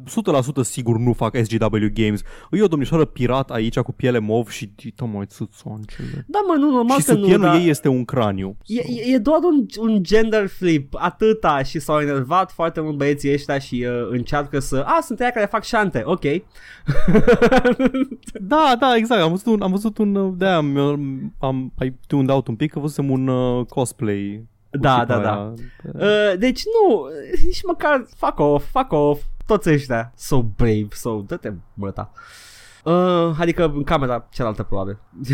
[0.61, 2.21] sigur nu fac SGW Games.
[2.51, 6.25] E o domnișoară pirat aici cu piele mov și dita mai țuțoancele.
[6.27, 7.55] Da, mă, nu, normal Și că nu, sutienul dar...
[7.55, 8.57] ei este un craniu.
[8.65, 13.33] E, e- e doar un, un gender flip, atâta și s-au enervat foarte mult băieții
[13.33, 14.83] ăștia și uh, încearcă să...
[14.85, 16.23] A, sunt aia care fac șante, ok.
[18.41, 19.21] Da, da, exact.
[19.21, 20.45] Am văzut un, am văzut un uh, de
[21.37, 24.47] am, am ai tuned out un pic, că văzusem un uh, cosplay.
[24.71, 25.31] cu Da, tipa da, da.
[25.31, 25.53] aia.
[25.93, 27.07] Uh, deci nu,
[27.43, 30.11] nici măcar fuck off, fuck off, toți ăștia.
[30.15, 32.11] So brave, so dă-te măta.
[32.83, 34.99] Uh, adică în camera cealaltă probabil.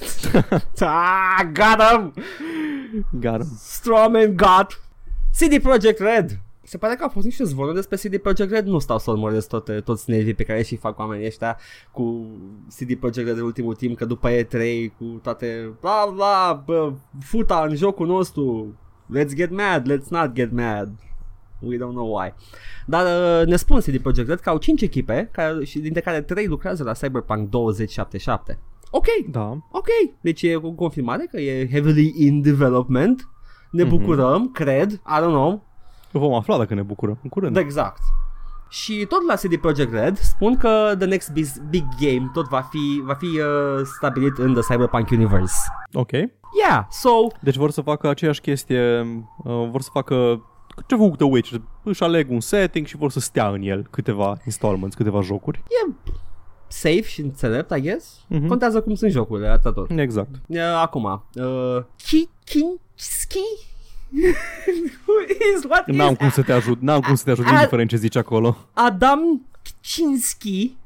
[0.80, 2.12] ah, got him!
[3.20, 3.44] Gata.
[3.56, 4.80] Strawman got
[5.32, 6.38] CD Projekt Red.
[6.66, 9.48] Se pare că au fost niște zvonuri despre CD Projekt Red Nu stau să urmăresc
[9.48, 11.58] toate, toți nervii pe care și fac oamenii ăștia
[11.92, 12.26] Cu
[12.76, 14.56] CD Projekt Red de ultimul timp Că după E3
[14.98, 18.74] cu toate Bla bla bă, Futa în jocul nostru
[19.18, 20.92] Let's get mad, let's not get mad
[21.60, 22.34] We don't know why
[22.86, 23.04] Dar
[23.40, 26.46] uh, ne spun CD Projekt Red că au 5 echipe care, Și dintre care 3
[26.46, 28.58] lucrează la Cyberpunk 2077
[28.90, 29.48] Ok, Da.
[29.70, 29.86] Ok,
[30.20, 33.28] deci e o confirmare că e heavily in development.
[33.70, 33.96] Ne Mhm.
[33.96, 35.66] bucurăm, cred, I don't know.
[36.18, 37.54] Vom afla dacă ne bucurăm în curând.
[37.54, 38.02] Da, exact.
[38.68, 42.60] Și tot la CD Projekt Red spun că the next big, big game tot va
[42.60, 45.54] fi, va fi uh, stabilit în the Cyberpunk Universe.
[45.92, 46.10] Ok.
[46.10, 47.10] Yeah, so
[47.40, 49.00] Deci vor să facă aceeași chestie,
[49.44, 50.44] uh, vor să facă
[50.86, 54.36] ce făcut The Witcher, își aleg un setting și vor să stea în el câteva
[54.44, 55.58] installments, câteva jocuri.
[55.58, 55.92] e
[56.68, 58.24] safe și înțelept, I guess.
[58.28, 58.46] Mhm.
[58.46, 59.90] Contează cum sunt jocurile, atât tot.
[59.90, 60.34] Exact.
[60.46, 63.38] Uh, acum, uh, Ki Kinski?
[63.38, 63.73] Who
[65.54, 67.88] is, what N-am is cum să te ajut, n-am cum să te ajut, A- indiferent
[67.88, 68.56] ce zici acolo.
[68.72, 70.76] Adam Kaczynski.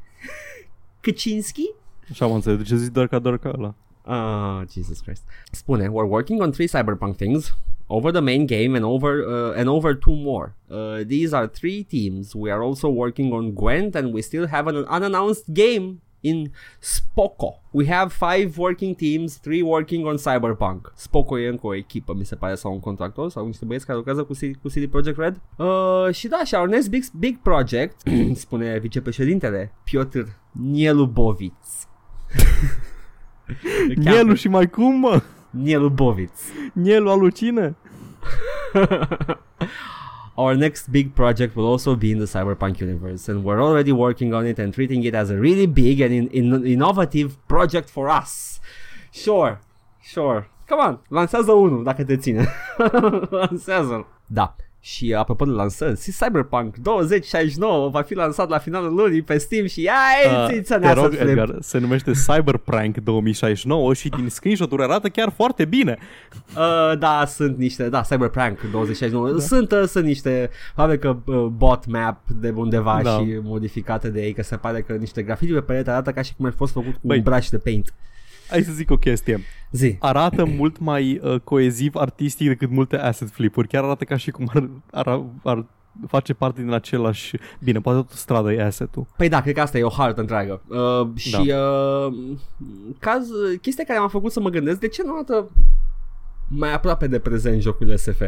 [1.00, 1.70] Kaczynski?
[2.10, 3.74] Așa am înțeles, de ce zici doar ca doar ca ăla?
[4.02, 5.22] Ah, Jesus Christ.
[5.50, 7.56] Spune, we're working on three cyberpunk things
[7.86, 10.54] over the main game and over uh, and over two more.
[10.70, 12.34] Uh, these are three teams.
[12.34, 17.62] We are also working on Gwent and we still have an unannounced game in Spoko.
[17.70, 20.92] We have five working teams, three working on Cyberpunk.
[20.96, 23.96] Spoko e încă o echipă, mi se pare, sau un contractor, sau niște băieți care
[23.96, 25.40] lucrează cu, C- cu CD Projekt Red.
[25.56, 28.00] Uh, și da, și our next big, big project,
[28.34, 30.20] spune vicepreședintele Piotr
[30.52, 31.54] Nielubovic.
[33.94, 35.22] Nielu și mai cum, mă?
[35.50, 36.30] Nielubovic.
[36.72, 37.76] Nielu alucine?
[40.42, 44.32] Our next big project will also be in the cyberpunk universe, and we're already working
[44.38, 48.08] on it and treating it as a really big and in- in- innovative project for
[48.22, 48.60] us.
[49.12, 49.58] Sure,
[50.12, 50.46] sure.
[50.68, 52.48] Come on, lansează unul dacă te ține.
[53.40, 54.56] lansează Da.
[54.94, 59.66] Și apropo de lansări, și Cyberpunk 2069 va fi lansat la finalul lunii pe Steam
[59.66, 59.92] și ia,
[60.26, 61.28] Uh, it's, it's an te rog, asset flip.
[61.28, 65.98] Edgar, se numește Cyberprank 2069 și din screenshot-uri arată chiar foarte bine.
[66.56, 69.38] Uh, da, sunt niște, da, Cyberprank 2069, da.
[69.40, 73.10] sunt, uh, sunt niște, probabil că uh, bot map de undeva Da.
[73.10, 76.34] și modificate de ei, că se pare că niște grafiti pe perete arată ca și
[76.36, 77.16] cum ar fi fost făcut cu Băi.
[77.16, 77.94] un brush de paint.
[78.48, 79.40] Hai să zic o chestie.
[79.70, 79.96] Zi.
[79.98, 83.68] Arată mult mai uh, coeziv artistic decât multe asset flipuri.
[83.68, 85.66] Chiar arată ca și cum ar, ar, ar
[86.06, 87.36] face parte din același...
[87.64, 89.06] Bine, poate tot strada e asset-ul.
[89.16, 90.62] Păi da, cred că asta e o hartă întreagă.
[90.66, 91.56] Uh, și da.
[91.56, 92.14] uh,
[92.98, 93.28] caz,
[93.60, 95.50] chestia care m-a făcut să mă gândesc, de ce nu arată
[96.48, 98.20] mai aproape de prezent jocurile SF?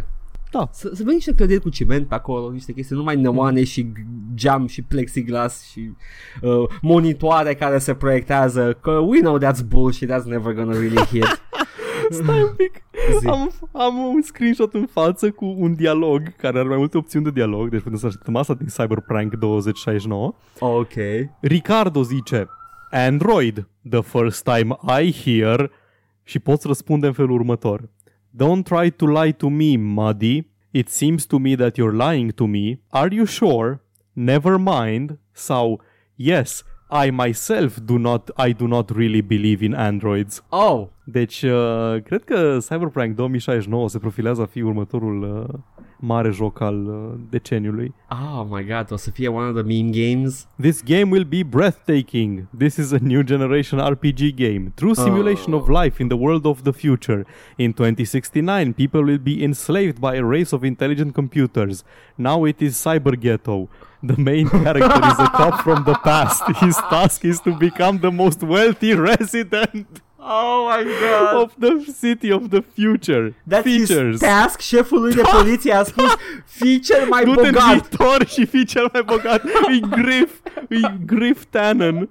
[0.51, 0.69] Da.
[0.73, 3.93] Să, să vedem niște clădiri cu ciment pe acolo, niște chestii, numai neoane și
[4.35, 5.93] geam și plexiglas și
[6.43, 11.25] uh, monitoare care se proiectează, că we know that's bullshit, that's never gonna really hit.
[12.11, 12.83] Stai un pic.
[13.21, 13.27] Zi.
[13.27, 17.31] Am, am un screenshot în față cu un dialog care are mai multe opțiuni de
[17.31, 20.35] dialog, deci putem să așteptăm asta din Cyberprank 2069.
[20.59, 20.93] ok.
[21.41, 22.49] Ricardo zice
[22.91, 25.71] Android, the first time I hear
[26.23, 27.89] și poți răspunde în felul următor.
[28.35, 30.45] Don't try to lie to me, Muddy.
[30.73, 32.79] It seems to me that you're lying to me.
[32.93, 33.83] Are you sure?
[34.15, 35.19] Never mind.
[35.35, 35.79] Sau
[36.17, 40.43] Yes, I myself do not I do not really believe in androids.
[40.53, 45.59] Oh, Deci, uh, cred că Cyberprank 2069 se profilează a fi următorul uh,
[46.01, 47.95] mare joc al uh, deceniului.
[48.11, 50.47] oh my god, o să fie one of the meme games.
[50.61, 52.47] This game will be breathtaking.
[52.59, 54.73] This is a new generation RPG game.
[54.75, 57.27] True simulation of life in the world of the future.
[57.57, 61.85] In 2069, people will be enslaved by a race of intelligent computers.
[62.17, 63.69] Now it is Cyber Ghetto.
[64.03, 66.43] The main character is a cop from the past.
[66.65, 69.87] His task is to become the most wealthy resident
[70.23, 71.43] Oh my god.
[71.43, 73.35] of the city of the future.
[73.51, 74.11] That's Features.
[74.11, 77.71] his task, șefului de poliție a spus feature mai Du-te în bogat.
[77.71, 79.45] viitor și fii cel mai bogat.
[79.45, 80.31] E Griff.
[80.69, 82.09] E Griff Tannen.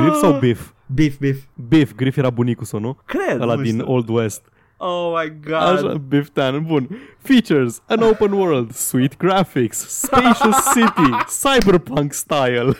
[0.00, 0.60] Griff sau Biff?
[0.94, 1.42] Biff, Biff.
[1.68, 2.98] Biff, Griff era bunicul sau nu?
[3.04, 3.40] Cred.
[3.40, 3.92] Ăla nu din știu.
[3.92, 4.42] Old West.
[4.76, 5.54] Oh my god.
[5.62, 6.88] Așa, Biff Tannen, bun.
[7.22, 11.10] Features, an open world, sweet graphics, spacious city,
[11.42, 12.76] cyberpunk style.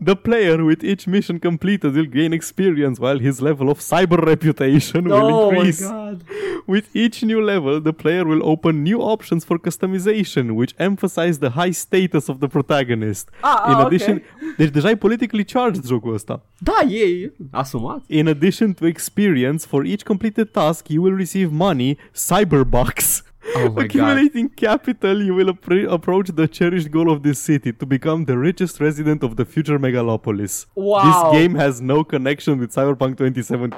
[0.00, 5.04] The player with each mission completed will gain experience while his level of cyber reputation
[5.04, 5.80] will oh my increase.
[5.80, 6.22] god.
[6.66, 11.50] With each new level, the player will open new options for customization, which emphasize the
[11.50, 13.30] high status of the protagonist.
[13.42, 13.86] Ah, ah, In ok.
[13.86, 14.22] addition,
[14.56, 16.42] deci deja e politically charged jocul ăsta.
[16.58, 18.02] Da, e asumat.
[18.06, 23.22] In addition to experience, for each completed task, you will receive money, cyberbucks.
[23.56, 23.84] Oh my god.
[23.84, 28.36] Accumulating capital, you will appre- approach the cherished goal of this city to become the
[28.36, 30.66] richest resident of the future megalopolis.
[30.74, 31.02] Wow.
[31.04, 33.72] This game has no connection with Cyberpunk 27.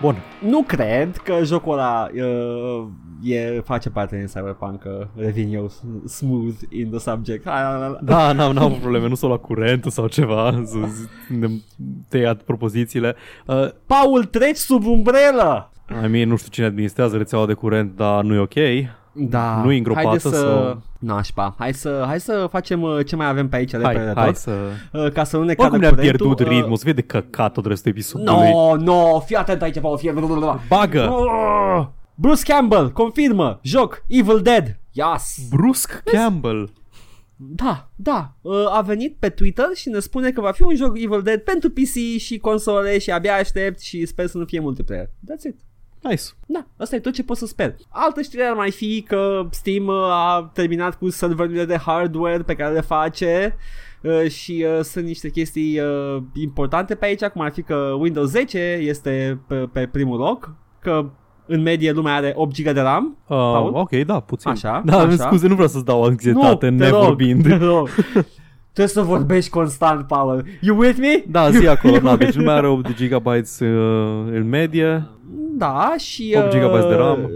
[0.00, 0.16] Bun.
[0.40, 2.86] Nu cred că jocul ăla uh,
[3.22, 5.82] e, face parte din Cyberpunk, că revin eu s-
[6.12, 7.48] smooth in the subject.
[7.48, 7.98] Hai, la, la, la.
[8.02, 10.76] Da, n-am, n-am avut probleme, nu s-o la curent sau ceva, să
[11.38, 11.48] ne
[12.08, 13.14] tăiat propozițiile.
[13.46, 15.70] Uh, Paul, treci sub umbrelă!
[16.04, 18.54] I mean, nu știu cine administrează rețeaua de curent, dar nu e ok.
[19.12, 19.60] Da.
[19.64, 20.28] Nu e îngropată Haide să...
[20.36, 21.54] sau- Nașpa.
[21.58, 24.12] Hai să, hai să facem uh, ce mai avem pe aici de Hai, pe de
[24.14, 24.50] hai tot, să...
[24.92, 27.52] uh, ca să nu ne cadă Oricum ne-am curentul, pierdut uh, ritmul, se vede căcat
[27.52, 28.50] tot restul episodului.
[28.50, 30.12] No, no, fii atent aici, Paul, fii
[30.68, 31.08] Bagă!
[31.10, 31.86] Oh!
[32.20, 34.78] Bruce Campbell, confirmă, joc, Evil Dead.
[34.92, 35.48] Yes.
[35.50, 36.72] Brusc Campbell.
[37.36, 40.98] Da, da, uh, a venit pe Twitter și ne spune că va fi un joc
[40.98, 45.06] Evil Dead pentru PC și console și abia aștept și sper să nu fie multiplayer.
[45.06, 45.56] That's it.
[46.02, 46.22] Nice.
[46.46, 47.74] Da, asta e tot ce pot să sper.
[47.88, 52.54] Altă știre ar mai fi că Steam uh, a terminat cu serverurile de hardware pe
[52.54, 53.56] care le face
[54.02, 58.30] uh, și uh, sunt niște chestii uh, importante pe aici, cum ar fi că Windows
[58.30, 61.10] 10 este pe, pe primul loc, că
[61.48, 63.04] în medie lumea are 8 GB de RAM.
[63.26, 63.70] Uh, Paul?
[63.74, 64.50] ok, da, puțin.
[64.50, 65.16] Așa, Da, așa.
[65.16, 67.46] scuze, nu vreau să-ți dau anxietate te nevorbind.
[67.46, 67.88] rog, te rog.
[68.72, 70.44] Trebuie să vorbești constant, Paul.
[70.60, 71.22] You with me?
[71.28, 73.36] Da, zi acolo, na, deci lumea are 8 GB uh,
[74.32, 75.06] în medie.
[75.58, 77.30] Da, și 8 GB de RAM.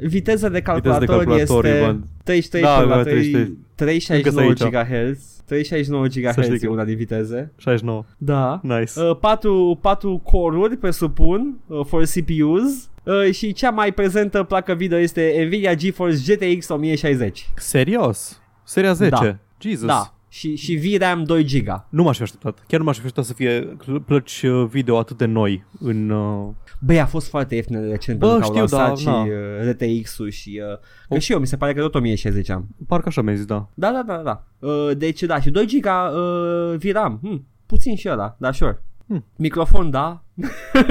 [0.00, 2.04] Viteza de calculator, calculator, este Ivan.
[2.24, 3.58] 33 Da, până la da, 3 33.
[3.74, 4.88] 369 Încă sunt aici.
[5.12, 5.42] GHz.
[5.46, 7.52] 369 Să GHz știi e că- una din viteze.
[7.56, 8.04] 69.
[8.18, 8.60] Da.
[8.62, 9.00] Nice.
[9.00, 12.90] Uh, 4, 4 core-uri, presupun, uh, for CPUs.
[13.04, 17.50] Uh, și cea mai prezentă placă video este Nvidia GeForce GTX 1060.
[17.56, 18.40] Serios?
[18.64, 19.10] Seria 10?
[19.10, 19.36] Da.
[19.58, 19.86] Jesus.
[19.86, 20.14] Da.
[20.32, 21.86] Și, și VRAM 2 GB.
[21.88, 22.64] Nu m-aș fi așteptat.
[22.66, 26.10] Chiar nu m-aș fi așteptat să fie cl- plăci uh, video atât de noi în...
[26.10, 26.48] Uh...
[26.80, 29.06] Băi, a fost foarte ieftin de recent Bă, pentru că au știu, lansat da, și
[29.06, 29.22] na.
[29.22, 30.60] uh, RTX-ul și...
[30.62, 30.78] Uh,
[31.08, 31.20] că Oh.
[31.20, 32.66] și eu, mi se pare că tot 1060 am.
[32.86, 33.68] Parcă așa mi-ai zis, da.
[33.74, 34.44] Da, da, da, da.
[34.68, 37.18] Uh, deci, da, și 2 GB uh, VRAM.
[37.22, 38.82] Hmm, puțin și ăla, dar sure.
[39.12, 39.24] Hmm.
[39.36, 40.22] Microfon, da.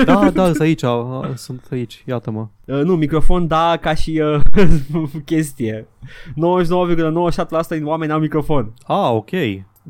[0.06, 2.48] Da, da, sunt aici, uh, sunt aici, iată-mă.
[2.66, 4.42] Uh, nu, microfon, da, ca și uh,
[5.26, 5.88] chestie.
[6.30, 8.74] 99,97% din oameni au microfon.
[8.88, 9.30] Ah, ok.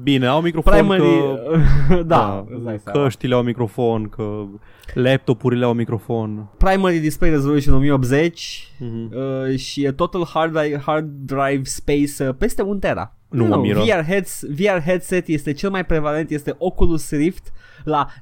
[0.04, 1.52] Bine, au microfon Primary, că...
[1.96, 3.02] uh, da, îți dai seama.
[3.04, 4.44] căștile au microfon, că
[4.94, 6.48] laptopurile au microfon.
[6.58, 9.12] Primary Display Resolution 1080 Mhm.
[9.16, 13.16] uh, și e total hard, drive, hard drive space uh, peste 1 tera.
[13.30, 13.80] Nu mă miră.
[13.80, 17.52] VR, heads, VR headset este cel mai prevalent, este Oculus Rift
[17.84, 18.14] la 0,44%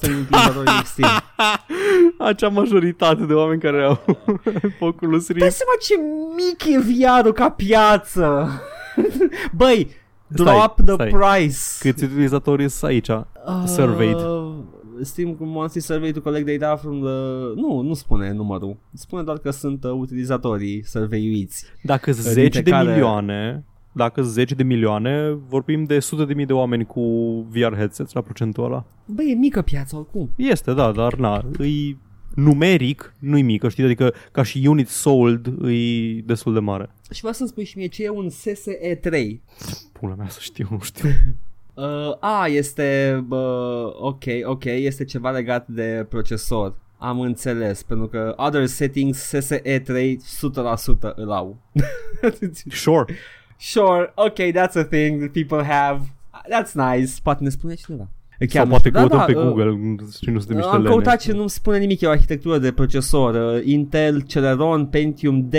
[0.00, 1.10] din utilizatorii Steam.
[2.28, 4.00] Acea majoritate de oameni care au
[4.88, 5.56] Oculus Dai Rift.
[5.56, 5.94] seama ce
[6.36, 8.48] mic e VR-ul ca piață.
[9.56, 9.88] Băi,
[10.34, 11.08] Stai, drop the stai.
[11.08, 11.58] price.
[11.80, 13.10] Câți utilizatori sunt aici?
[13.66, 14.14] surveyed?
[14.14, 14.52] Uh,
[15.02, 17.10] Steam monthly survey to collect data from the...
[17.60, 18.76] Nu, nu spune numărul.
[18.94, 21.64] Spune doar că sunt uh, utilizatorii surveyuiți.
[21.82, 26.46] Dacă Dintre zeci de care- milioane, dacă zeci de milioane, vorbim de sute de mii
[26.46, 27.00] de oameni cu
[27.50, 28.84] VR headsets la procentul ăla.
[29.06, 30.30] Băi, e mică piața oricum.
[30.36, 31.98] Este, da, dar na, îi
[32.34, 36.90] numeric nu-i mică, știi, adică ca și unit sold îi destul de mare.
[37.10, 39.42] Și vreau să-mi spui și mie ce e un SSE 3.
[39.92, 41.08] Pula mea să știu, nu știu.
[41.74, 43.24] Uh, a, este...
[43.28, 46.78] Uh, ok, ok, este ceva legat de procesor.
[46.98, 51.58] Am înțeles, pentru că other settings SSE 3 100% îl au.
[52.68, 53.14] Sure.
[53.62, 56.00] Sure, ok, that's a thing that people have.
[56.50, 57.12] That's nice.
[57.22, 58.08] Poate ne spune cineva.
[58.48, 59.00] Sau nu poate știu.
[59.00, 60.88] căutăm pe uh, Google și nu suntem niște Am lene.
[60.88, 65.54] căutat și nu-mi spune nimic, e o arhitectură de procesor uh, Intel, Celeron, Pentium D,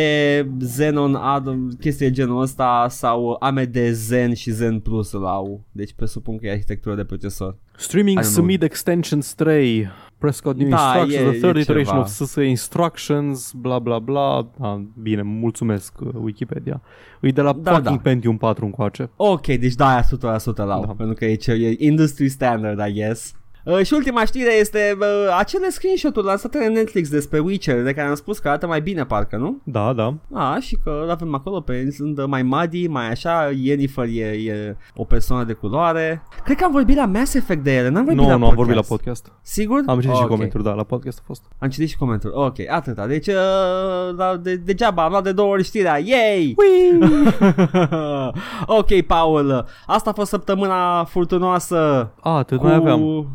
[0.59, 5.93] Xenon, Adam, chestii de genul ăsta Sau AMD Zen și Zen Plus îl au Deci
[5.93, 8.33] presupun că e arhitectură de procesor Streaming I don't know.
[8.33, 12.01] Submit Extensions 3 Prescott New Da, Instructions, e- the third e iteration ceva.
[12.05, 14.47] of SS Instructions, bla bla bla.
[14.59, 16.81] Ah, bine, mulțumesc uh, Wikipedia.
[17.21, 18.01] E de la Da, fucking da.
[18.09, 19.09] Pentium 4 încoace.
[19.15, 20.93] Ok, deci da, aia 100% l-au Da.
[20.97, 23.33] Pentru că e, ce, e industry standard, I guess
[23.65, 25.05] Uh, și ultima știre este uh,
[25.37, 29.05] acele screenshot-uri lansate de Netflix despre Witcher, de care am spus că arată mai bine
[29.05, 29.61] parcă, nu?
[29.63, 30.13] Da, da.
[30.33, 34.75] A, și că îl avem acolo pe sunt mai muddy, mai așa, Yennefer e, e
[34.95, 36.23] o persoană de culoare.
[36.43, 38.53] Cred că am vorbit la Mass Effect de ele, n-am vorbit Nu, la nu am
[38.55, 38.55] podcast.
[38.57, 39.31] vorbit la podcast.
[39.41, 39.81] Sigur?
[39.85, 40.29] Am citit Oh, și ok.
[40.29, 41.43] comentarii, da, la podcast a fost.
[41.59, 42.37] Am citit și comentarii.
[42.37, 43.07] Ok, atâta.
[43.07, 43.33] Deci, uh,
[44.17, 45.97] la, de, degeaba, am luat de două ori știrea.
[45.97, 46.55] Yay!
[48.79, 49.65] ok, Paul.
[49.85, 52.11] Asta a fost săptămâna furtunoasă.
[52.21, 53.27] A, atât mai aveam.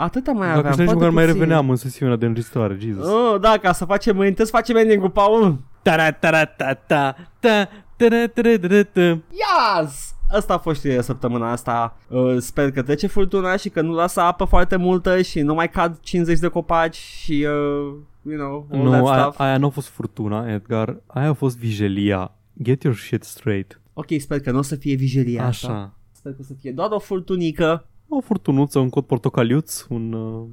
[0.00, 0.72] Atâta mai Dacă aveam.
[0.72, 1.40] știi nici foarte măcar mai puțin.
[1.40, 3.06] reveneam în sesiunea de înregistrare, Jesus.
[3.06, 5.58] Oh, da, ca să facem înainte să facem ending cu Paul.
[5.82, 9.00] Tara, tara, ta, ta, ta, tara, tara, tara, ta.
[9.30, 10.14] Yes!
[10.32, 11.96] Asta a fost știrea săptămâna asta.
[12.08, 15.68] Uh, sper că trece furtuna și că nu lasă apă foarte multă și nu mai
[15.70, 19.38] cad 50 de copaci și, uh, you know, all Nu, that aia, stuff.
[19.40, 20.96] aia nu a fost furtuna, Edgar.
[21.06, 22.34] Aia a fost vijelia.
[22.62, 23.80] Get your shit straight.
[23.92, 25.68] Ok, sper că nu o să fie vijelia asta.
[25.68, 25.94] Așa.
[26.12, 27.86] Sper că o să fie doar o furtunică.
[28.12, 30.12] O furtunuță, un cod portocaliuț, un...
[30.12, 30.46] Uh...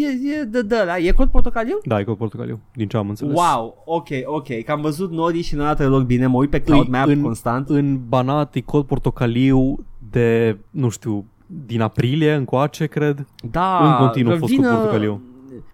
[0.00, 1.78] E, e, de, de, da, e cod portocaliu?
[1.84, 3.36] Da, e cod portocaliu, din ce am înțeles.
[3.38, 6.60] Wow, ok, ok, că am văzut norii și nu arată deloc bine, mă uit pe
[6.62, 7.68] Cloud Îi- Map în- constant.
[7.68, 11.24] În Banat e cod portocaliu de, nu știu,
[11.66, 13.26] din aprilie încoace, cred.
[13.50, 15.20] Da, în continuu că a fost cu portocaliu.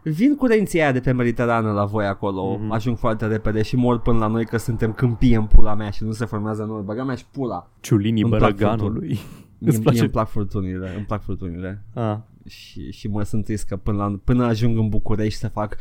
[0.03, 2.73] Vin curenții aia de pe Mediterană la voi acolo, Mhm.
[2.73, 6.05] ajung foarte repede și mor până la noi că suntem câmpii în pula mea și
[6.05, 6.83] nu se formează noi.
[6.85, 7.69] Băga mea și pula.
[7.81, 9.19] Ciulinii Îmi plac bărăganului.
[9.63, 10.01] Mie, Îți mie place?
[10.01, 11.83] îmi plac furtunile, îmi plac furtunile.
[11.95, 12.17] Ah,
[12.49, 15.77] Și, și mă sunt trist că până, la, până ajung în București să fac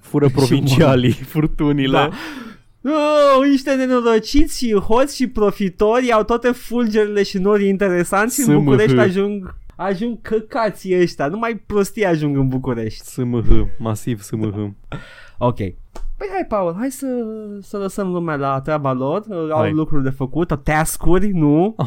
[0.00, 1.92] fură provincialii furtunile.
[1.92, 2.08] Da.
[2.84, 8.46] Oh, niște nenorociți și hoți și profitori au toate fulgerile și norii interesanți și în
[8.46, 8.58] SMH.
[8.64, 13.04] București ajung ajung căcații ăștia, numai prostii ajung în București.
[13.04, 14.66] SMH, masiv SMH.
[15.38, 15.58] Ok.
[16.22, 17.06] Păi hai, Paul, hai să,
[17.60, 19.72] să lăsăm lumea la treaba lor, au Hai.
[19.72, 21.74] lucruri de făcut, task-uri, nu?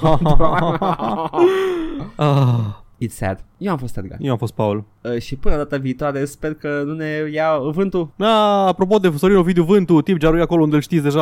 [2.15, 2.59] ah,
[3.05, 3.43] It's sad.
[3.57, 4.17] Eu am fost Edgar.
[4.21, 4.83] eu am fost Paul.
[5.01, 8.09] Uh, și până data viitoare sper că nu ne ia vântul.
[8.17, 11.21] Ah, apropo de Sorin Ovidiu Vântu, tip Jaru e acolo unde îl știți deja.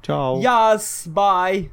[0.00, 0.38] Ciao.
[0.38, 1.66] Yes, bye!